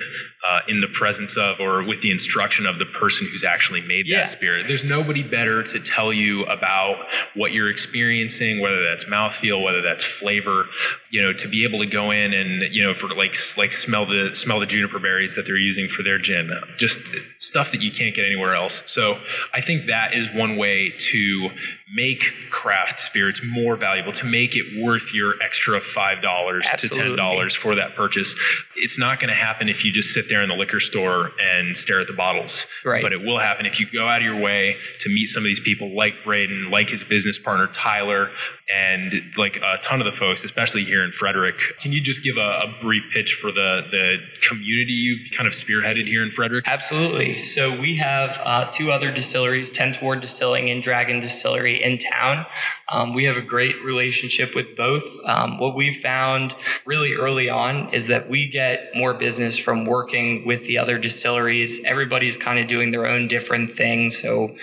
uh, 0.48 0.60
in 0.68 0.82
the 0.82 0.88
presence 0.88 1.38
of 1.38 1.60
or 1.60 1.84
with 1.84 2.02
the 2.02 2.12
instruction 2.12 2.66
of 2.66 2.80
the 2.80 2.86
person 2.86 3.28
who's 3.32 3.44
actually 3.44 3.82
made 3.82 4.06
Yeah. 4.08 4.20
that 4.20 4.30
spirit. 4.30 4.68
There's 4.68 4.84
nobody 4.84 5.24
better 5.24 5.64
to 5.64 5.80
tell 5.80 6.14
you 6.14 6.44
about 6.46 7.08
what 7.34 7.52
you're 7.52 7.70
experiencing, 7.70 8.60
whether 8.60 8.84
that's 8.84 9.06
mouthfeel, 9.06 9.62
whether 9.64 9.82
that's 9.82 10.04
flavor. 10.04 10.68
You 11.10 11.22
know, 11.22 11.34
to 11.34 11.48
be 11.48 11.64
able 11.64 11.80
to 11.80 11.86
go 11.86 12.12
in 12.12 12.34
and 12.34 12.74
you 12.74 12.84
know 12.84 12.94
for 12.94 13.08
like 13.16 13.36
like 13.58 13.72
smell 13.74 14.06
the 14.06 14.32
smell 14.36 14.60
the 14.60 14.66
juniper 14.66 15.00
berries 15.00 15.36
that 15.36 15.46
they're 15.46 15.58
using 15.58 15.88
for 15.88 16.04
their 16.04 16.18
gin, 16.18 16.52
just 16.78 17.00
stuff 17.38 17.72
that 17.72 17.82
you 17.82 17.92
can't 17.92 18.14
get 18.14 18.26
anywhere 18.26 18.54
else. 18.54 18.84
So 18.86 19.18
I 19.54 19.62
think 19.62 19.86
that 19.86 20.14
is 20.14 20.32
one 20.34 20.58
way 20.58 20.94
to 21.12 21.52
make 21.96 22.34
craft 22.50 23.00
spirits 23.00 23.42
more 23.46 23.76
valuable, 23.78 24.12
to 24.12 24.26
make 24.26 24.56
it 24.56 24.82
worth 24.82 25.14
your 25.14 25.36
extra 25.42 25.80
five 25.80 26.22
dollars 26.22 26.68
to 26.78 26.90
ten 26.90 27.16
dollars 27.16 27.54
for 27.56 27.76
that 27.76 27.96
purchase. 27.96 28.36
It's 28.76 29.00
not 29.00 29.20
going 29.20 29.30
to 29.30 29.36
happen 29.36 29.70
if 29.70 29.86
you 29.86 29.92
just 29.94 30.14
sit 30.14 30.28
there 30.28 30.35
in 30.42 30.50
the 30.50 30.56
liquor 30.56 30.80
store 30.80 31.32
and 31.42 31.76
stare 31.76 32.00
at 32.00 32.08
the 32.08 32.14
bottles. 32.14 32.66
Right. 32.84 33.02
But 33.02 33.14
it 33.14 33.22
will 33.22 33.40
happen 33.40 33.66
if 33.66 33.80
you 33.80 33.86
go 33.86 34.08
out 34.08 34.18
of 34.18 34.26
your 34.26 34.40
way 34.40 34.78
to 35.00 35.10
meet 35.10 35.28
some 35.28 35.42
of 35.42 35.46
these 35.46 35.60
people 35.60 35.96
like 35.96 36.24
Braeden, 36.24 36.70
like 36.70 36.90
his 36.90 37.04
business 37.04 37.38
partner 37.38 37.68
Tyler, 37.68 38.32
and 38.74 39.14
like 39.38 39.58
a 39.58 39.78
ton 39.84 40.02
of 40.02 40.06
the 40.06 40.12
folks, 40.12 40.44
especially 40.44 40.84
here 40.84 41.04
in 41.04 41.12
Frederick. 41.12 41.60
Can 41.80 41.92
you 41.92 42.02
just 42.02 42.24
give 42.24 42.38
a, 42.38 42.40
a 42.40 42.76
brief 42.82 43.04
pitch 43.14 43.34
for 43.34 43.52
the 43.52 43.82
the 43.92 44.18
community 44.42 44.94
you've 44.94 45.32
kind 45.32 45.48
of 45.48 45.54
spearheaded 45.54 46.08
here 46.08 46.24
in 46.24 46.32
Frederick? 46.32 46.68
Absolutely. 46.68 47.38
So 47.38 47.80
we 47.80 47.98
have 47.98 48.42
uh, 48.44 48.72
two 48.72 48.92
other 48.92 49.12
distilleries, 49.12 49.72
Tenth 49.72 50.02
Ward 50.02 50.22
Distilling 50.22 50.70
and 50.70 50.82
Dragon 50.82 51.20
Distillery 51.20 51.84
in 51.84 52.00
town. 52.00 52.46
Um, 52.92 53.14
we 53.14 53.26
have 53.26 53.38
a 53.38 53.42
great 53.42 53.76
relationship 53.84 54.56
with 54.56 54.76
both. 54.76 55.04
Um, 55.26 55.60
what 55.60 55.76
we've 55.76 55.98
found 55.98 56.56
really 56.86 57.14
early 57.14 57.50
on 57.50 57.94
is 57.94 58.08
that 58.08 58.30
we 58.30 58.48
get 58.50 58.90
more 58.96 59.14
business 59.14 59.58
from 59.58 59.86
working 59.86 60.46
with 60.46 60.66
the 60.66 60.78
other 60.78 60.98
distilleries. 60.98 61.84
Everybody's 61.86 62.38
kind 62.38 62.60
of 62.60 62.68
doing 62.68 62.92
their 62.92 63.06
own 63.06 63.28
different 63.28 63.74
thing. 63.74 64.10
So 64.10 64.56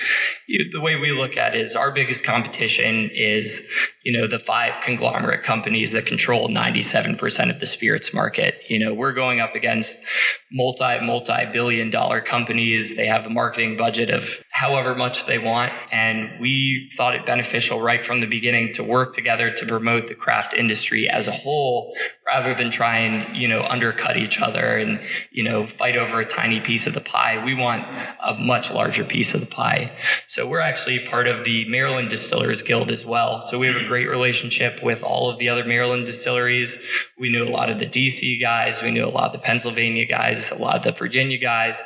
you, 0.46 0.70
the 0.70 0.80
way 0.80 0.96
we 0.96 1.12
look 1.12 1.36
at 1.36 1.54
it 1.54 1.60
is 1.60 1.76
our 1.76 1.92
biggest 1.92 2.24
competition 2.24 3.10
is, 3.12 3.68
you 4.04 4.12
know, 4.12 4.26
the 4.26 4.38
five 4.38 4.82
conglomerate 4.82 5.44
companies 5.44 5.92
that 5.92 6.06
control 6.06 6.48
97% 6.48 7.50
of 7.50 7.60
the 7.60 7.66
spirits 7.66 8.12
market. 8.12 8.62
You 8.68 8.78
know, 8.78 8.92
we're 8.94 9.12
going 9.12 9.40
up 9.40 9.54
against 9.54 10.02
multi, 10.50 11.00
multi 11.00 11.46
billion 11.52 11.90
dollar 11.90 12.20
companies. 12.20 12.96
They 12.96 13.06
have 13.06 13.26
a 13.26 13.30
marketing 13.30 13.76
budget 13.76 14.10
of 14.10 14.42
however 14.52 14.94
much 14.94 15.24
they 15.24 15.38
want. 15.38 15.72
And 15.90 16.38
we 16.38 16.90
thought 16.94 17.14
it 17.14 17.24
beneficial 17.24 17.80
right 17.80 18.04
from 18.04 18.20
the 18.20 18.26
beginning 18.26 18.74
to 18.74 18.84
work 18.84 19.14
together 19.14 19.50
to 19.50 19.66
promote 19.66 20.08
the 20.08 20.14
craft 20.14 20.52
industry 20.52 21.08
as 21.08 21.26
a 21.26 21.32
whole 21.32 21.96
rather 22.26 22.54
than 22.54 22.70
try 22.70 22.98
and, 22.98 23.34
you 23.34 23.48
know, 23.48 23.62
undercut 23.62 24.18
each 24.18 24.40
other 24.40 24.76
and, 24.76 25.00
you 25.30 25.42
know, 25.42 25.66
fight 25.66 25.96
over 25.96 26.20
a 26.20 26.26
tiny 26.26 26.60
piece 26.60 26.86
of 26.86 26.92
the 26.92 27.00
pie. 27.00 27.42
We 27.42 27.54
want 27.54 27.84
a 28.22 28.34
much 28.34 28.70
larger 28.70 29.04
piece 29.04 29.34
of 29.34 29.40
the 29.40 29.46
pie. 29.46 29.96
So 30.26 30.46
we're 30.46 30.60
actually 30.60 30.98
part 31.00 31.26
of 31.26 31.44
the 31.44 31.66
Maryland 31.68 32.10
Distillers 32.10 32.60
Guild 32.62 32.90
as 32.90 33.06
well. 33.06 33.40
So 33.40 33.58
we 33.58 33.66
have 33.68 33.76
a 33.76 33.86
great 33.86 34.08
relationship 34.08 34.82
with 34.82 35.02
all 35.02 35.30
of 35.30 35.38
the 35.38 35.48
other 35.48 35.64
Maryland 35.64 36.04
distilleries. 36.04 36.78
We 37.18 37.30
know 37.30 37.44
a 37.44 37.50
lot 37.50 37.70
of 37.70 37.78
the 37.78 37.86
DC 37.86 38.38
guys. 38.40 38.82
We 38.82 38.90
know 38.90 39.06
a 39.06 39.10
lot 39.10 39.26
of 39.26 39.32
the 39.32 39.38
Pennsylvania 39.38 40.04
guys, 40.04 40.50
a 40.50 40.56
lot 40.56 40.76
of 40.76 40.82
the 40.82 40.92
Virginia 40.92 41.38
guys. 41.38 41.82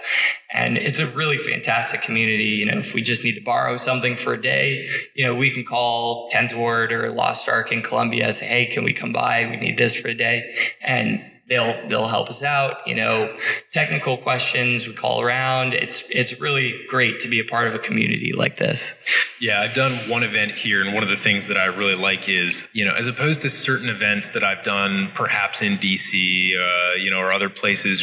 And 0.52 0.78
it's 0.78 0.98
a 0.98 1.06
really 1.06 1.38
fantastic 1.38 2.02
community. 2.02 2.55
You 2.56 2.66
know, 2.66 2.78
if 2.78 2.94
we 2.94 3.02
just 3.02 3.24
need 3.24 3.34
to 3.34 3.42
borrow 3.42 3.76
something 3.76 4.16
for 4.16 4.32
a 4.32 4.40
day, 4.40 4.88
you 5.14 5.24
know, 5.26 5.34
we 5.34 5.50
can 5.50 5.64
call 5.64 6.28
10th 6.30 6.54
Ward 6.54 6.92
or 6.92 7.10
Lost 7.12 7.48
Ark 7.48 7.72
in 7.72 7.82
Columbia 7.82 8.26
and 8.26 8.36
say, 8.36 8.46
hey, 8.46 8.66
can 8.66 8.84
we 8.84 8.92
come 8.92 9.12
by? 9.12 9.46
We 9.46 9.56
need 9.56 9.76
this 9.76 9.94
for 9.94 10.08
a 10.08 10.14
day. 10.14 10.54
And 10.80 11.22
they'll 11.48 11.88
they'll 11.88 12.08
help 12.08 12.28
us 12.28 12.42
out 12.42 12.86
you 12.86 12.94
know. 12.94 13.36
Technical 13.72 14.16
questions 14.16 14.86
we 14.86 14.94
call 14.94 15.20
around. 15.20 15.74
It's 15.74 16.02
it's 16.10 16.40
really 16.40 16.84
great 16.88 17.20
to 17.20 17.28
be 17.28 17.40
a 17.40 17.44
part 17.44 17.68
of 17.68 17.74
a 17.74 17.78
community 17.78 18.32
like 18.32 18.56
this. 18.56 18.94
Yeah, 19.38 19.60
I've 19.60 19.74
done 19.74 19.92
one 20.08 20.22
event 20.22 20.52
here, 20.52 20.80
and 20.82 20.94
one 20.94 21.02
of 21.02 21.10
the 21.10 21.16
things 21.16 21.46
that 21.48 21.58
I 21.58 21.66
really 21.66 21.94
like 21.94 22.26
is, 22.26 22.66
you 22.72 22.86
know, 22.86 22.94
as 22.94 23.06
opposed 23.06 23.42
to 23.42 23.50
certain 23.50 23.90
events 23.90 24.32
that 24.32 24.42
I've 24.42 24.62
done 24.62 25.10
perhaps 25.14 25.60
in 25.60 25.74
DC, 25.74 26.52
uh, 26.56 26.94
you 26.94 27.10
know, 27.10 27.18
or 27.18 27.32
other 27.32 27.50
places, 27.50 28.00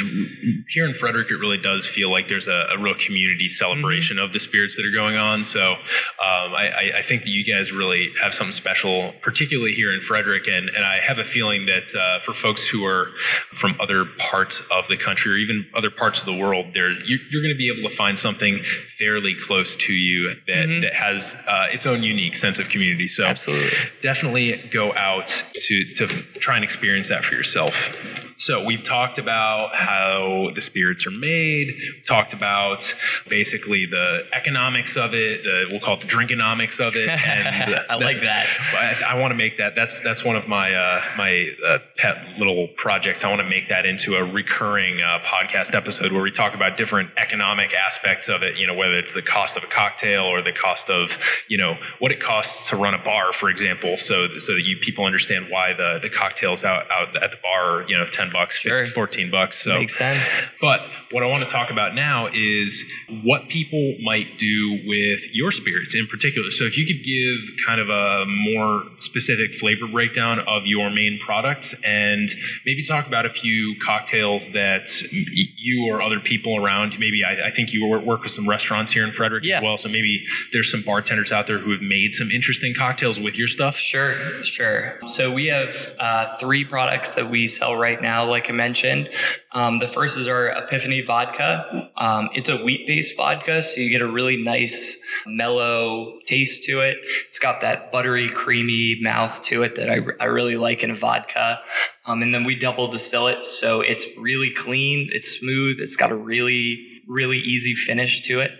here 0.69 0.85
in 0.85 0.93
Frederick, 0.93 1.31
it 1.31 1.37
really 1.37 1.57
does 1.57 1.87
feel 1.87 2.11
like 2.11 2.27
there's 2.27 2.45
a, 2.47 2.67
a 2.71 2.77
real 2.77 2.93
community 2.93 3.49
celebration 3.49 4.19
of 4.19 4.31
the 4.31 4.39
spirits 4.39 4.75
that 4.75 4.85
are 4.85 4.93
going 4.93 5.15
on. 5.17 5.43
So 5.43 5.71
um, 5.71 5.79
I, 6.19 6.69
I- 6.69 6.91
I 6.99 7.01
think 7.01 7.23
that 7.23 7.31
you 7.31 7.43
guys 7.43 7.71
really 7.71 8.11
have 8.21 8.33
something 8.35 8.51
special, 8.51 9.13
particularly 9.21 9.73
here 9.73 9.91
in 9.91 10.01
Frederick, 10.01 10.47
and, 10.47 10.69
and 10.69 10.85
I 10.85 10.99
have 11.01 11.17
a 11.17 11.23
feeling 11.23 11.65
that 11.65 11.95
uh, 11.95 12.19
for 12.19 12.33
folks 12.33 12.67
who 12.67 12.85
are 12.85 13.09
from 13.53 13.75
other 13.79 14.05
parts 14.17 14.61
of 14.71 14.87
the 14.87 14.97
country 14.97 15.33
or 15.33 15.37
even 15.37 15.65
other 15.75 15.89
parts 15.89 16.19
of 16.19 16.25
the 16.25 16.35
world, 16.35 16.73
there 16.73 16.91
you're, 16.91 17.19
you're 17.31 17.41
going 17.41 17.53
to 17.53 17.57
be 17.57 17.71
able 17.71 17.89
to 17.89 17.95
find 17.95 18.17
something 18.17 18.59
fairly 18.97 19.35
close 19.35 19.75
to 19.75 19.93
you 19.93 20.35
that, 20.47 20.79
that 20.81 20.93
has 20.93 21.35
uh, 21.47 21.65
its 21.71 21.85
own 21.85 22.03
unique 22.03 22.35
sense 22.35 22.59
of 22.59 22.69
community. 22.69 23.07
So 23.07 23.25
Absolutely. 23.25 23.77
definitely 24.01 24.57
go 24.71 24.93
out 24.93 25.27
to 25.53 25.83
to 25.95 26.07
try 26.39 26.55
and 26.55 26.63
experience 26.63 27.09
that 27.09 27.23
for 27.23 27.35
yourself. 27.35 27.95
So 28.37 28.63
we've 28.63 28.83
talked 28.83 29.17
about 29.17 29.75
how 29.75 30.51
the 30.53 30.61
spirits 30.61 31.05
are 31.07 31.11
made. 31.11 31.79
Talked 32.05 32.33
about 32.33 32.93
basically 33.27 33.85
the 33.85 34.25
economics 34.33 34.95
of 34.97 35.13
it. 35.13 35.43
The 35.43 35.67
we'll 35.71 35.79
call 35.79 35.95
it 35.95 36.01
the 36.01 36.07
drinkonomics 36.07 36.79
of 36.85 36.95
it. 36.95 37.09
And 37.09 37.75
I 37.89 37.95
like 37.95 38.21
that. 38.21 38.47
I, 38.73 39.13
I 39.13 39.19
want 39.19 39.31
to 39.31 39.37
make 39.37 39.57
that. 39.57 39.75
That's 39.75 40.01
that's 40.01 40.23
one 40.23 40.35
of 40.35 40.47
my 40.47 40.73
uh, 40.73 41.01
my 41.17 41.49
uh, 41.65 41.79
pet 41.97 42.37
little 42.37 42.67
projects. 42.75 43.23
I 43.23 43.29
want 43.29 43.41
to 43.41 43.49
make 43.49 43.69
that 43.69 43.85
into 43.85 44.15
a 44.15 44.23
recurring 44.23 45.01
uh, 45.01 45.19
podcast 45.23 45.75
episode 45.75 46.11
where 46.11 46.21
we 46.21 46.31
talk 46.31 46.53
about 46.53 46.77
different 46.77 47.11
economic 47.17 47.73
aspects 47.73 48.29
of 48.29 48.43
it. 48.43 48.57
You 48.57 48.67
know, 48.67 48.73
whether 48.73 48.97
it's 48.97 49.13
the 49.13 49.21
cost 49.21 49.57
of 49.57 49.63
a 49.63 49.67
cocktail 49.67 50.23
or 50.23 50.41
the 50.41 50.53
cost 50.53 50.89
of 50.89 51.17
you 51.47 51.57
know 51.57 51.77
what 51.99 52.11
it 52.11 52.19
costs 52.19 52.69
to 52.69 52.75
run 52.75 52.93
a 52.93 52.99
bar, 52.99 53.33
for 53.33 53.49
example, 53.49 53.97
so 53.97 54.37
so 54.37 54.53
that 54.53 54.63
you 54.63 54.77
people 54.77 55.05
understand 55.05 55.47
why 55.49 55.73
the 55.73 55.99
the 56.01 56.09
cocktails 56.09 56.63
out 56.63 56.89
out 56.91 57.15
at 57.15 57.31
the 57.31 57.37
bar 57.37 57.63
are 57.63 57.87
you 57.87 57.97
know 57.97 58.05
ten 58.05 58.22
bucks, 58.31 58.57
Sure. 58.59 58.85
fourteen 58.85 59.29
bucks. 59.29 59.63
So 59.63 59.73
makes 59.73 59.97
sense 59.97 60.27
but 60.61 60.81
what 61.11 61.23
I 61.23 61.27
want 61.27 61.45
to 61.47 61.51
talk 61.51 61.69
about 61.69 61.93
now 61.93 62.27
is 62.33 62.83
what 63.23 63.47
people 63.49 63.95
might 64.01 64.39
do 64.39 64.79
with 64.85 65.21
your 65.33 65.51
spirits 65.51 65.93
in 65.93 66.07
particular. 66.07 66.49
So, 66.51 66.63
if 66.65 66.77
you 66.77 66.85
could 66.85 67.03
give 67.03 67.65
kind 67.67 67.79
of 67.79 67.89
a 67.89 68.25
more 68.25 68.83
specific 68.97 69.53
flavor 69.53 69.87
breakdown 69.87 70.39
of 70.39 70.65
your 70.65 70.89
main 70.89 71.19
product 71.19 71.75
and 71.85 72.29
maybe 72.65 72.83
talk 72.83 73.05
about 73.07 73.25
a 73.25 73.29
few 73.29 73.75
cocktails 73.79 74.49
that 74.53 74.89
you 75.11 75.85
or 75.89 76.01
other 76.01 76.19
people 76.19 76.57
around, 76.63 76.97
maybe 76.99 77.21
I, 77.23 77.47
I 77.47 77.51
think 77.51 77.73
you 77.73 77.85
work 77.87 78.23
with 78.23 78.31
some 78.31 78.47
restaurants 78.49 78.91
here 78.91 79.03
in 79.03 79.11
Frederick 79.11 79.43
Yeah. 79.43 79.57
as 79.57 79.63
well. 79.63 79.77
So, 79.77 79.89
maybe 79.89 80.25
there's 80.51 80.71
some 80.71 80.81
bartenders 80.81 81.31
out 81.31 81.45
there 81.47 81.59
who 81.59 81.71
have 81.71 81.81
made 81.81 82.13
some 82.13 82.31
interesting 82.31 82.73
cocktails 82.73 83.19
with 83.19 83.37
your 83.37 83.47
stuff. 83.47 83.75
Sure, 83.77 84.13
sure. 84.43 84.97
So 85.07 85.31
we 85.31 85.47
have 85.47 85.93
uh, 85.99 86.35
three 86.37 86.65
products 86.65 87.15
that 87.15 87.29
we 87.29 87.47
sell 87.47 87.75
right 87.75 88.01
now 88.01 88.12
now, 88.13 88.29
like 88.29 88.47
I 88.49 88.53
mentioned. 88.53 89.09
Um, 89.53 89.79
the 89.79 89.87
first 89.87 90.17
is 90.17 90.27
our 90.27 90.47
Epiphany 90.47 91.01
vodka. 91.01 91.89
Um, 91.97 92.29
it's 92.33 92.49
a 92.49 92.57
wheat 92.57 92.85
based 92.85 93.17
vodka, 93.17 93.63
so 93.63 93.81
you 93.81 93.89
get 93.89 94.01
a 94.01 94.07
really 94.07 94.37
nice, 94.37 94.99
mellow 95.25 96.19
taste 96.27 96.63
to 96.65 96.81
it. 96.81 96.97
It's 97.27 97.39
got 97.39 97.61
that 97.61 97.91
buttery, 97.91 98.29
creamy 98.29 98.99
mouth 99.01 99.41
to 99.45 99.63
it 99.63 99.75
that 99.75 99.89
I, 99.89 99.97
I 100.19 100.25
really 100.25 100.57
like 100.57 100.83
in 100.83 100.91
a 100.91 100.95
vodka. 100.95 101.59
Um, 102.05 102.21
and 102.21 102.33
then 102.33 102.43
we 102.43 102.55
double 102.55 102.87
distill 102.87 103.27
it, 103.27 103.43
so 103.43 103.81
it's 103.81 104.05
really 104.17 104.51
clean, 104.53 105.09
it's 105.11 105.39
smooth, 105.39 105.79
it's 105.79 105.95
got 105.95 106.11
a 106.11 106.15
really 106.15 106.92
really 107.07 107.37
easy 107.37 107.75
finish 107.75 108.21
to 108.23 108.39
it. 108.39 108.51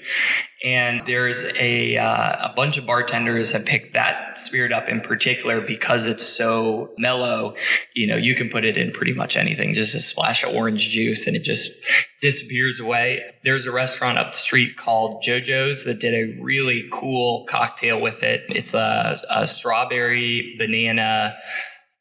And 0.63 1.05
there's 1.05 1.43
a, 1.59 1.97
uh, 1.97 2.49
a 2.49 2.53
bunch 2.55 2.77
of 2.77 2.85
bartenders 2.85 3.51
have 3.51 3.65
picked 3.65 3.93
that 3.93 4.39
spirit 4.39 4.71
up 4.71 4.87
in 4.87 5.01
particular 5.01 5.59
because 5.59 6.07
it's 6.07 6.25
so 6.25 6.93
mellow. 6.97 7.55
You 7.93 8.07
know, 8.07 8.15
you 8.15 8.33
can 8.33 8.49
put 8.49 8.63
it 8.63 8.77
in 8.77 8.91
pretty 8.91 9.13
much 9.13 9.35
anything, 9.35 9.73
just 9.73 9.93
a 9.93 9.99
splash 9.99 10.43
of 10.43 10.55
orange 10.55 10.89
juice 10.89 11.27
and 11.27 11.35
it 11.35 11.43
just 11.43 11.69
disappears 12.21 12.79
away. 12.79 13.21
There's 13.43 13.65
a 13.65 13.73
restaurant 13.73 14.17
up 14.17 14.31
the 14.31 14.39
street 14.39 14.77
called 14.77 15.21
JoJo's 15.21 15.83
that 15.83 15.99
did 15.99 16.13
a 16.13 16.41
really 16.41 16.87
cool 16.93 17.45
cocktail 17.49 17.99
with 17.99 18.23
it. 18.23 18.43
It's 18.47 18.73
a, 18.73 19.19
a 19.29 19.47
strawberry 19.47 20.55
banana 20.57 21.35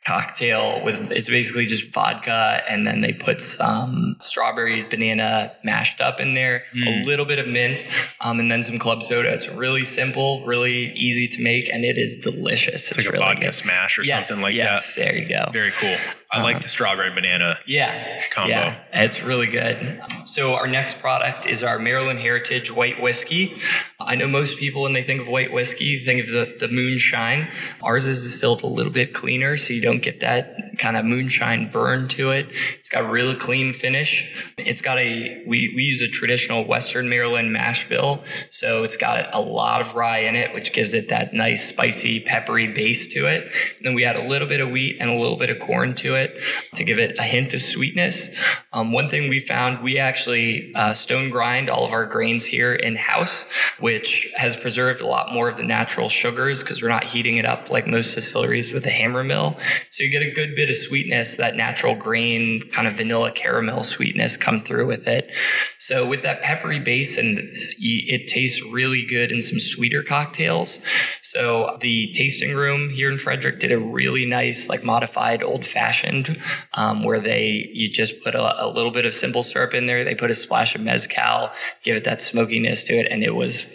cocktail 0.05 0.83
with 0.83 1.13
it's 1.13 1.29
basically 1.29 1.65
just 1.65 1.93
vodka 1.93 2.61
and 2.69 2.87
then 2.87 3.03
they 3.03 3.13
put 3.13 3.41
some 3.41 4.17
strawberry 4.21 4.83
banana 4.83 5.53
mashed 5.63 6.01
up 6.01 6.21
in 6.21 6.35
there 6.35 6.65
mm. 6.75 6.87
a 6.87 7.07
little 7.07 7.25
bit 7.25 7.39
of 7.39 7.47
mint 7.47 7.85
um, 8.21 8.41
and 8.41 8.51
then 8.51 8.63
some 8.63 8.79
club 8.79 9.03
soda. 9.03 9.33
It's 9.33 9.49
really 9.49 9.85
simple 9.85 10.45
really 10.45 10.93
easy 10.95 11.29
to 11.29 11.43
make 11.43 11.69
and 11.69 11.85
it 11.85 11.99
is 11.99 12.17
delicious. 12.17 12.89
It's, 12.89 12.91
it's 12.91 12.99
like 12.99 13.07
really 13.07 13.19
a 13.19 13.27
vodka 13.27 13.47
good. 13.47 13.55
smash 13.55 13.99
or 13.99 14.03
yes, 14.03 14.29
something 14.29 14.43
like 14.43 14.55
yes, 14.55 14.95
that? 14.95 15.03
there 15.03 15.17
you 15.17 15.29
go. 15.29 15.51
Very 15.53 15.71
cool. 15.71 15.97
I 16.33 16.41
uh, 16.41 16.43
like 16.43 16.57
uh-huh. 16.57 16.63
the 16.63 16.69
strawberry 16.69 17.11
banana 17.11 17.59
yeah. 17.67 18.21
combo. 18.31 18.51
Yeah 18.51 18.83
it's 18.93 19.23
really 19.23 19.47
good. 19.47 20.01
So 20.27 20.55
our 20.55 20.67
next 20.67 21.01
product 21.01 21.47
is 21.47 21.63
our 21.63 21.79
Maryland 21.79 22.21
Heritage 22.21 22.71
white 22.71 23.01
whiskey. 23.01 23.55
I 23.99 24.15
know 24.15 24.29
most 24.29 24.59
people 24.59 24.83
when 24.83 24.93
they 24.93 25.03
think 25.03 25.23
of 25.23 25.29
white 25.29 25.53
whiskey 25.53 25.99
think 25.99 26.23
of 26.23 26.29
the, 26.29 26.57
the 26.59 26.69
moonshine. 26.69 27.49
Ours 27.83 28.07
is 28.07 28.23
distilled 28.23 28.63
a 28.63 28.67
little 28.67 28.93
bit 28.93 29.15
cleaner 29.15 29.57
so 29.57 29.73
you 29.73 29.81
don't 29.81 29.92
don't 29.93 30.03
get 30.03 30.21
that 30.21 30.79
kind 30.79 30.97
of 30.97 31.05
moonshine 31.05 31.71
burn 31.71 32.09
to 32.09 32.31
it. 32.31 32.49
It's 32.79 32.89
got 32.89 33.05
a 33.05 33.09
really 33.09 33.37
clean 33.37 33.73
finish. 33.73 34.53
It's 34.57 34.81
got 34.81 34.99
a, 34.99 35.45
we, 35.47 35.73
we 35.77 35.83
use 35.83 36.01
a 36.01 36.09
traditional 36.09 36.67
Western 36.67 37.09
Maryland 37.09 37.53
mash 37.53 37.89
bill. 37.89 38.25
So 38.49 38.83
it's 38.83 38.97
got 38.97 39.35
a 39.35 39.41
lot 39.41 39.83
of 39.83 39.95
rye 39.95 40.21
in 40.21 40.35
it, 40.35 40.55
which 40.55 40.73
gives 40.73 40.95
it 40.95 41.11
that 41.11 41.35
nice 41.35 41.69
spicy, 41.69 42.21
peppery 42.21 42.69
base 42.69 43.07
to 43.09 43.27
it. 43.27 43.45
And 43.77 43.87
then 43.87 43.95
we 43.95 44.05
add 44.05 44.17
a 44.17 44.27
little 44.27 44.49
bit 44.49 44.61
of 44.61 44.71
wheat 44.71 44.97
and 44.99 45.11
a 45.11 45.15
little 45.15 45.37
bit 45.37 45.51
of 45.51 45.61
corn 45.61 45.95
to 45.97 46.15
it 46.15 46.41
to 46.75 46.85
give 46.85 46.99
it 46.99 47.19
a 47.19 47.23
hint 47.23 47.53
of 47.53 47.61
sweetness. 47.61 48.31
Um, 48.73 48.93
one 48.93 49.11
thing 49.11 49.29
we 49.29 49.41
found, 49.41 49.83
we 49.83 49.99
actually 49.99 50.73
uh, 50.75 50.95
stone 50.95 51.29
grind 51.29 51.69
all 51.69 51.85
of 51.85 51.93
our 51.93 52.07
grains 52.07 52.47
here 52.47 52.73
in 52.73 52.97
house, 52.97 53.47
which 53.79 54.33
has 54.37 54.57
preserved 54.57 55.03
a 55.03 55.07
lot 55.07 55.33
more 55.33 55.51
of 55.51 55.59
the 55.59 55.63
natural 55.63 56.09
sugars 56.09 56.63
because 56.63 56.81
we're 56.83 56.89
not 56.89 57.05
heating 57.05 57.37
it 57.37 57.45
up 57.45 57.69
like 57.69 57.87
most 57.87 58.15
distilleries 58.15 58.73
with 58.73 58.87
a 58.87 58.91
hammer 58.91 59.23
mill. 59.23 59.59
So 59.91 60.05
you 60.05 60.11
get 60.11 60.23
a 60.23 60.31
good 60.31 60.55
bit 60.55 60.71
of 60.71 60.77
sweetness, 60.77 61.37
that 61.37 61.57
natural 61.57 61.95
grain 61.95 62.69
kind 62.71 62.89
of 62.89 62.95
vanilla 62.95 63.33
caramel 63.33 63.85
sweetness 63.85 64.37
come 64.37 64.61
through 64.61 64.87
with 64.87 65.07
it. 65.07 65.33
So 65.79 66.07
with 66.07 66.23
that 66.23 66.43
peppery 66.43 66.79
base 66.79 67.19
and 67.19 67.39
it 67.79 68.29
tastes 68.29 68.63
really 68.65 69.05
good 69.05 69.33
in 69.33 69.41
some 69.43 69.59
sweeter 69.59 70.03
cocktails. 70.03 70.81
So 71.23 71.79
the 71.81 72.13
tasting 72.15 72.55
room 72.55 72.91
here 72.91 73.11
in 73.11 73.19
Frederick 73.19 73.59
did 73.59 73.73
a 73.73 73.79
really 73.79 74.27
nice, 74.27 74.69
like 74.69 74.85
modified 74.85 75.43
old 75.43 75.65
fashioned, 75.65 76.39
um, 76.75 77.05
where 77.05 77.21
they 77.21 77.71
you 77.73 77.91
just 77.91 78.23
put 78.23 78.35
a, 78.35 78.65
a, 78.65 78.69
little 78.69 78.91
bit 78.91 79.07
of 79.07 79.15
simple 79.15 79.43
syrup 79.43 79.73
in 79.73 79.87
there. 79.87 80.05
They 80.05 80.15
put 80.15 80.31
a 80.31 80.35
splash 80.35 80.75
of 80.75 80.83
mezcal, 80.83 81.51
give 81.83 81.97
it 81.97 82.05
that 82.05 82.21
smokiness 82.21 82.85
to 82.85 82.95
it, 82.95 83.07
and 83.11 83.23
it 83.23 83.35
was 83.35 83.67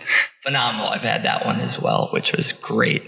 phenomenal. 0.47 0.87
I've 0.87 1.01
had 1.01 1.23
that 1.23 1.45
one 1.45 1.59
as 1.59 1.77
well, 1.77 2.07
which 2.13 2.31
was 2.31 2.53
great. 2.53 3.03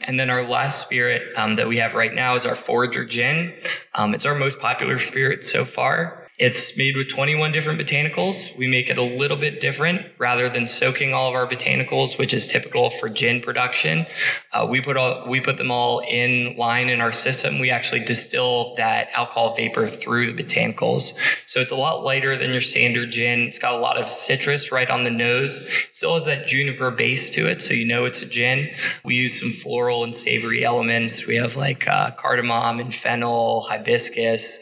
And 0.00 0.20
then 0.20 0.30
our 0.30 0.48
last 0.48 0.84
spirit 0.84 1.36
um, 1.36 1.56
that 1.56 1.66
we 1.66 1.78
have 1.78 1.94
right 1.94 2.14
now 2.14 2.36
is 2.36 2.46
our 2.46 2.54
Forager 2.54 3.04
Gin. 3.04 3.54
Um, 3.96 4.14
it's 4.14 4.24
our 4.24 4.36
most 4.36 4.60
popular 4.60 5.00
spirit 5.00 5.44
so 5.44 5.64
far. 5.64 6.25
It's 6.38 6.76
made 6.76 6.98
with 6.98 7.08
21 7.08 7.52
different 7.52 7.80
botanicals. 7.80 8.54
We 8.58 8.66
make 8.66 8.90
it 8.90 8.98
a 8.98 9.02
little 9.02 9.38
bit 9.38 9.58
different 9.58 10.04
rather 10.18 10.50
than 10.50 10.66
soaking 10.66 11.14
all 11.14 11.30
of 11.30 11.34
our 11.34 11.46
botanicals, 11.46 12.18
which 12.18 12.34
is 12.34 12.46
typical 12.46 12.90
for 12.90 13.08
gin 13.08 13.40
production. 13.40 14.04
Uh, 14.52 14.66
we 14.68 14.82
put 14.82 14.98
all, 14.98 15.26
we 15.26 15.40
put 15.40 15.56
them 15.56 15.70
all 15.70 16.00
in 16.00 16.54
line 16.58 16.90
in 16.90 17.00
our 17.00 17.10
system. 17.10 17.58
We 17.58 17.70
actually 17.70 18.00
distill 18.00 18.74
that 18.76 19.08
alcohol 19.14 19.54
vapor 19.54 19.86
through 19.88 20.30
the 20.30 20.44
botanicals. 20.44 21.12
So 21.46 21.60
it's 21.60 21.70
a 21.70 21.76
lot 21.76 22.04
lighter 22.04 22.36
than 22.36 22.50
your 22.50 22.60
standard 22.60 23.12
gin. 23.12 23.40
It's 23.40 23.58
got 23.58 23.72
a 23.72 23.78
lot 23.78 23.96
of 23.96 24.10
citrus 24.10 24.70
right 24.70 24.90
on 24.90 25.04
the 25.04 25.10
nose. 25.10 25.56
It 25.56 25.88
still 25.90 26.14
has 26.14 26.26
that 26.26 26.46
juniper 26.46 26.90
base 26.90 27.30
to 27.30 27.48
it, 27.48 27.62
so 27.62 27.72
you 27.72 27.86
know 27.86 28.04
it's 28.04 28.20
a 28.20 28.26
gin. 28.26 28.74
We 29.04 29.14
use 29.14 29.40
some 29.40 29.52
floral 29.52 30.04
and 30.04 30.14
savory 30.14 30.66
elements. 30.66 31.26
We 31.26 31.36
have 31.36 31.56
like 31.56 31.88
uh, 31.88 32.10
cardamom 32.10 32.78
and 32.78 32.94
fennel, 32.94 33.62
hibiscus. 33.62 34.58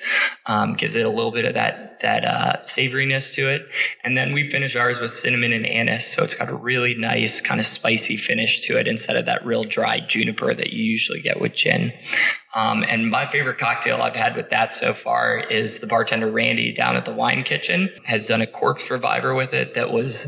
Um, 0.46 0.74
gives 0.74 0.94
it 0.94 1.06
a 1.06 1.08
little 1.08 1.32
bit 1.32 1.46
of 1.46 1.54
that 1.54 1.63
that 1.64 2.00
that 2.00 2.24
uh, 2.24 2.60
savoriness 2.62 3.32
to 3.34 3.48
it. 3.48 3.66
And 4.02 4.16
then 4.16 4.32
we 4.32 4.50
finish 4.50 4.76
ours 4.76 5.00
with 5.00 5.10
cinnamon 5.10 5.52
and 5.52 5.66
anise, 5.66 6.06
so 6.06 6.22
it's 6.22 6.34
got 6.34 6.50
a 6.50 6.54
really 6.54 6.94
nice 6.94 7.40
kind 7.40 7.60
of 7.60 7.66
spicy 7.66 8.16
finish 8.16 8.60
to 8.62 8.78
it 8.78 8.86
instead 8.86 9.16
of 9.16 9.26
that 9.26 9.44
real 9.44 9.64
dry 9.64 10.00
juniper 10.00 10.52
that 10.54 10.72
you 10.72 10.84
usually 10.84 11.20
get 11.20 11.40
with 11.40 11.54
gin. 11.54 11.92
Um, 12.54 12.84
and 12.88 13.10
my 13.10 13.26
favorite 13.26 13.58
cocktail 13.58 14.00
I've 14.00 14.14
had 14.14 14.36
with 14.36 14.50
that 14.50 14.72
so 14.72 14.94
far 14.94 15.38
is 15.38 15.80
the 15.80 15.86
bartender 15.86 16.30
Randy 16.30 16.72
down 16.72 16.96
at 16.96 17.04
the 17.04 17.12
wine 17.12 17.42
kitchen 17.42 17.90
has 18.04 18.26
done 18.26 18.40
a 18.40 18.46
corpse 18.46 18.90
reviver 18.90 19.34
with 19.34 19.52
it 19.52 19.74
that 19.74 19.90
was 19.90 20.24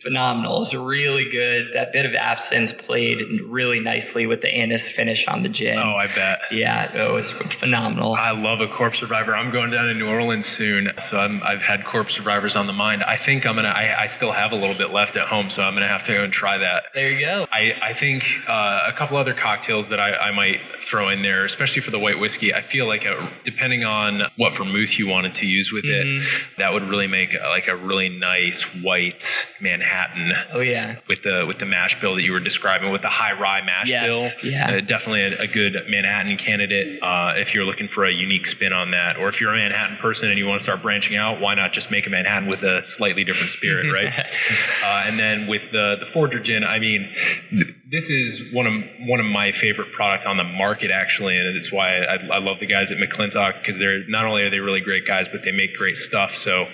phenomenal. 0.00 0.62
It's 0.62 0.74
really 0.74 1.28
good. 1.30 1.68
That 1.74 1.92
bit 1.92 2.06
of 2.06 2.14
absinthe 2.14 2.76
played 2.78 3.22
really 3.42 3.78
nicely 3.78 4.26
with 4.26 4.40
the 4.40 4.48
anise 4.48 4.90
finish 4.90 5.28
on 5.28 5.42
the 5.42 5.48
gin. 5.48 5.78
Oh, 5.78 5.94
I 5.94 6.08
bet. 6.08 6.40
Yeah, 6.50 6.92
it 6.92 7.12
was 7.12 7.30
phenomenal. 7.30 8.14
I 8.14 8.32
love 8.32 8.60
a 8.60 8.68
corpse 8.68 9.00
reviver. 9.00 9.34
I'm 9.34 9.50
going 9.50 9.70
down 9.70 9.86
to 9.86 9.94
New 9.94 10.08
Orleans 10.08 10.46
soon, 10.46 10.90
so 10.98 11.20
i 11.20 11.52
have 11.52 11.62
had 11.62 11.84
corpse 11.84 12.18
revivers 12.18 12.56
on 12.56 12.66
the 12.66 12.72
mind. 12.72 13.04
I 13.04 13.16
think 13.16 13.46
I'm 13.46 13.54
gonna. 13.54 13.68
I, 13.68 14.02
I, 14.02 14.06
still 14.06 14.32
have 14.32 14.52
a 14.52 14.56
little 14.56 14.74
bit 14.76 14.92
left 14.92 15.16
at 15.16 15.28
home, 15.28 15.50
so 15.50 15.62
I'm 15.62 15.74
gonna 15.74 15.88
have 15.88 16.02
to 16.04 16.14
go 16.14 16.24
and 16.24 16.32
try 16.32 16.58
that. 16.58 16.86
There 16.94 17.10
you 17.10 17.20
go. 17.20 17.46
I 17.52 17.74
I 17.82 17.92
think 17.92 18.24
uh, 18.48 18.82
a 18.86 18.92
couple 18.92 19.16
other 19.16 19.34
cocktails 19.34 19.88
that 19.90 20.00
I, 20.00 20.14
I 20.14 20.30
might 20.32 20.60
throw 20.80 21.08
in 21.08 21.22
there 21.22 21.44
especially 21.60 21.82
for 21.82 21.90
the 21.90 21.98
white 21.98 22.18
whiskey, 22.18 22.54
I 22.54 22.62
feel 22.62 22.88
like 22.88 23.04
a, 23.04 23.30
depending 23.44 23.84
on 23.84 24.22
what 24.36 24.56
vermouth 24.56 24.98
you 24.98 25.06
wanted 25.06 25.34
to 25.36 25.46
use 25.46 25.70
with 25.70 25.84
mm-hmm. 25.84 26.24
it, 26.24 26.56
that 26.56 26.72
would 26.72 26.84
really 26.84 27.06
make 27.06 27.34
a, 27.34 27.48
like 27.48 27.68
a 27.68 27.76
really 27.76 28.08
nice 28.08 28.62
white 28.82 29.26
Manhattan. 29.60 30.32
Oh 30.54 30.60
yeah, 30.60 30.96
with 31.06 31.22
the 31.22 31.44
with 31.46 31.58
the 31.58 31.66
mash 31.66 32.00
bill 32.00 32.14
that 32.14 32.22
you 32.22 32.32
were 32.32 32.40
describing 32.40 32.90
with 32.92 33.02
the 33.02 33.10
high 33.10 33.38
rye 33.38 33.62
mash 33.62 33.90
yes, 33.90 34.06
bill. 34.40 34.50
Yeah, 34.50 34.70
uh, 34.70 34.80
definitely 34.80 35.20
a, 35.24 35.42
a, 35.42 35.46
good 35.46 35.84
Manhattan 35.86 36.38
candidate 36.38 37.02
uh, 37.02 37.34
if 37.36 37.54
you're 37.54 37.66
looking 37.66 37.88
for 37.88 38.06
a 38.06 38.10
unique 38.10 38.46
spin 38.46 38.72
on 38.72 38.92
that, 38.92 39.18
or 39.18 39.28
if 39.28 39.38
you're 39.38 39.52
a 39.52 39.56
Manhattan 39.56 39.98
person 39.98 40.30
and 40.30 40.38
you 40.38 40.46
want 40.46 40.60
to 40.60 40.62
start 40.62 40.80
branching 40.80 41.18
out, 41.18 41.42
why 41.42 41.54
not 41.54 41.74
just 41.74 41.90
make 41.90 42.06
a 42.06 42.10
Manhattan 42.10 42.48
with 42.48 42.62
a 42.62 42.82
slightly 42.86 43.22
different 43.22 43.52
spirit, 43.52 43.92
right? 43.92 44.08
uh, 44.82 45.04
and 45.06 45.18
then 45.18 45.46
with 45.46 45.72
the 45.72 45.96
the 46.00 46.06
Forager 46.06 46.40
gin, 46.40 46.64
I 46.64 46.78
mean. 46.78 47.12
Th- 47.50 47.74
this 47.90 48.08
is 48.08 48.52
one 48.52 48.66
of 48.66 48.74
one 49.00 49.18
of 49.18 49.26
my 49.26 49.50
favorite 49.50 49.90
products 49.92 50.24
on 50.24 50.36
the 50.36 50.44
market 50.44 50.90
actually 50.90 51.36
and 51.36 51.56
it's 51.56 51.72
why 51.72 51.98
I, 51.98 52.14
I 52.32 52.38
love 52.38 52.60
the 52.60 52.66
guys 52.66 52.92
at 52.92 52.98
McClintock 52.98 53.58
because 53.60 53.78
they're 53.78 54.06
not 54.06 54.26
only 54.26 54.42
are 54.42 54.50
they 54.50 54.60
really 54.60 54.80
great 54.80 55.06
guys 55.06 55.26
but 55.28 55.42
they 55.42 55.50
make 55.50 55.74
great 55.74 55.96
stuff. 55.96 56.34
So 56.34 56.66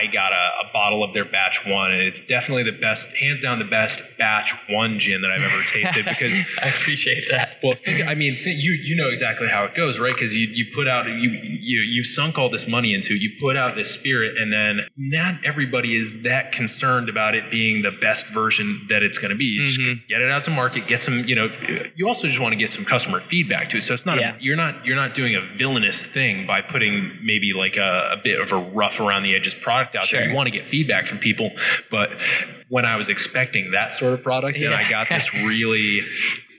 I 0.00 0.06
got 0.06 0.32
a, 0.32 0.66
a, 0.66 0.72
bottle 0.72 1.02
of 1.02 1.12
their 1.12 1.24
batch 1.24 1.66
one 1.66 1.90
and 1.90 2.00
it's 2.00 2.24
definitely 2.24 2.62
the 2.62 2.78
best 2.78 3.08
hands 3.16 3.40
down 3.40 3.58
the 3.58 3.64
best 3.64 4.00
batch 4.18 4.54
one 4.68 4.98
gin 4.98 5.20
that 5.22 5.30
I've 5.30 5.42
ever 5.42 5.62
tasted 5.72 6.04
because 6.04 6.32
I 6.62 6.68
appreciate 6.68 7.24
that 7.30 7.58
well 7.62 7.74
think, 7.74 8.06
I 8.06 8.14
mean 8.14 8.34
think, 8.34 8.62
you 8.62 8.72
you 8.72 8.94
know 8.94 9.08
exactly 9.08 9.48
how 9.48 9.64
it 9.64 9.74
goes 9.74 9.98
right 9.98 10.14
because 10.14 10.34
you 10.34 10.46
you 10.46 10.66
put 10.72 10.86
out 10.86 11.06
you 11.06 11.30
you 11.42 11.80
you 11.80 12.04
sunk 12.04 12.38
all 12.38 12.48
this 12.48 12.68
money 12.68 12.94
into 12.94 13.14
it 13.14 13.20
you 13.20 13.32
put 13.40 13.56
out 13.56 13.74
this 13.74 13.90
spirit 13.90 14.38
and 14.38 14.52
then 14.52 14.86
not 14.96 15.44
everybody 15.44 15.96
is 15.96 16.22
that 16.22 16.52
concerned 16.52 17.08
about 17.08 17.34
it 17.34 17.50
being 17.50 17.82
the 17.82 17.90
best 17.90 18.26
version 18.26 18.86
that 18.88 19.02
it's 19.02 19.18
going 19.18 19.30
to 19.30 19.36
be 19.36 19.50
you 19.50 19.62
mm-hmm. 19.62 20.00
get 20.06 20.20
it 20.20 20.30
out 20.30 20.44
to 20.44 20.50
market, 20.50 20.86
get 20.86 21.00
some, 21.00 21.24
you 21.26 21.34
know, 21.34 21.50
you 21.96 22.06
also 22.06 22.26
just 22.26 22.40
want 22.40 22.52
to 22.52 22.56
get 22.56 22.72
some 22.72 22.84
customer 22.84 23.20
feedback 23.20 23.68
too. 23.68 23.80
So 23.80 23.94
it's 23.94 24.06
not, 24.06 24.18
yeah. 24.18 24.36
a, 24.36 24.40
you're 24.40 24.56
not, 24.56 24.84
you're 24.84 24.96
not 24.96 25.14
doing 25.14 25.34
a 25.34 25.40
villainous 25.56 26.06
thing 26.06 26.46
by 26.46 26.62
putting 26.62 27.18
maybe 27.22 27.52
like 27.52 27.76
a, 27.76 28.10
a 28.12 28.16
bit 28.22 28.40
of 28.40 28.52
a 28.52 28.58
rough 28.58 29.00
around 29.00 29.22
the 29.22 29.34
edges 29.34 29.54
product 29.54 29.89
out 29.96 30.06
sure. 30.06 30.20
there. 30.20 30.28
You 30.28 30.34
want 30.34 30.46
to 30.46 30.50
get 30.50 30.68
feedback 30.68 31.06
from 31.06 31.18
people. 31.18 31.50
But 31.90 32.20
when 32.68 32.84
I 32.84 32.96
was 32.96 33.08
expecting 33.08 33.72
that 33.72 33.92
sort 33.92 34.12
of 34.12 34.22
product 34.22 34.60
yeah. 34.60 34.68
and 34.68 34.76
I 34.76 34.88
got 34.88 35.08
this 35.08 35.32
really 35.44 36.00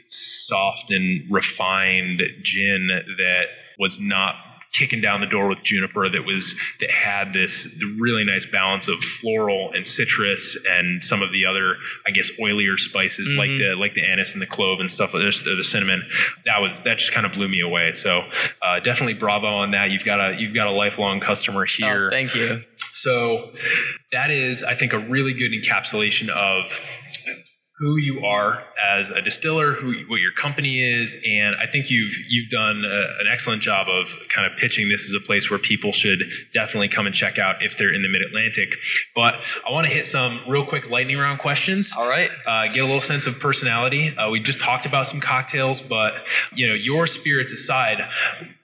soft 0.09 0.91
and 0.91 1.23
refined 1.31 2.21
gin 2.43 2.89
that 3.17 3.45
was 3.79 3.99
not 3.99 4.35
kicking 4.73 5.01
down 5.01 5.19
the 5.19 5.27
door 5.27 5.47
with 5.47 5.63
juniper 5.63 6.07
that 6.07 6.23
was 6.25 6.55
that 6.79 6.89
had 6.89 7.33
this 7.33 7.67
really 7.99 8.23
nice 8.23 8.45
balance 8.45 8.87
of 8.87 8.97
floral 8.99 9.71
and 9.73 9.85
citrus 9.85 10.57
and 10.69 11.03
some 11.03 11.21
of 11.21 11.31
the 11.31 11.45
other 11.45 11.75
I 12.07 12.11
guess 12.11 12.31
oilier 12.39 12.77
spices 12.77 13.27
mm-hmm. 13.29 13.37
like 13.37 13.49
the 13.57 13.75
like 13.77 13.93
the 13.95 14.03
anise 14.03 14.33
and 14.33 14.41
the 14.41 14.47
clove 14.47 14.79
and 14.79 14.89
stuff 14.89 15.13
like 15.13 15.23
this, 15.23 15.43
the 15.43 15.61
cinnamon. 15.63 16.03
That 16.45 16.59
was 16.59 16.83
that 16.83 16.99
just 16.99 17.11
kind 17.11 17.25
of 17.25 17.33
blew 17.33 17.49
me 17.49 17.59
away. 17.59 17.91
So 17.91 18.23
uh, 18.61 18.79
definitely 18.79 19.15
bravo 19.15 19.47
on 19.47 19.71
that. 19.71 19.91
You've 19.91 20.05
got 20.05 20.19
a 20.21 20.39
you've 20.39 20.53
got 20.53 20.67
a 20.67 20.71
lifelong 20.71 21.19
customer 21.19 21.63
oh, 21.63 21.65
here. 21.67 22.07
Oh, 22.07 22.09
thank 22.09 22.33
you. 22.33 22.61
So 23.01 23.51
that 24.11 24.29
is, 24.29 24.63
I 24.63 24.75
think, 24.75 24.93
a 24.93 24.99
really 24.99 25.33
good 25.33 25.51
encapsulation 25.51 26.29
of 26.29 26.79
who 27.81 27.97
you 27.97 28.23
are 28.23 28.63
as 28.93 29.09
a 29.09 29.23
distiller, 29.23 29.73
who 29.73 29.95
what 30.07 30.17
your 30.17 30.31
company 30.31 30.79
is, 30.79 31.19
and 31.27 31.55
I 31.55 31.65
think 31.65 31.89
you've 31.89 32.13
you've 32.29 32.51
done 32.51 32.85
a, 32.85 33.19
an 33.19 33.27
excellent 33.31 33.63
job 33.63 33.87
of 33.89 34.15
kind 34.29 34.45
of 34.45 34.55
pitching 34.55 34.87
this 34.87 35.03
as 35.09 35.19
a 35.19 35.25
place 35.25 35.49
where 35.49 35.57
people 35.57 35.91
should 35.91 36.19
definitely 36.53 36.89
come 36.89 37.07
and 37.07 37.15
check 37.15 37.39
out 37.39 37.63
if 37.63 37.79
they're 37.79 37.91
in 37.91 38.03
the 38.03 38.07
Mid 38.07 38.21
Atlantic. 38.21 38.75
But 39.15 39.43
I 39.67 39.71
want 39.71 39.87
to 39.87 39.93
hit 39.93 40.05
some 40.05 40.41
real 40.47 40.63
quick 40.63 40.91
lightning 40.91 41.17
round 41.17 41.39
questions. 41.39 41.91
All 41.97 42.07
right, 42.07 42.29
uh, 42.45 42.67
get 42.67 42.81
a 42.81 42.85
little 42.85 43.01
sense 43.01 43.25
of 43.25 43.39
personality. 43.39 44.15
Uh, 44.15 44.29
we 44.29 44.39
just 44.39 44.59
talked 44.59 44.85
about 44.85 45.07
some 45.07 45.19
cocktails, 45.19 45.81
but 45.81 46.13
you 46.53 46.67
know 46.67 46.75
your 46.75 47.07
spirits 47.07 47.51
aside, 47.51 48.07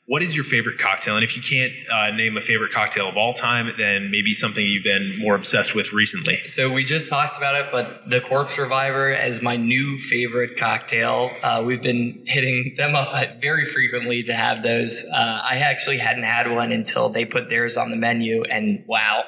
what 0.07 0.23
is 0.23 0.33
your 0.33 0.45
favorite 0.45 0.79
cocktail? 0.79 1.15
And 1.15 1.23
if 1.23 1.35
you 1.35 1.41
can't 1.41 1.73
uh, 1.91 2.15
name 2.15 2.37
a 2.37 2.41
favorite 2.41 2.71
cocktail 2.71 3.09
of 3.09 3.17
all 3.17 3.33
time, 3.33 3.73
then 3.77 4.09
maybe 4.09 4.33
something 4.33 4.65
you've 4.65 4.85
been 4.85 5.19
more 5.19 5.35
obsessed 5.35 5.75
with 5.75 5.91
recently. 5.91 6.37
So 6.47 6.71
we 6.71 6.85
just 6.85 7.09
talked 7.09 7.35
about 7.35 7.55
it, 7.55 7.65
but 7.73 8.09
the 8.09 8.21
Corpse 8.21 8.57
Reviver 8.57 9.11
is 9.11 9.41
my 9.41 9.57
new 9.57 9.97
favorite 9.97 10.57
cocktail. 10.57 11.31
Uh, 11.43 11.61
we've 11.65 11.81
been 11.81 12.23
hitting 12.25 12.75
them 12.77 12.95
up 12.95 13.41
very 13.41 13.65
frequently 13.65 14.23
to 14.23 14.33
have 14.33 14.63
those. 14.63 15.03
Uh, 15.03 15.41
I 15.43 15.57
actually 15.57 15.97
hadn't 15.97 16.23
had 16.23 16.49
one 16.49 16.71
until 16.71 17.09
they 17.09 17.25
put 17.25 17.49
theirs 17.49 17.75
on 17.75 17.91
the 17.91 17.97
menu, 17.97 18.43
and 18.43 18.85
wow, 18.87 19.25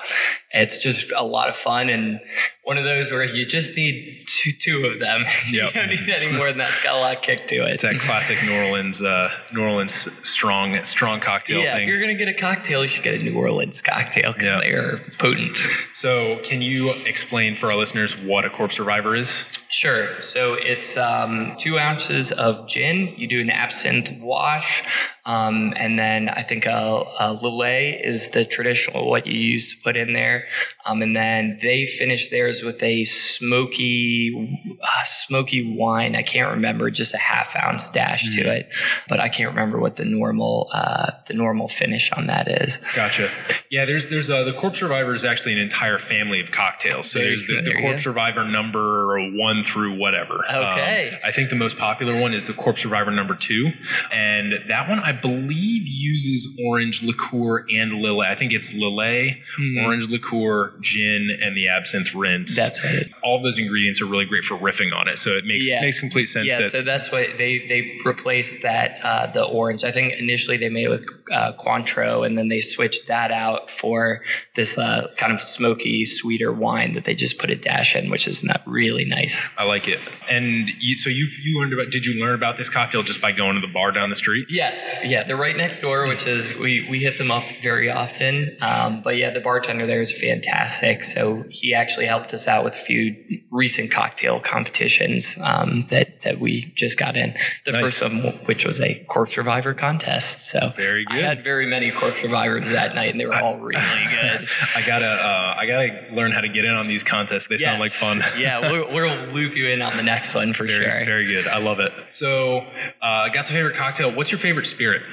it's 0.52 0.80
just 0.80 1.12
a 1.16 1.24
lot 1.24 1.50
of 1.50 1.56
fun 1.56 1.90
and 1.90 2.20
one 2.64 2.78
of 2.78 2.84
those 2.84 3.12
where 3.12 3.24
you 3.24 3.46
just 3.46 3.76
need 3.76 4.24
two, 4.28 4.52
two 4.52 4.86
of 4.88 5.00
them. 5.00 5.26
Yep. 5.50 5.74
you 5.74 5.82
don't 5.82 5.90
need 5.90 6.10
any 6.10 6.32
more 6.32 6.46
than 6.46 6.58
that. 6.60 6.72
It's 6.72 6.84
got 6.84 6.96
a 6.96 7.00
lot 7.00 7.16
of 7.16 7.24
kick 7.24 7.48
to 7.48 7.56
it. 7.66 7.74
It's 7.74 7.82
that 7.82 7.96
classic 7.96 8.38
New 8.44 8.56
Orleans, 8.66 9.02
uh, 9.02 9.32
New 9.52 9.64
Orleans 9.64 9.94
strong, 10.28 10.84
strong 10.84 11.20
cocktail. 11.20 11.60
Yeah, 11.60 11.76
thing. 11.76 11.84
if 11.84 11.90
you're 11.90 12.00
gonna 12.00 12.14
get 12.16 12.28
a 12.28 12.34
cocktail, 12.34 12.84
you 12.84 12.88
should 12.88 13.04
get 13.04 13.16
a 13.16 13.24
New 13.24 13.36
Orleans 13.36 13.82
cocktail 13.82 14.34
because 14.34 14.46
yep. 14.46 14.62
they 14.62 14.72
are 14.72 15.00
potent. 15.18 15.58
So, 16.02 16.38
can 16.46 16.62
you 16.62 16.94
explain 17.06 17.56
for 17.56 17.70
our 17.70 17.76
listeners 17.76 18.14
what 18.18 18.46
a 18.46 18.50
Corpse 18.50 18.80
Reviver 18.80 19.18
is? 19.18 19.44
Sure. 19.72 20.20
So 20.22 20.56
it's 20.56 20.98
um, 20.98 21.56
two 21.60 21.78
ounces 21.78 22.32
of 22.32 22.68
gin. 22.68 23.14
You 23.18 23.28
do 23.28 23.40
an 23.40 23.52
absinthe 23.52 24.12
wash. 24.20 24.84
Um, 25.26 25.74
and 25.76 26.00
then 26.00 26.28
I 26.28 26.42
think 26.42 26.66
a, 26.66 27.04
a 27.20 27.38
Lillet 27.40 28.04
is 28.04 28.32
the 28.32 28.46
traditional 28.46 29.08
what 29.08 29.28
you 29.28 29.38
use 29.38 29.70
to 29.70 29.80
put 29.84 29.96
in 29.96 30.14
there. 30.14 30.48
Um, 30.88 31.04
and 31.04 31.16
then 31.16 31.60
they 31.62 31.86
finish 31.86 32.32
theirs 32.32 32.64
with 32.64 32.82
a 32.82 33.04
smoky, 33.04 34.58
uh, 34.82 35.04
smoky 35.06 35.76
wine. 35.78 36.16
I 36.16 36.24
can't 36.24 36.50
remember, 36.50 36.90
just 36.90 37.14
a 37.14 37.18
half 37.18 37.56
ounce 37.56 37.90
dash 37.90 38.28
mm-hmm. 38.28 38.42
to 38.42 38.56
it, 38.56 38.74
but 39.08 39.20
I 39.20 39.30
can't 39.30 39.50
remember 39.50 39.80
what 39.80 39.98
the 39.98 40.06
normal 40.06 40.68
uh, 40.74 41.12
the 41.28 41.36
normal 41.36 41.68
finish 41.68 42.12
on 42.14 42.26
that 42.26 42.48
is. 42.48 42.78
Gotcha. 42.96 43.30
Yeah, 43.70 43.86
there's 43.86 44.10
there's 44.10 44.32
uh, 44.32 44.44
the 44.44 44.54
Corpse 44.54 44.82
Reviver 44.82 45.14
is 45.14 45.24
actually 45.24 45.54
an 45.54 45.60
entire 45.60 45.89
family 45.98 46.40
of 46.40 46.52
cocktails. 46.52 47.10
So 47.10 47.20
there's 47.20 47.48
the, 47.48 47.62
the 47.62 47.74
Corpse 47.82 48.06
Reviver 48.06 48.46
number 48.46 49.18
one 49.32 49.64
through 49.64 49.98
whatever. 49.98 50.46
Okay. 50.46 51.12
Um, 51.14 51.20
I 51.26 51.32
think 51.32 51.50
the 51.50 51.56
most 51.56 51.78
popular 51.78 52.20
one 52.20 52.34
is 52.34 52.48
the 52.48 52.54
Corpse 52.54 52.86
Reviver 52.86 53.12
number 53.12 53.36
two, 53.36 53.72
and 54.12 54.54
that 54.68 54.90
one 54.90 55.00
I 55.00 55.12
believe 55.12 55.88
uses 55.88 56.48
orange 56.66 57.02
liqueur 57.04 57.60
and 57.70 57.94
Lillet. 57.94 58.30
I 58.30 58.36
think 58.36 58.54
it's 58.54 58.74
Lillet, 58.74 59.38
mm-hmm. 59.60 59.86
orange 59.86 60.10
liqueur, 60.10 60.74
gin, 60.82 61.30
and 61.42 61.56
the 61.56 61.68
absinthe 61.68 62.14
rinse. 62.14 62.56
That's 62.56 62.84
right. 62.84 63.10
All 63.24 63.42
those 63.42 63.58
ingredients 63.58 64.02
are 64.02 64.06
really 64.06 64.26
great 64.26 64.44
for 64.44 64.56
riffing 64.56 64.94
on 64.94 65.08
it, 65.08 65.18
so 65.18 65.32
it 65.32 65.46
makes 65.46 65.68
yeah. 65.68 65.82
makes 65.82 66.00
complete 66.00 66.26
sense. 66.26 66.48
Yeah, 66.48 66.62
that 66.62 66.72
so 66.72 66.82
that's 66.82 67.12
why 67.12 67.28
they 67.38 67.66
they 67.68 67.98
replaced 68.06 68.62
that 68.64 69.00
uh, 69.04 69.28
the 69.28 69.44
orange. 69.44 69.84
I 69.84 69.92
think 69.92 70.14
initially 70.20 70.58
they 70.58 70.70
made 70.70 70.86
it 70.86 70.90
with 70.90 71.19
uh, 71.32 71.54
Cointreau, 71.54 72.26
and 72.26 72.38
then 72.38 72.48
they 72.48 72.62
switched 72.62 73.08
that 73.08 73.32
out 73.32 73.70
for 73.70 74.22
this 74.56 74.78
uh, 74.78 75.12
kind 75.18 75.34
of 75.34 75.42
smoky, 75.42 76.06
sweeter 76.06 76.52
wine 76.52 76.94
that 76.94 77.06
they 77.06 77.16
just 77.16 77.38
put 77.38 77.50
a 77.50 77.56
dash 77.56 77.96
in, 77.96 78.10
which 78.10 78.28
is 78.28 78.44
not 78.44 78.62
really 78.66 79.06
nice. 79.06 79.50
I 79.58 79.66
like 79.66 79.88
it. 79.88 80.00
And 80.30 80.70
you, 80.80 80.96
so 80.96 81.10
you 81.10 81.28
you 81.42 81.60
learned 81.60 81.74
about? 81.74 81.92
Did 81.92 82.06
you 82.06 82.22
learn 82.22 82.36
about 82.36 82.58
this 82.58 82.70
cocktail 82.70 83.04
just 83.04 83.22
by 83.22 83.32
going 83.32 83.56
to 83.56 83.62
the 83.62 83.72
bar 83.72 83.92
down 83.92 84.10
the 84.10 84.16
street? 84.16 84.48
Yes. 84.50 85.00
Yeah, 85.04 85.24
they're 85.24 85.38
right 85.38 85.56
next 85.58 85.82
door, 85.82 86.08
which 86.08 86.26
is 86.26 86.58
we 86.58 86.88
we 86.90 87.00
hit 87.00 87.18
them 87.18 87.32
up 87.32 87.44
very 87.62 87.90
often. 87.90 88.56
Um, 88.62 89.02
but 89.02 89.18
yeah, 89.18 89.32
the 89.32 89.40
bartender 89.40 89.86
there 89.86 90.02
is 90.02 90.12
fantastic. 90.12 91.04
So 91.04 91.44
he 91.50 91.74
actually 91.74 92.06
helped 92.06 92.34
us 92.34 92.48
out 92.48 92.64
with 92.64 92.74
a 92.74 92.78
few 92.78 93.16
recent 93.52 93.92
cocktail 93.92 94.40
competitions 94.40 95.38
um, 95.42 95.88
that 95.90 96.19
that 96.24 96.40
we 96.40 96.72
just 96.76 96.98
got 96.98 97.16
in. 97.16 97.36
The 97.66 97.72
nice. 97.72 97.82
first 97.82 98.02
one, 98.02 98.34
which 98.46 98.66
was 98.66 98.80
a 98.80 99.04
Corpse 99.06 99.34
survivor 99.34 99.74
contest. 99.74 100.50
So 100.50 100.70
very 100.76 101.06
good. 101.06 101.18
I 101.18 101.22
had 101.22 101.44
very 101.44 101.66
many 101.66 101.92
Corpse 101.92 102.22
survivors 102.22 102.70
that 102.70 102.96
night, 102.96 103.12
and 103.12 103.20
they 103.20 103.26
were 103.26 103.36
all 103.36 103.60
really 103.60 103.80
good. 104.10 104.48
I 104.76 104.86
gotta 104.86 105.06
uh, 105.06 105.56
I 105.58 105.66
gotta 105.66 106.14
learn 106.14 106.32
how 106.32 106.42
to 106.42 106.50
get 106.50 106.66
in 106.66 106.76
on 106.76 106.88
these 106.88 107.04
contests. 107.04 107.48
They 107.48 107.56
yes. 107.56 107.64
sound 107.64 107.80
like 107.80 107.92
fun. 107.92 108.22
yeah, 108.38 108.72
we'll, 108.72 108.92
we'll, 108.92 109.10
loop 109.30 109.56
you 109.56 109.68
in 109.68 109.82
on 109.82 109.98
the 109.98 110.04
next 110.04 110.34
one 110.34 110.54
for 110.54 110.66
very, 110.66 110.86
sure. 110.86 111.06
Very 111.06 111.26
good. 111.26 111.48
I 111.48 111.60
love 111.60 111.80
it. 111.80 111.92
So, 112.10 112.60
uh, 113.02 113.30
got 113.30 113.48
the 113.48 113.54
favorite 113.54 113.76
cocktail. 113.76 114.12
What's 114.12 114.32
your 114.32 114.40
favorite 114.40 114.66
spirit? 114.66 115.04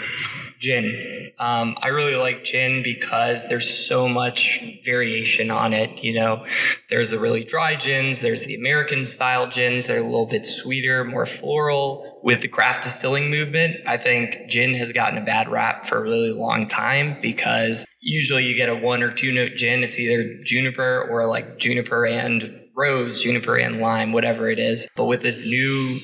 Gin. 0.59 1.31
Um, 1.39 1.77
I 1.83 1.89
really 1.89 2.17
like 2.17 2.45
gin 2.45 2.83
because 2.83 3.49
there's 3.49 3.69
so 3.69 4.09
much 4.09 4.63
variation 4.85 5.51
on 5.51 5.73
it. 5.73 6.03
You 6.03 6.15
know, 6.15 6.47
there's 6.89 7.11
the 7.11 7.19
really 7.19 7.45
dry 7.45 7.77
gins, 7.77 8.21
there's 8.21 8.47
the 8.47 8.55
American 8.55 9.05
style 9.05 9.47
gins. 9.47 9.87
They're 9.87 9.99
a 9.99 10.03
little 10.03 10.27
bit 10.27 10.47
sweeter, 10.47 11.05
more 11.05 11.27
floral. 11.27 12.21
With 12.23 12.41
the 12.41 12.49
craft 12.49 12.85
distilling 12.85 13.31
movement, 13.31 13.77
I 13.87 13.97
think 13.97 14.49
gin 14.49 14.75
has 14.75 14.93
gotten 14.93 15.19
a 15.19 15.25
bad 15.25 15.49
rap 15.49 15.87
for 15.87 15.99
a 15.99 16.03
really 16.03 16.33
long 16.33 16.67
time 16.67 17.19
because 17.21 17.87
usually 18.01 18.45
you 18.45 18.57
get 18.57 18.69
a 18.69 18.75
one 18.75 19.03
or 19.03 19.13
two 19.13 19.33
note 19.33 19.53
gin. 19.57 19.83
It's 19.83 19.99
either 19.99 20.43
juniper 20.43 21.07
or 21.09 21.27
like 21.27 21.59
juniper 21.59 22.07
and 22.07 22.63
rose, 22.75 23.23
juniper 23.23 23.57
and 23.57 23.81
lime, 23.81 24.13
whatever 24.13 24.51
it 24.51 24.59
is. 24.59 24.89
But 24.97 25.05
with 25.07 25.23
this 25.23 25.45
new 25.47 25.99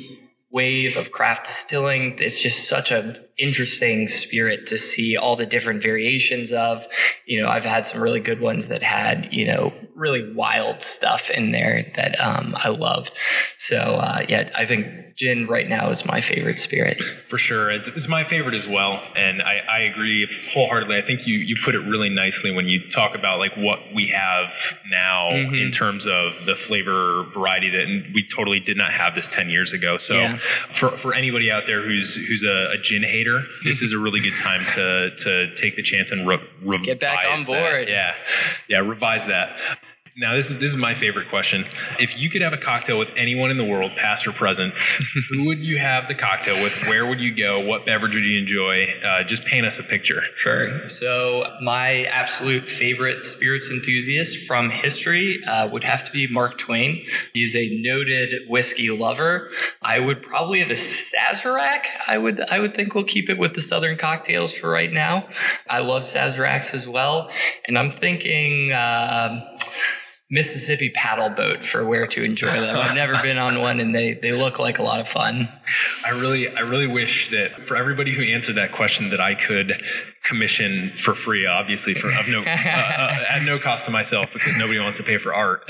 wave 0.53 0.99
of 0.99 1.11
craft 1.11 1.47
distilling. 1.47 2.17
It's 2.19 2.41
just 2.41 2.69
such 2.69 2.93
a 2.93 3.25
interesting 3.39 4.09
spirit 4.09 4.67
to 4.67 4.79
see 4.79 5.17
all 5.17 5.37
the 5.37 5.47
different 5.47 5.83
variations 5.83 6.53
of. 6.53 6.87
You 7.27 7.43
know, 7.43 7.49
I've 7.49 7.65
had 7.65 7.87
some 7.87 8.01
really 8.01 8.21
good 8.21 8.41
ones 8.41 8.69
that 8.69 8.83
had, 8.83 9.33
you 9.33 9.47
know, 9.47 9.73
really 9.95 10.33
wild 10.33 10.83
stuff 10.83 11.31
in 11.31 11.53
there 11.53 11.85
that 11.97 12.21
um, 12.21 12.55
I 12.57 12.69
loved. 12.69 13.13
So, 13.59 13.77
uh, 13.77 14.25
yeah, 14.29 14.51
I 14.57 14.67
think 14.67 15.03
gin 15.17 15.47
right 15.47 15.69
now 15.69 15.89
is 15.91 16.05
my 16.05 16.21
favorite 16.21 16.59
spirit. 16.59 17.01
For 17.01 17.39
sure. 17.39 17.71
It's, 17.71 17.89
it's 17.89 18.09
my 18.09 18.25
favorite 18.25 18.55
as 18.55 18.67
well. 18.67 19.01
And 19.15 19.41
I, 19.43 19.59
I, 19.71 19.79
agree 19.83 20.27
wholeheartedly. 20.53 20.97
I 20.97 21.03
think 21.03 21.27
you, 21.27 21.39
you 21.39 21.57
put 21.63 21.75
it 21.75 21.81
really 21.81 22.09
nicely 22.09 22.51
when 22.51 22.67
you 22.67 22.91
talk 22.91 23.15
about 23.15 23.39
like 23.39 23.55
what 23.57 23.79
we 23.95 24.09
have 24.09 24.53
now 24.91 25.31
mm-hmm. 25.31 25.55
in 25.55 25.71
terms 25.71 26.07
of 26.07 26.45
the 26.47 26.57
flavor 26.57 27.25
variety 27.25 27.71
that 27.71 28.11
we 28.13 28.27
totally 28.27 28.59
did 28.59 28.77
not 28.77 28.93
have 28.93 29.15
this 29.15 29.33
10 29.33 29.49
years 29.49 29.73
ago. 29.73 29.97
So 29.97 30.15
yeah. 30.15 30.37
for, 30.37 30.89
for 30.89 31.15
anybody 31.15 31.51
out 31.51 31.65
there 31.67 31.83
who's, 31.83 32.15
who's 32.15 32.43
a, 32.43 32.73
a 32.73 32.79
gin 32.79 33.03
hater, 33.03 33.22
this 33.65 33.77
mm-hmm. 33.77 33.85
is 33.85 33.93
a 33.93 33.99
really 33.99 34.21
good 34.21 34.37
time 34.37 34.65
to, 34.75 35.11
to 35.17 35.55
take 35.55 35.77
the 35.77 35.83
chance 35.83 36.11
and 36.11 36.27
re- 36.27 36.41
revise 36.63 36.83
get 36.85 37.01
back 37.01 37.27
on 37.27 37.45
board. 37.45 37.89
That. 37.89 37.93
Yeah. 37.93 38.15
Yeah. 38.69 38.79
Revise 38.79 39.27
that. 39.27 39.57
Now, 40.15 40.35
this 40.35 40.51
is 40.51 40.59
this 40.59 40.71
is 40.71 40.77
my 40.77 40.93
favorite 40.93 41.29
question. 41.29 41.65
If 41.99 42.19
you 42.19 42.29
could 42.29 42.43
have 42.43 42.53
a 42.53 42.59
cocktail 42.59 42.99
with 42.99 43.15
anyone 43.17 43.51
in 43.51 43.57
the 43.57 43.65
world, 43.65 43.93
past 43.97 44.27
or 44.27 44.33
present, 44.33 44.75
who 45.31 45.47
would 45.47 45.61
you 45.61 45.79
have 45.79 46.07
the 46.07 46.15
cocktail 46.15 46.63
with? 46.63 46.87
Where 46.87 47.07
would 47.07 47.19
you 47.19 47.35
go? 47.35 47.61
What 47.61 47.87
beverage 47.87 48.15
would 48.15 48.25
you 48.25 48.39
enjoy? 48.39 48.93
Uh, 49.03 49.25
just 49.25 49.47
paint 49.47 49.65
us 49.65 49.79
a 49.79 49.83
picture. 49.83 50.21
Sure. 50.35 50.87
So, 50.91 51.57
my 51.63 52.05
absolute 52.05 52.67
favorite 52.67 53.23
spirits 53.23 53.71
enthusiast 53.71 54.47
from 54.47 54.69
history 54.69 55.43
uh, 55.45 55.69
would 55.69 55.85
have 55.85 56.03
to 56.03 56.13
be 56.13 56.27
Mark 56.27 56.59
Twain. 56.59 57.07
He's 57.33 57.57
a 57.57 57.81
noted 57.81 58.51
whiskey 58.51 58.91
lover. 58.91 59.49
I 59.81 59.99
would 59.99 60.21
probably 60.21 60.59
have 60.59 60.71
a 60.71 60.75
Sazerac. 60.75 61.85
I 62.07 62.19
would 62.19 62.39
I 62.51 62.59
would 62.59 62.75
think 62.75 62.95
we'll 62.95 63.05
keep 63.05 63.31
it 63.31 63.39
with 63.39 63.55
the 63.55 63.63
Southern 63.63 63.97
cocktails 63.97 64.53
for 64.53 64.69
right 64.69 64.93
now. 64.93 65.27
I 65.71 65.79
love 65.79 66.03
Sazeracs 66.03 66.75
as 66.75 66.87
well, 66.87 67.31
and 67.67 67.79
I'm 67.79 67.91
thinking. 67.91 68.73
Uh, 68.73 69.49
Mississippi 70.33 70.89
paddle 70.89 71.29
boat 71.29 71.63
for 71.63 71.85
where 71.85 72.07
to 72.07 72.23
enjoy 72.23 72.59
them. 72.59 72.75
I've 72.75 72.97
never 72.97 73.21
been 73.21 73.37
on 73.37 73.61
one, 73.61 73.81
and 73.81 73.95
they 73.95 74.15
they 74.15 74.33
look 74.33 74.59
like 74.59 74.79
a 74.79 74.83
lot 74.83 74.99
of 74.99 75.07
fun. 75.07 75.47
I 76.07 76.19
really, 76.19 76.49
I 76.49 76.61
really 76.61 76.87
wish 76.87 77.29
that 77.33 77.61
for 77.63 77.77
everybody 77.77 78.15
who 78.15 78.23
answered 78.23 78.55
that 78.55 78.73
question, 78.73 79.11
that 79.11 79.21
I 79.21 79.35
could 79.35 79.83
commission 80.23 80.93
for 80.97 81.15
free. 81.15 81.45
Obviously, 81.45 81.93
for 81.93 82.09
of 82.09 82.29
no 82.29 82.39
uh, 82.41 82.45
uh, 82.45 83.25
at 83.29 83.43
no 83.45 83.59
cost 83.59 83.85
to 83.85 83.91
myself 83.91 84.33
because 84.33 84.57
nobody 84.57 84.79
wants 84.79 84.97
to 84.97 85.03
pay 85.03 85.19
for 85.19 85.35
art. 85.35 85.65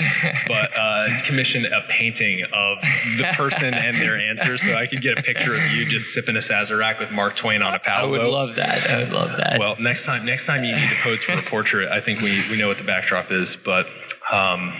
But 0.47 0.71
uh, 0.77 1.07
commission 1.25 1.65
a 1.65 1.81
painting 1.89 2.45
of 2.45 2.79
the 3.17 3.33
person 3.33 3.73
and 3.73 3.97
their 3.97 4.15
answers, 4.15 4.61
so 4.61 4.75
I 4.75 4.87
could 4.87 5.01
get 5.01 5.19
a 5.19 5.23
picture 5.23 5.53
of 5.53 5.71
you 5.71 5.85
just 5.85 6.13
sipping 6.13 6.37
a 6.37 6.39
Sazerac 6.39 6.99
with 6.99 7.11
Mark 7.11 7.35
Twain 7.35 7.61
on 7.61 7.73
a 7.73 7.79
paddle 7.79 8.07
I 8.07 8.11
would 8.11 8.21
boat. 8.21 8.31
love 8.31 8.55
that. 8.55 8.89
I 8.89 9.03
would 9.03 9.11
love 9.11 9.35
that. 9.35 9.59
Well, 9.59 9.75
next 9.77 10.05
time, 10.05 10.25
next 10.25 10.45
time 10.45 10.63
you 10.63 10.73
need 10.73 10.89
to 10.89 10.95
pose 11.03 11.21
for 11.21 11.33
a 11.33 11.41
portrait, 11.41 11.89
I 11.91 11.99
think 11.99 12.21
we 12.21 12.41
we 12.49 12.57
know 12.57 12.69
what 12.69 12.77
the 12.77 12.85
backdrop 12.85 13.29
is. 13.29 13.57
But 13.57 13.87
um, 14.31 14.73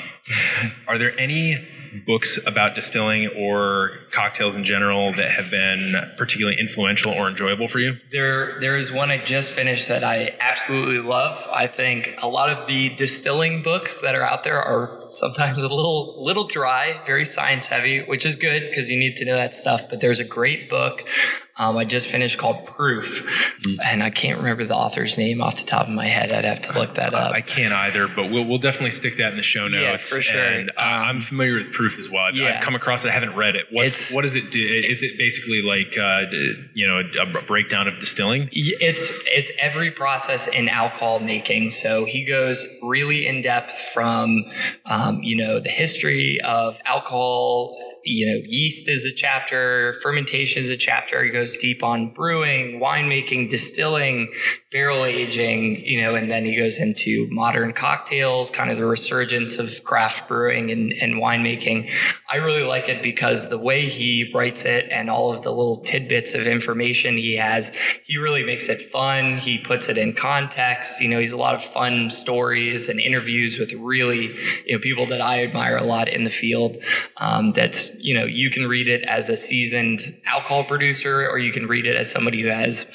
are 0.87 0.97
there 0.97 1.17
any 1.19 1.67
books 2.05 2.39
about 2.45 2.75
distilling 2.75 3.27
or 3.37 3.99
cocktails 4.11 4.55
in 4.55 4.63
general 4.63 5.13
that 5.13 5.31
have 5.31 5.51
been 5.51 5.93
particularly 6.17 6.59
influential 6.59 7.11
or 7.11 7.29
enjoyable 7.29 7.67
for 7.67 7.79
you? 7.79 7.97
There, 8.11 8.59
there 8.59 8.75
is 8.75 8.91
one 8.91 9.11
I 9.11 9.23
just 9.23 9.49
finished 9.49 9.87
that 9.89 10.03
I 10.03 10.35
absolutely 10.39 10.99
love. 10.99 11.47
I 11.51 11.67
think 11.67 12.15
a 12.19 12.27
lot 12.27 12.49
of 12.49 12.67
the 12.67 12.89
distilling 12.95 13.61
books 13.63 14.01
that 14.01 14.15
are 14.15 14.23
out 14.23 14.43
there 14.43 14.61
are 14.61 15.02
sometimes 15.13 15.59
a 15.59 15.67
little, 15.67 16.23
little 16.23 16.45
dry, 16.45 17.01
very 17.05 17.25
science 17.25 17.65
heavy, 17.67 18.03
which 18.03 18.25
is 18.25 18.35
good 18.35 18.69
because 18.69 18.89
you 18.89 18.97
need 18.97 19.15
to 19.17 19.25
know 19.25 19.35
that 19.35 19.53
stuff. 19.53 19.89
But 19.89 20.01
there's 20.01 20.19
a 20.19 20.25
great 20.25 20.69
book 20.69 21.07
um, 21.55 21.77
I 21.77 21.85
just 21.85 22.07
finished 22.07 22.39
called 22.39 22.65
Proof, 22.65 23.61
and 23.85 24.01
I 24.01 24.09
can't 24.09 24.39
remember 24.39 24.63
the 24.63 24.75
author's 24.75 25.19
name 25.19 25.39
off 25.39 25.57
the 25.59 25.67
top 25.67 25.87
of 25.87 25.93
my 25.93 26.07
head. 26.07 26.33
I'd 26.33 26.45
have 26.45 26.61
to 26.61 26.79
look 26.79 26.95
that 26.95 27.13
up. 27.13 27.31
I 27.31 27.41
can't 27.41 27.71
either, 27.71 28.07
but 28.07 28.31
we'll, 28.31 28.43
we'll 28.47 28.57
definitely 28.57 28.89
stick 28.89 29.17
that 29.17 29.29
in 29.29 29.37
the 29.37 29.43
show 29.43 29.67
notes. 29.67 30.09
Yeah, 30.09 30.15
for 30.17 30.19
sure. 30.19 30.43
And 30.43 30.71
uh, 30.71 30.81
I'm 30.81 31.21
familiar 31.21 31.53
with 31.53 31.71
Proof 31.71 31.99
as 31.99 32.09
well. 32.09 32.23
I've, 32.23 32.35
Yeah. 32.35 32.57
I've 32.57 32.63
come 32.63 32.73
across 32.73 33.05
it. 33.05 33.09
I 33.09 33.11
haven't 33.11 33.35
read 33.35 33.55
it. 33.55 33.67
What's, 33.69 34.11
what 34.11 34.23
does 34.23 34.33
it 34.33 34.49
do? 34.49 34.61
Is 34.61 35.03
it 35.03 35.19
basically 35.19 35.61
like 35.61 35.95
uh, 35.95 36.25
you 36.73 36.87
know 36.87 37.03
a, 37.21 37.37
a 37.37 37.41
breakdown 37.43 37.87
of 37.87 37.99
distilling? 37.99 38.49
It's 38.51 39.07
it's 39.27 39.51
every 39.59 39.91
process 39.91 40.47
in 40.47 40.69
alcohol 40.69 41.19
making. 41.19 41.69
So 41.69 42.05
he 42.05 42.25
goes 42.25 42.65
really 42.81 43.27
in 43.27 43.43
depth 43.43 43.73
from, 43.93 44.45
um, 44.87 45.02
Um, 45.03 45.21
you 45.21 45.35
know, 45.35 45.59
the 45.59 45.69
history 45.69 46.39
of 46.45 46.79
alcohol. 46.85 47.75
You 48.05 48.25
know, 48.27 48.41
yeast 48.45 48.89
is 48.89 49.05
a 49.05 49.13
chapter, 49.13 49.93
fermentation 50.01 50.59
is 50.59 50.69
a 50.69 50.77
chapter. 50.77 51.23
He 51.23 51.29
goes 51.29 51.55
deep 51.55 51.83
on 51.83 52.13
brewing, 52.13 52.79
winemaking, 52.81 53.49
distilling, 53.49 54.31
barrel 54.71 55.05
aging. 55.05 55.83
You 55.85 56.01
know, 56.01 56.15
and 56.15 56.29
then 56.29 56.45
he 56.45 56.57
goes 56.57 56.77
into 56.77 57.27
modern 57.29 57.73
cocktails, 57.73 58.51
kind 58.51 58.69
of 58.69 58.77
the 58.77 58.85
resurgence 58.85 59.57
of 59.57 59.83
craft 59.83 60.27
brewing 60.27 60.69
and, 60.69 60.91
and 61.01 61.15
winemaking. 61.15 61.89
I 62.29 62.37
really 62.37 62.63
like 62.63 62.89
it 62.89 63.01
because 63.01 63.49
the 63.49 63.57
way 63.57 63.87
he 63.87 64.31
writes 64.33 64.65
it 64.65 64.87
and 64.91 65.09
all 65.09 65.33
of 65.33 65.43
the 65.43 65.51
little 65.51 65.77
tidbits 65.83 66.33
of 66.33 66.45
information 66.45 67.15
he 67.15 67.37
has, 67.37 67.73
he 68.03 68.17
really 68.17 68.43
makes 68.43 68.67
it 68.67 68.81
fun. 68.81 69.37
He 69.37 69.59
puts 69.59 69.87
it 69.87 69.97
in 69.97 70.13
context. 70.13 70.99
You 70.99 71.07
know, 71.07 71.19
he's 71.19 71.31
a 71.31 71.37
lot 71.37 71.55
of 71.55 71.63
fun 71.63 72.09
stories 72.09 72.89
and 72.89 72.99
interviews 72.99 73.57
with 73.57 73.71
really, 73.73 74.35
you 74.65 74.73
know, 74.73 74.79
people 74.79 75.05
that 75.07 75.21
I 75.21 75.43
admire 75.43 75.77
a 75.77 75.83
lot 75.83 76.09
in 76.09 76.23
the 76.23 76.29
field. 76.29 76.77
Um, 77.17 77.53
that's, 77.53 77.92
you 77.99 78.13
know, 78.13 78.25
you 78.25 78.49
can 78.49 78.67
read 78.67 78.87
it 78.87 79.03
as 79.03 79.29
a 79.29 79.37
seasoned 79.37 80.15
alcohol 80.25 80.63
producer, 80.63 81.29
or 81.29 81.37
you 81.37 81.51
can 81.51 81.67
read 81.67 81.85
it 81.85 81.95
as 81.95 82.11
somebody 82.11 82.41
who 82.41 82.49
has 82.49 82.85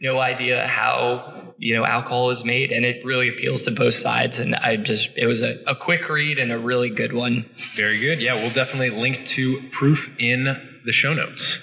no 0.00 0.18
idea 0.18 0.66
how, 0.66 1.54
you 1.58 1.74
know, 1.74 1.84
alcohol 1.84 2.30
is 2.30 2.44
made. 2.44 2.72
And 2.72 2.84
it 2.84 3.04
really 3.04 3.28
appeals 3.28 3.64
to 3.64 3.70
both 3.70 3.94
sides. 3.94 4.38
And 4.38 4.54
I 4.54 4.76
just, 4.76 5.10
it 5.16 5.26
was 5.26 5.42
a, 5.42 5.60
a 5.66 5.74
quick 5.74 6.08
read 6.08 6.38
and 6.38 6.52
a 6.52 6.58
really 6.58 6.90
good 6.90 7.12
one. 7.12 7.48
Very 7.74 7.98
good. 7.98 8.20
Yeah, 8.20 8.34
we'll 8.34 8.52
definitely 8.52 8.90
link 8.90 9.26
to 9.26 9.62
Proof 9.70 10.14
in 10.18 10.80
the 10.84 10.92
show 10.92 11.12
notes. 11.12 11.58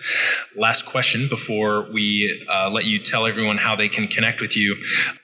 Last 0.57 0.85
question 0.85 1.27
before 1.29 1.87
we 1.91 2.45
uh, 2.51 2.69
let 2.69 2.85
you 2.85 2.99
tell 3.03 3.25
everyone 3.25 3.57
how 3.57 3.75
they 3.75 3.89
can 3.89 4.07
connect 4.07 4.41
with 4.41 4.55
you. 4.55 4.75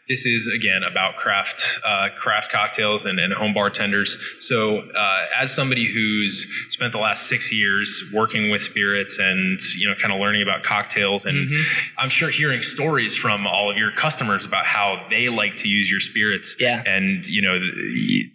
This 0.09 0.25
is 0.25 0.49
again 0.53 0.81
about 0.83 1.15
craft 1.15 1.63
uh, 1.85 2.09
craft 2.17 2.51
cocktails 2.51 3.05
and, 3.05 3.17
and 3.17 3.31
home 3.33 3.53
bartenders. 3.53 4.17
So, 4.39 4.79
uh, 4.79 5.25
as 5.39 5.53
somebody 5.53 5.89
who's 5.93 6.45
spent 6.67 6.91
the 6.91 6.97
last 6.97 7.27
six 7.27 7.51
years 7.53 8.03
working 8.13 8.49
with 8.49 8.61
spirits 8.61 9.19
and 9.19 9.59
you 9.77 9.87
know, 9.87 9.95
kind 9.95 10.13
of 10.13 10.19
learning 10.19 10.41
about 10.41 10.63
cocktails, 10.63 11.25
and 11.25 11.53
I'm 11.97 12.09
sure 12.09 12.29
hearing 12.29 12.61
stories 12.61 13.15
from 13.15 13.47
all 13.47 13.71
of 13.71 13.77
your 13.77 13.91
customers 13.91 14.43
about 14.43 14.65
how 14.65 15.05
they 15.09 15.29
like 15.29 15.55
to 15.57 15.69
use 15.69 15.89
your 15.89 16.01
spirits, 16.01 16.55
Yeah. 16.59 16.83
and 16.85 17.25
you 17.25 17.41
know, 17.41 17.57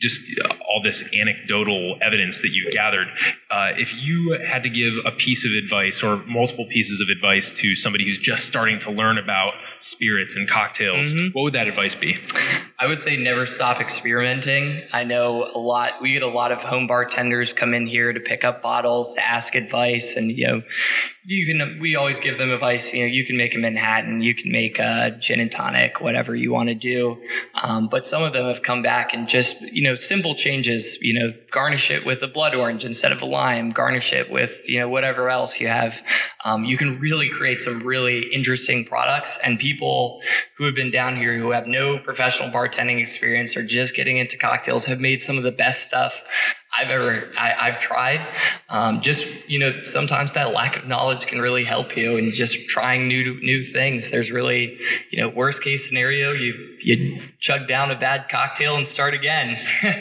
just 0.00 0.22
all 0.60 0.80
this 0.82 1.04
anecdotal 1.14 1.98
evidence 2.00 2.40
that 2.40 2.50
you've 2.54 2.72
gathered. 2.72 3.08
Uh, 3.50 3.72
if 3.76 3.94
you 3.94 4.38
had 4.46 4.62
to 4.62 4.70
give 4.70 4.94
a 5.04 5.10
piece 5.12 5.44
of 5.44 5.52
advice 5.52 6.02
or 6.02 6.16
multiple 6.26 6.64
pieces 6.64 6.85
of 7.00 7.08
advice 7.08 7.50
to 7.50 7.74
somebody 7.74 8.04
who's 8.04 8.18
just 8.18 8.44
starting 8.44 8.78
to 8.80 8.90
learn 8.90 9.18
about 9.18 9.54
spirits 9.78 10.34
and 10.34 10.48
cocktails, 10.48 11.06
mm-hmm. 11.06 11.28
what 11.32 11.42
would 11.42 11.52
that 11.52 11.68
advice 11.68 11.94
be? 11.94 12.18
I 12.78 12.86
would 12.86 13.00
say 13.00 13.16
never 13.16 13.46
stop 13.46 13.80
experimenting. 13.80 14.82
I 14.92 15.04
know 15.04 15.44
a 15.54 15.58
lot, 15.58 16.00
we 16.00 16.12
get 16.12 16.22
a 16.22 16.28
lot 16.28 16.52
of 16.52 16.62
home 16.62 16.86
bartenders 16.86 17.52
come 17.52 17.74
in 17.74 17.86
here 17.86 18.12
to 18.12 18.20
pick 18.20 18.44
up 18.44 18.62
bottles, 18.62 19.14
to 19.14 19.26
ask 19.26 19.54
advice, 19.54 20.16
and, 20.16 20.30
you 20.30 20.46
know, 20.46 20.62
you 21.28 21.44
can, 21.44 21.80
we 21.80 21.96
always 21.96 22.20
give 22.20 22.38
them 22.38 22.50
advice. 22.50 22.94
You 22.94 23.00
know, 23.00 23.06
you 23.06 23.26
can 23.26 23.36
make 23.36 23.56
a 23.56 23.58
Manhattan, 23.58 24.20
you 24.20 24.32
can 24.32 24.52
make 24.52 24.78
a 24.78 25.16
gin 25.18 25.40
and 25.40 25.50
tonic, 25.50 26.00
whatever 26.00 26.36
you 26.36 26.52
want 26.52 26.68
to 26.68 26.74
do. 26.74 27.20
Um, 27.60 27.88
but 27.88 28.06
some 28.06 28.22
of 28.22 28.32
them 28.32 28.44
have 28.46 28.62
come 28.62 28.80
back 28.80 29.12
and 29.12 29.28
just, 29.28 29.60
you 29.60 29.82
know, 29.82 29.96
simple 29.96 30.36
changes, 30.36 30.98
you 31.02 31.12
know, 31.14 31.32
garnish 31.50 31.90
it 31.90 32.06
with 32.06 32.22
a 32.22 32.28
blood 32.28 32.54
orange 32.54 32.84
instead 32.84 33.10
of 33.10 33.22
a 33.22 33.26
lime, 33.26 33.70
garnish 33.70 34.12
it 34.12 34.30
with, 34.30 34.68
you 34.68 34.78
know, 34.78 34.88
whatever 34.88 35.28
else 35.28 35.60
you 35.60 35.66
have. 35.66 36.00
Um, 36.44 36.64
you 36.64 36.76
can 36.76 37.00
really 37.00 37.28
create 37.28 37.60
some 37.60 37.80
really 37.80 38.32
interesting 38.32 38.84
products 38.84 39.36
and 39.42 39.58
people 39.58 40.22
who 40.58 40.64
have 40.64 40.76
been 40.76 40.92
down 40.92 41.16
here 41.16 41.36
who 41.36 41.50
have 41.50 41.66
no 41.66 41.98
professional 41.98 42.50
bartending 42.50 43.00
experience 43.00 43.56
or 43.56 43.64
just 43.64 43.96
getting 43.96 44.16
into 44.16 44.38
cocktails 44.38 44.84
have 44.84 45.00
made 45.00 45.20
some 45.20 45.36
of 45.36 45.42
the 45.42 45.50
best 45.50 45.88
stuff 45.88 46.22
I've 46.78 46.90
ever 46.90 47.30
I, 47.38 47.54
I've 47.68 47.78
tried. 47.78 48.26
Um, 48.68 49.00
just 49.00 49.26
you 49.48 49.58
know, 49.58 49.84
sometimes 49.84 50.32
that 50.34 50.52
lack 50.52 50.76
of 50.76 50.86
knowledge 50.86 51.26
can 51.26 51.40
really 51.40 51.64
help 51.64 51.96
you, 51.96 52.16
and 52.16 52.32
just 52.32 52.68
trying 52.68 53.08
new 53.08 53.40
new 53.42 53.62
things. 53.62 54.10
There's 54.10 54.30
really 54.30 54.78
you 55.10 55.20
know, 55.20 55.28
worst 55.28 55.62
case 55.62 55.86
scenario, 55.88 56.32
you 56.32 56.76
you 56.80 57.20
chug 57.40 57.66
down 57.66 57.90
a 57.90 57.96
bad 57.96 58.28
cocktail 58.28 58.76
and 58.76 58.86
start 58.86 59.14
again. 59.14 59.56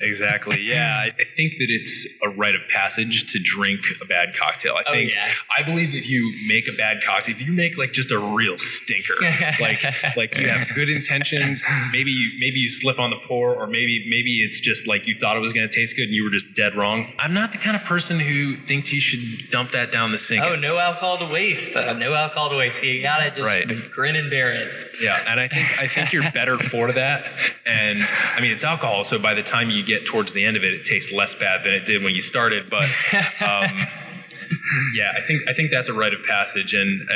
Exactly. 0.00 0.60
Yeah, 0.62 1.08
I 1.18 1.24
think 1.36 1.52
that 1.58 1.66
it's 1.68 2.06
a 2.22 2.28
rite 2.30 2.54
of 2.54 2.62
passage 2.68 3.30
to 3.32 3.38
drink 3.42 3.80
a 4.00 4.04
bad 4.06 4.34
cocktail. 4.34 4.74
I 4.76 4.82
Oh, 4.86 4.92
think 4.92 5.12
yeah. 5.12 5.28
I 5.56 5.62
believe 5.62 5.94
if 5.94 6.08
you 6.08 6.32
make 6.48 6.66
a 6.68 6.72
bad 6.72 7.02
cocktail, 7.02 7.34
if 7.34 7.46
you 7.46 7.52
make 7.52 7.76
like 7.78 7.92
just 7.92 8.10
a 8.10 8.18
real 8.18 8.56
stinker, 8.56 9.14
like 9.60 9.84
like 10.16 10.36
you 10.38 10.48
have 10.48 10.68
good 10.74 10.88
intentions, 10.88 11.62
maybe 11.92 12.10
you 12.10 12.30
maybe 12.38 12.58
you 12.60 12.68
slip 12.68 12.98
on 12.98 13.10
the 13.10 13.16
pour, 13.18 13.54
or 13.54 13.66
maybe 13.66 14.04
maybe 14.08 14.40
it's 14.42 14.60
just 14.60 14.86
like 14.86 15.06
you 15.06 15.14
thought 15.18 15.36
it 15.36 15.40
was 15.40 15.52
going 15.52 15.68
to 15.68 15.74
taste 15.74 15.96
good 15.96 16.09
you 16.12 16.24
were 16.24 16.30
just 16.30 16.54
dead 16.54 16.74
wrong. 16.74 17.12
I'm 17.18 17.32
not 17.34 17.52
the 17.52 17.58
kind 17.58 17.76
of 17.76 17.84
person 17.84 18.18
who 18.20 18.54
thinks 18.56 18.92
you 18.92 19.00
should 19.00 19.50
dump 19.50 19.70
that 19.72 19.90
down 19.92 20.12
the 20.12 20.18
sink. 20.18 20.42
oh, 20.44 20.56
no 20.56 20.78
alcohol 20.78 21.18
to 21.18 21.26
waste. 21.26 21.76
Uh, 21.76 21.92
no 21.94 22.14
alcohol 22.14 22.50
to 22.50 22.56
waste. 22.56 22.82
You 22.82 23.02
gotta 23.02 23.30
just 23.30 23.46
Right. 23.46 23.90
grin 23.90 24.16
and 24.16 24.28
bear 24.30 24.52
it. 24.52 24.86
Yeah, 25.02 25.18
and 25.28 25.40
I 25.40 25.48
think 25.48 25.66
I 25.80 25.86
think 25.88 26.12
you're 26.12 26.30
better 26.32 26.58
for 26.58 26.92
that. 26.92 27.26
And 27.66 28.02
I 28.36 28.40
mean, 28.40 28.50
it's 28.50 28.64
alcohol, 28.64 29.04
so 29.04 29.18
by 29.18 29.34
the 29.34 29.42
time 29.42 29.70
you 29.70 29.82
get 29.82 30.06
towards 30.06 30.32
the 30.32 30.44
end 30.44 30.56
of 30.56 30.64
it, 30.64 30.74
it 30.74 30.84
tastes 30.84 31.12
less 31.12 31.34
bad 31.34 31.64
than 31.64 31.72
it 31.74 31.86
did 31.86 32.02
when 32.02 32.14
you 32.14 32.20
started. 32.20 32.68
But 32.70 32.88
um, 33.40 33.86
yeah, 34.94 35.12
I 35.16 35.20
think 35.20 35.48
I 35.48 35.52
think 35.52 35.70
that's 35.70 35.88
a 35.88 35.92
rite 35.92 36.14
of 36.14 36.22
passage. 36.24 36.74
And 36.74 37.02
uh, 37.02 37.06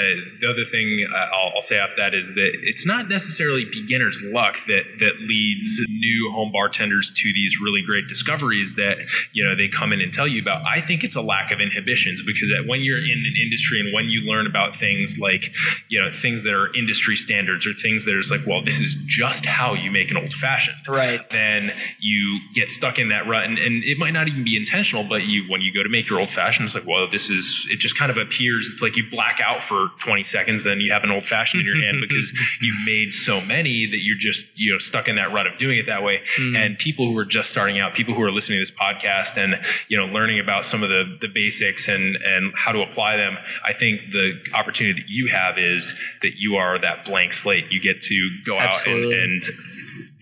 the 0.40 0.48
other 0.50 0.64
thing 0.64 1.06
uh, 1.12 1.16
I'll, 1.16 1.52
I'll 1.56 1.62
say 1.62 1.76
after 1.78 1.96
that 1.96 2.14
is 2.14 2.34
that 2.34 2.52
it's 2.62 2.86
not 2.86 3.08
necessarily 3.08 3.64
beginner's 3.64 4.20
luck 4.24 4.56
that 4.66 4.84
that 4.98 5.20
leads 5.20 5.78
new 5.88 6.30
home 6.32 6.52
bartenders 6.52 7.12
to 7.14 7.32
these 7.32 7.54
really 7.62 7.82
great 7.82 8.06
discoveries 8.08 8.76
that 8.76 8.98
you 9.32 9.44
know 9.44 9.54
they 9.56 9.68
come 9.68 9.92
in 9.92 10.00
and 10.00 10.12
tell 10.12 10.26
you 10.28 10.40
about. 10.40 10.62
I 10.66 10.80
think 10.80 11.04
it's 11.04 11.16
a 11.16 11.22
lack 11.22 11.50
of 11.50 11.60
inhibitions 11.60 12.22
because 12.24 12.52
when 12.66 12.82
you're 12.82 12.98
in 12.98 13.24
an 13.26 13.34
industry 13.42 13.80
and 13.80 13.92
when 13.92 14.08
you 14.08 14.20
learn 14.22 14.46
about 14.46 14.76
things 14.76 15.18
like 15.20 15.54
you 15.88 16.00
know 16.00 16.10
things 16.12 16.42
that 16.44 16.54
are 16.54 16.74
industry 16.74 17.16
standards 17.16 17.66
or 17.66 17.72
things 17.72 18.04
that 18.04 18.12
are 18.12 18.36
like, 18.36 18.46
well, 18.46 18.62
this 18.62 18.80
is 18.80 18.94
just 19.06 19.44
how 19.44 19.74
you 19.74 19.90
make 19.90 20.10
an 20.10 20.16
old 20.16 20.32
fashioned 20.32 20.76
Right. 20.88 21.28
then 21.30 21.72
you 22.00 22.40
get 22.54 22.68
stuck 22.68 22.98
in 22.98 23.08
that 23.08 23.26
rut 23.26 23.44
and, 23.44 23.58
and 23.58 23.82
it 23.84 23.98
might 23.98 24.12
not 24.12 24.28
even 24.28 24.44
be 24.44 24.56
intentional 24.56 25.04
but 25.04 25.24
you 25.24 25.44
when 25.48 25.60
you 25.60 25.72
go 25.72 25.82
to 25.82 25.88
make 25.88 26.08
your 26.08 26.20
old 26.20 26.30
fashioned 26.30 26.64
it's 26.64 26.74
like 26.74 26.86
well 26.86 27.08
this 27.10 27.23
is 27.30 27.66
it 27.70 27.76
just 27.76 27.96
kind 27.98 28.10
of 28.10 28.16
appears 28.16 28.68
it's 28.70 28.82
like 28.82 28.96
you 28.96 29.08
black 29.10 29.40
out 29.44 29.62
for 29.62 29.88
20 30.00 30.22
seconds 30.22 30.64
then 30.64 30.80
you 30.80 30.92
have 30.92 31.04
an 31.04 31.10
old 31.10 31.26
fashioned 31.26 31.60
in 31.60 31.66
your 31.66 31.80
hand 31.82 31.98
because 32.08 32.32
you've 32.60 32.86
made 32.86 33.12
so 33.12 33.40
many 33.42 33.86
that 33.86 34.02
you're 34.02 34.18
just 34.18 34.58
you 34.58 34.72
know 34.72 34.78
stuck 34.78 35.08
in 35.08 35.16
that 35.16 35.32
rut 35.32 35.46
of 35.46 35.56
doing 35.58 35.78
it 35.78 35.86
that 35.86 36.02
way. 36.02 36.22
Mm-hmm. 36.36 36.56
And 36.56 36.78
people 36.78 37.06
who 37.06 37.16
are 37.18 37.24
just 37.24 37.50
starting 37.50 37.78
out 37.78 37.94
people 37.94 38.14
who 38.14 38.22
are 38.22 38.32
listening 38.32 38.56
to 38.56 38.62
this 38.62 38.70
podcast 38.70 39.36
and 39.36 39.60
you 39.88 39.96
know 39.96 40.06
learning 40.06 40.40
about 40.40 40.64
some 40.64 40.82
of 40.82 40.88
the 40.88 41.16
the 41.20 41.28
basics 41.28 41.88
and 41.88 42.16
and 42.16 42.52
how 42.54 42.72
to 42.72 42.80
apply 42.80 43.16
them 43.16 43.36
i 43.64 43.72
think 43.72 44.00
the 44.12 44.32
opportunity 44.54 45.00
that 45.00 45.08
you 45.08 45.28
have 45.28 45.58
is 45.58 45.94
that 46.22 46.34
you 46.36 46.56
are 46.56 46.78
that 46.78 47.04
blank 47.04 47.32
slate. 47.32 47.70
You 47.70 47.80
get 47.80 48.00
to 48.02 48.30
go 48.44 48.58
out 48.58 48.86
and, 48.86 49.12
and 49.12 49.44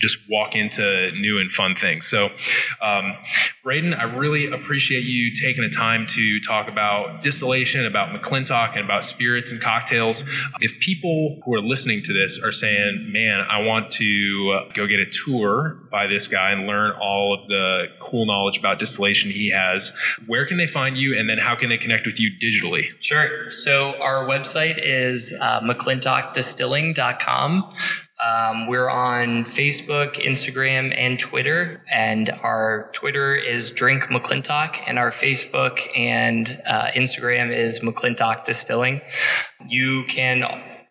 just 0.02 0.18
walk 0.28 0.54
into 0.56 1.12
new 1.12 1.38
and 1.38 1.50
fun 1.50 1.74
things. 1.76 2.06
So, 2.08 2.30
um, 2.82 3.14
Braeden, 3.62 3.94
I 3.94 4.02
really 4.02 4.50
appreciate 4.50 5.04
you 5.04 5.32
taking 5.34 5.62
the 5.62 5.70
time 5.70 6.06
to 6.08 6.40
talk 6.40 6.68
about 6.68 7.22
distillation, 7.22 7.86
about 7.86 8.10
McClintock, 8.10 8.74
and 8.74 8.84
about 8.84 9.04
spirits 9.04 9.52
and 9.52 9.60
cocktails. 9.60 10.24
If 10.60 10.80
people 10.80 11.40
who 11.44 11.54
are 11.54 11.60
listening 11.60 12.02
to 12.02 12.12
this 12.12 12.42
are 12.42 12.50
saying, 12.50 13.12
man, 13.12 13.46
I 13.48 13.62
want 13.62 13.92
to 13.92 14.66
go 14.74 14.88
get 14.88 14.98
a 14.98 15.06
tour 15.06 15.78
by 15.90 16.08
this 16.08 16.26
guy 16.26 16.50
and 16.50 16.66
learn 16.66 16.90
all 17.00 17.32
of 17.34 17.46
the 17.46 17.86
cool 18.00 18.26
knowledge 18.26 18.58
about 18.58 18.80
distillation 18.80 19.30
he 19.30 19.50
has, 19.50 19.92
where 20.26 20.44
can 20.44 20.56
they 20.56 20.66
find 20.66 20.96
you 20.96 21.16
and 21.16 21.30
then 21.30 21.38
how 21.38 21.54
can 21.54 21.68
they 21.68 21.78
connect 21.78 22.04
with 22.06 22.18
you 22.18 22.32
digitally? 22.42 22.86
Sure. 23.00 23.48
So 23.50 23.94
our 24.00 24.26
website 24.26 24.80
is 24.82 25.32
uh, 25.40 25.60
mcclintockdistilling.com. 25.60 27.72
Um, 28.22 28.68
we're 28.68 28.88
on 28.88 29.44
Facebook, 29.44 30.14
Instagram, 30.24 30.96
and 30.96 31.18
Twitter. 31.18 31.82
And 31.92 32.30
our 32.42 32.90
Twitter 32.92 33.34
is 33.34 33.70
Drink 33.70 34.04
McClintock, 34.04 34.80
and 34.86 34.98
our 34.98 35.10
Facebook 35.10 35.80
and 35.96 36.62
uh, 36.66 36.86
Instagram 36.94 37.54
is 37.54 37.80
McClintock 37.80 38.44
Distilling. 38.44 39.00
You 39.66 40.04
can 40.08 40.44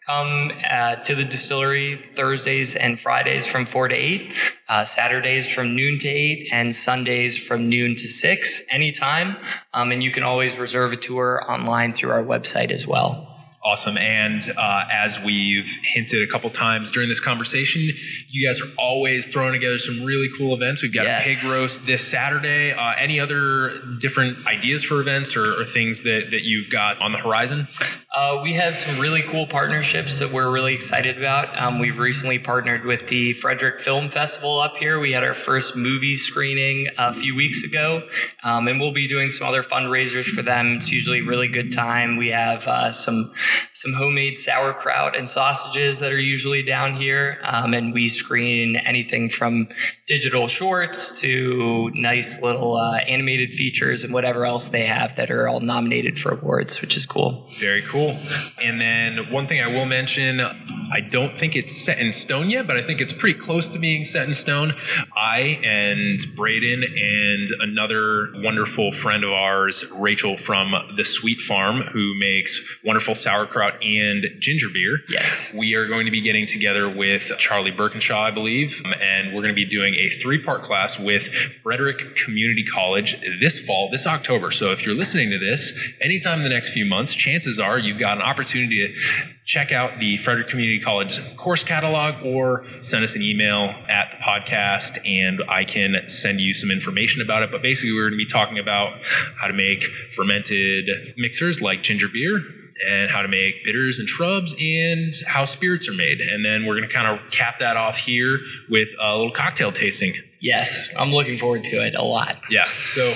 come 0.05 0.51
uh, 0.69 0.95
to 0.95 1.15
the 1.15 1.23
distillery 1.23 2.03
Thursdays 2.15 2.75
and 2.75 2.99
Fridays 2.99 3.45
from 3.45 3.65
4 3.65 3.89
to 3.89 3.95
8, 3.95 4.33
uh, 4.67 4.83
Saturdays 4.83 5.47
from 5.47 5.75
noon 5.75 5.99
to 5.99 6.07
8, 6.09 6.49
and 6.51 6.75
Sundays 6.75 7.37
from 7.37 7.69
noon 7.69 7.95
to 7.95 8.07
6, 8.07 8.63
anytime. 8.71 9.37
Um, 9.73 9.91
and 9.91 10.03
you 10.03 10.11
can 10.11 10.23
always 10.23 10.57
reserve 10.57 10.91
a 10.91 10.97
tour 10.97 11.43
online 11.47 11.93
through 11.93 12.11
our 12.11 12.23
website 12.23 12.71
as 12.71 12.85
well. 12.85 13.30
Awesome. 13.63 13.95
And 13.95 14.41
uh, 14.57 14.85
as 14.91 15.19
we've 15.19 15.69
hinted 15.83 16.27
a 16.27 16.31
couple 16.31 16.49
times 16.49 16.89
during 16.89 17.09
this 17.09 17.19
conversation, 17.19 17.81
you 18.27 18.47
guys 18.47 18.59
are 18.59 18.69
always 18.75 19.27
throwing 19.27 19.53
together 19.53 19.77
some 19.77 20.03
really 20.03 20.29
cool 20.35 20.55
events. 20.55 20.81
We've 20.81 20.91
got 20.93 21.05
Yes. 21.05 21.21
a 21.27 21.29
pig 21.29 21.43
roast 21.43 21.85
this 21.85 22.05
Saturday. 22.07 22.71
Uh, 22.71 22.93
any 22.97 23.19
other 23.19 23.79
different 23.99 24.47
ideas 24.47 24.83
for 24.83 24.99
events 24.99 25.35
or, 25.35 25.61
or 25.61 25.65
things 25.65 26.01
that, 26.03 26.29
that 26.31 26.41
you've 26.41 26.71
got 26.71 26.99
on 27.03 27.11
the 27.11 27.19
horizon? 27.19 27.67
Uh, 28.13 28.39
we 28.41 28.53
have 28.53 28.75
some 28.75 28.99
really 28.99 29.21
cool 29.21 29.45
partnerships 29.45 30.17
that 30.17 30.31
we're 30.33 30.49
really 30.51 30.73
excited 30.73 31.17
about. 31.19 31.55
Um, 31.57 31.77
we've 31.77 31.99
recently 31.99 32.39
partnered 32.39 32.83
with 32.83 33.09
the 33.09 33.33
Frederick 33.33 33.79
Film 33.79 34.09
Festival 34.09 34.59
up 34.59 34.77
here. 34.77 34.99
We 34.99 35.11
had 35.11 35.23
our 35.23 35.35
first 35.35 35.75
movie 35.75 36.15
screening 36.15 36.87
a 36.97 37.13
few 37.13 37.35
weeks 37.35 37.63
ago, 37.63 38.07
um, 38.43 38.67
and 38.67 38.79
we'll 38.81 38.91
be 38.91 39.07
doing 39.07 39.29
some 39.29 39.47
other 39.47 39.61
fundraisers 39.61 40.25
for 40.25 40.41
them. 40.41 40.73
It's 40.77 40.91
usually 40.91 41.19
a 41.19 41.23
really 41.23 41.47
good 41.47 41.71
time. 41.71 42.17
We 42.17 42.29
have 42.29 42.67
uh, 42.67 42.91
some 42.91 43.31
some 43.73 43.93
homemade 43.93 44.37
sauerkraut 44.37 45.15
and 45.15 45.29
sausages 45.29 45.99
that 45.99 46.11
are 46.11 46.19
usually 46.19 46.63
down 46.63 46.95
here, 46.95 47.39
um, 47.43 47.73
and 47.73 47.93
we 47.93 48.07
screen 48.07 48.75
anything 48.75 49.29
from 49.29 49.67
digital 50.07 50.47
shorts 50.47 51.19
to 51.21 51.89
nice 51.93 52.41
little 52.41 52.75
uh, 52.75 52.97
animated 53.07 53.53
features 53.53 54.03
and 54.03 54.13
whatever 54.13 54.45
else 54.45 54.67
they 54.69 54.85
have 54.85 55.15
that 55.15 55.31
are 55.31 55.47
all 55.47 55.61
nominated 55.61 56.19
for 56.19 56.31
awards, 56.31 56.81
which 56.81 56.97
is 56.97 57.05
cool. 57.05 57.47
Very 57.59 57.81
cool. 57.81 58.17
And 58.61 58.79
then 58.79 59.31
one 59.31 59.47
thing 59.47 59.61
I 59.61 59.67
will 59.67 59.85
mention, 59.85 60.39
I 60.39 60.99
don't 61.09 61.37
think 61.37 61.55
it's 61.55 61.75
set 61.75 61.99
in 61.99 62.11
stone 62.11 62.49
yet, 62.49 62.67
but 62.67 62.77
I 62.77 62.83
think 62.83 63.01
it's 63.01 63.13
pretty 63.13 63.39
close 63.39 63.67
to 63.69 63.79
being 63.79 64.03
set 64.03 64.27
in 64.27 64.33
stone. 64.33 64.73
I 65.15 65.59
and 65.63 66.19
Braeden 66.35 66.83
and 66.83 67.47
another 67.61 68.31
wonderful 68.35 68.91
friend 68.91 69.23
of 69.23 69.31
ours, 69.31 69.85
Rachel 69.97 70.37
from 70.37 70.73
the 70.95 71.03
Sweet 71.03 71.39
Farm, 71.39 71.81
who 71.81 72.17
makes 72.19 72.59
wonderful 72.83 73.15
sauerkraut 73.41 73.81
and 73.83 74.25
ginger 74.39 74.67
beer. 74.71 74.99
Yes. 75.09 75.53
We 75.53 75.73
are 75.73 75.87
going 75.87 76.05
to 76.05 76.11
be 76.11 76.21
getting 76.21 76.45
together 76.45 76.89
with 76.89 77.31
Charlie 77.37 77.71
Birkinshaw, 77.71 78.27
I 78.27 78.31
believe, 78.31 78.81
um, 78.85 78.93
and 78.93 79.33
we're 79.33 79.41
going 79.41 79.53
to 79.53 79.55
be 79.55 79.65
doing 79.65 79.95
a 79.95 80.09
three 80.09 80.41
part 80.41 80.63
class 80.63 80.99
with 80.99 81.29
Frederick 81.63 82.15
Community 82.15 82.63
College 82.63 83.19
this 83.39 83.59
fall, 83.59 83.89
this 83.89 84.05
October. 84.05 84.51
So 84.51 84.71
if 84.71 84.85
you're 84.85 84.95
listening 84.95 85.31
to 85.31 85.39
this 85.39 85.77
anytime 85.99 86.39
in 86.39 86.43
the 86.43 86.49
next 86.49 86.69
few 86.69 86.85
months, 86.85 87.13
chances 87.13 87.59
are 87.59 87.79
you've 87.79 87.99
got 87.99 88.17
an 88.17 88.23
opportunity 88.23 88.87
to 88.87 89.01
check 89.43 89.71
out 89.71 89.99
the 89.99 90.17
Frederick 90.17 90.47
Community 90.47 90.79
College 90.79 91.19
course 91.35 91.63
catalog 91.63 92.23
or 92.23 92.65
send 92.81 93.03
us 93.03 93.15
an 93.15 93.21
email 93.21 93.75
at 93.89 94.11
the 94.11 94.17
podcast 94.17 94.97
and 95.05 95.41
I 95.49 95.65
can 95.65 96.07
send 96.07 96.39
you 96.39 96.53
some 96.53 96.71
information 96.71 97.21
about 97.21 97.43
it. 97.43 97.51
But 97.51 97.61
basically, 97.61 97.91
we're 97.91 98.09
going 98.09 98.19
to 98.19 98.25
be 98.25 98.31
talking 98.31 98.59
about 98.59 99.03
how 99.39 99.47
to 99.47 99.53
make 99.53 99.83
fermented 100.15 100.89
mixers 101.17 101.59
like 101.59 101.83
ginger 101.83 102.07
beer 102.07 102.41
and 102.87 103.11
how 103.11 103.21
to 103.21 103.27
make 103.27 103.63
bitters 103.63 103.99
and 103.99 104.07
shrubs 104.07 104.53
and 104.59 105.13
how 105.27 105.45
spirits 105.45 105.87
are 105.87 105.93
made. 105.93 106.21
And 106.21 106.43
then 106.43 106.65
we're 106.65 106.77
going 106.77 106.87
to 106.87 106.93
kind 106.93 107.07
of 107.07 107.31
cap 107.31 107.59
that 107.59 107.77
off 107.77 107.97
here 107.97 108.39
with 108.69 108.89
a 109.01 109.15
little 109.15 109.31
cocktail 109.31 109.71
tasting. 109.71 110.13
Yes, 110.39 110.89
I'm 110.97 111.11
looking 111.11 111.37
forward 111.37 111.63
to 111.65 111.85
it 111.85 111.95
a 111.95 112.03
lot. 112.03 112.37
Yeah. 112.49 112.69
So, 112.71 113.13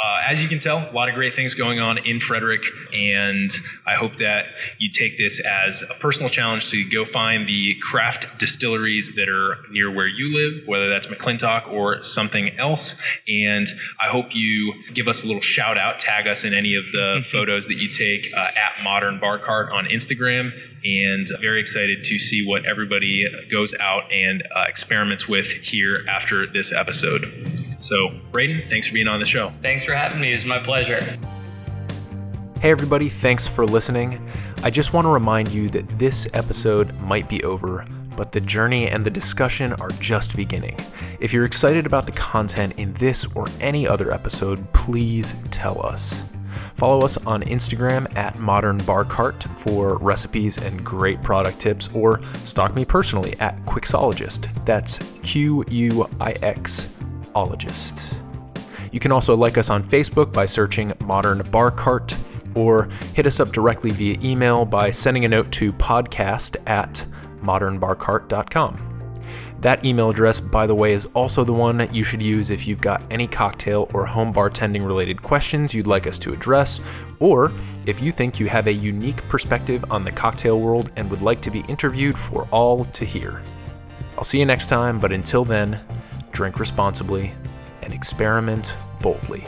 uh, 0.00 0.30
as 0.30 0.40
you 0.40 0.48
can 0.48 0.60
tell, 0.60 0.78
a 0.78 0.92
lot 0.92 1.08
of 1.08 1.16
great 1.16 1.34
things 1.34 1.54
going 1.54 1.80
on 1.80 1.98
in 1.98 2.20
Frederick, 2.20 2.62
and 2.92 3.50
I 3.84 3.94
hope 3.94 4.16
that 4.16 4.46
you 4.78 4.92
take 4.92 5.18
this 5.18 5.44
as 5.44 5.82
a 5.82 5.94
personal 5.94 6.28
challenge 6.28 6.70
to 6.70 6.88
go 6.88 7.04
find 7.04 7.48
the 7.48 7.74
craft 7.82 8.38
distilleries 8.38 9.16
that 9.16 9.28
are 9.28 9.58
near 9.72 9.90
where 9.90 10.06
you 10.06 10.32
live, 10.32 10.68
whether 10.68 10.88
that's 10.88 11.08
McClintock 11.08 11.68
or 11.72 12.00
something 12.02 12.56
else. 12.58 12.94
And 13.26 13.66
I 14.00 14.06
hope 14.06 14.36
you 14.36 14.74
give 14.94 15.08
us 15.08 15.24
a 15.24 15.26
little 15.26 15.42
shout 15.42 15.76
out, 15.76 15.98
tag 15.98 16.28
us 16.28 16.44
in 16.44 16.54
any 16.54 16.76
of 16.76 16.84
the 16.92 17.26
photos 17.32 17.66
that 17.66 17.78
you 17.78 17.88
take 17.88 18.32
uh, 18.36 18.50
at 18.56 18.84
Modern 18.84 19.18
Bar 19.18 19.38
Cart 19.40 19.72
on 19.72 19.86
Instagram, 19.86 20.52
and 20.84 21.26
very 21.40 21.60
excited 21.60 22.04
to 22.04 22.18
see 22.20 22.46
what 22.46 22.64
everybody 22.66 23.24
goes 23.50 23.74
out 23.80 24.12
and 24.12 24.44
uh, 24.54 24.64
experiments 24.68 25.26
with 25.26 25.46
here 25.46 26.04
after 26.08 26.46
this 26.46 26.72
episode. 26.72 27.47
So, 27.80 28.10
Braeden, 28.32 28.62
thanks 28.68 28.86
for 28.86 28.94
being 28.94 29.08
on 29.08 29.20
the 29.20 29.26
show. 29.26 29.50
Thanks 29.50 29.84
for 29.84 29.94
having 29.94 30.20
me. 30.20 30.30
It 30.30 30.34
was 30.34 30.44
my 30.44 30.58
pleasure. 30.58 31.00
Hey, 32.60 32.70
everybody, 32.70 33.08
thanks 33.08 33.46
for 33.46 33.64
listening. 33.64 34.20
I 34.64 34.70
just 34.70 34.92
want 34.92 35.04
to 35.04 35.10
remind 35.10 35.48
you 35.50 35.68
that 35.70 35.98
this 35.98 36.28
episode 36.34 36.92
might 37.00 37.28
be 37.28 37.42
over, 37.44 37.86
but 38.16 38.32
the 38.32 38.40
journey 38.40 38.88
and 38.88 39.04
the 39.04 39.10
discussion 39.10 39.74
are 39.74 39.90
just 40.00 40.34
beginning. 40.34 40.76
If 41.20 41.32
you're 41.32 41.44
excited 41.44 41.86
about 41.86 42.06
the 42.06 42.12
content 42.12 42.74
in 42.76 42.92
this 42.94 43.32
or 43.36 43.46
any 43.60 43.86
other 43.86 44.12
episode, 44.12 44.72
please 44.72 45.36
tell 45.52 45.86
us. 45.86 46.24
Follow 46.74 47.04
us 47.04 47.16
on 47.26 47.42
Instagram 47.42 48.12
at 48.16 48.38
Modern 48.40 48.78
Bar 48.78 49.04
Cart 49.04 49.44
for 49.56 49.98
recipes 49.98 50.58
and 50.58 50.84
great 50.84 51.22
product 51.22 51.60
tips, 51.60 51.94
or 51.94 52.20
stalk 52.44 52.74
me 52.74 52.84
personally 52.84 53.34
at 53.38 53.56
Quixologist. 53.66 54.48
That's 54.64 54.98
Q 55.22 55.64
U 55.70 56.08
I 56.20 56.32
X 56.42 56.92
ologist. 57.34 58.14
You 58.92 59.00
can 59.00 59.12
also 59.12 59.36
like 59.36 59.58
us 59.58 59.70
on 59.70 59.82
Facebook 59.82 60.32
by 60.32 60.46
searching 60.46 60.92
Modern 61.04 61.42
Bar 61.50 61.70
Cart, 61.70 62.16
or 62.54 62.88
hit 63.14 63.26
us 63.26 63.40
up 63.40 63.50
directly 63.50 63.90
via 63.90 64.18
email 64.22 64.64
by 64.64 64.90
sending 64.90 65.24
a 65.24 65.28
note 65.28 65.50
to 65.52 65.72
podcast 65.72 66.56
at 66.66 67.04
modernbarcart.com. 67.42 68.84
That 69.60 69.84
email 69.84 70.10
address, 70.10 70.38
by 70.38 70.68
the 70.68 70.74
way, 70.74 70.92
is 70.92 71.06
also 71.06 71.42
the 71.42 71.52
one 71.52 71.76
that 71.78 71.92
you 71.92 72.04
should 72.04 72.22
use 72.22 72.50
if 72.50 72.68
you've 72.68 72.80
got 72.80 73.02
any 73.10 73.26
cocktail 73.26 73.90
or 73.92 74.06
home 74.06 74.32
bartending 74.32 74.86
related 74.86 75.20
questions 75.20 75.74
you'd 75.74 75.88
like 75.88 76.06
us 76.06 76.18
to 76.20 76.32
address, 76.32 76.80
or 77.18 77.52
if 77.84 78.00
you 78.00 78.12
think 78.12 78.38
you 78.38 78.46
have 78.46 78.68
a 78.68 78.72
unique 78.72 79.20
perspective 79.28 79.84
on 79.90 80.04
the 80.04 80.12
cocktail 80.12 80.60
world 80.60 80.92
and 80.94 81.10
would 81.10 81.22
like 81.22 81.40
to 81.40 81.50
be 81.50 81.64
interviewed 81.68 82.16
for 82.16 82.46
all 82.52 82.84
to 82.84 83.04
hear. 83.04 83.42
I'll 84.16 84.24
see 84.24 84.38
you 84.38 84.46
next 84.46 84.68
time, 84.68 85.00
but 85.00 85.10
until 85.10 85.44
then, 85.44 85.80
drink 86.38 86.60
responsibly 86.60 87.32
and 87.82 87.92
experiment 87.92 88.76
boldly. 89.02 89.44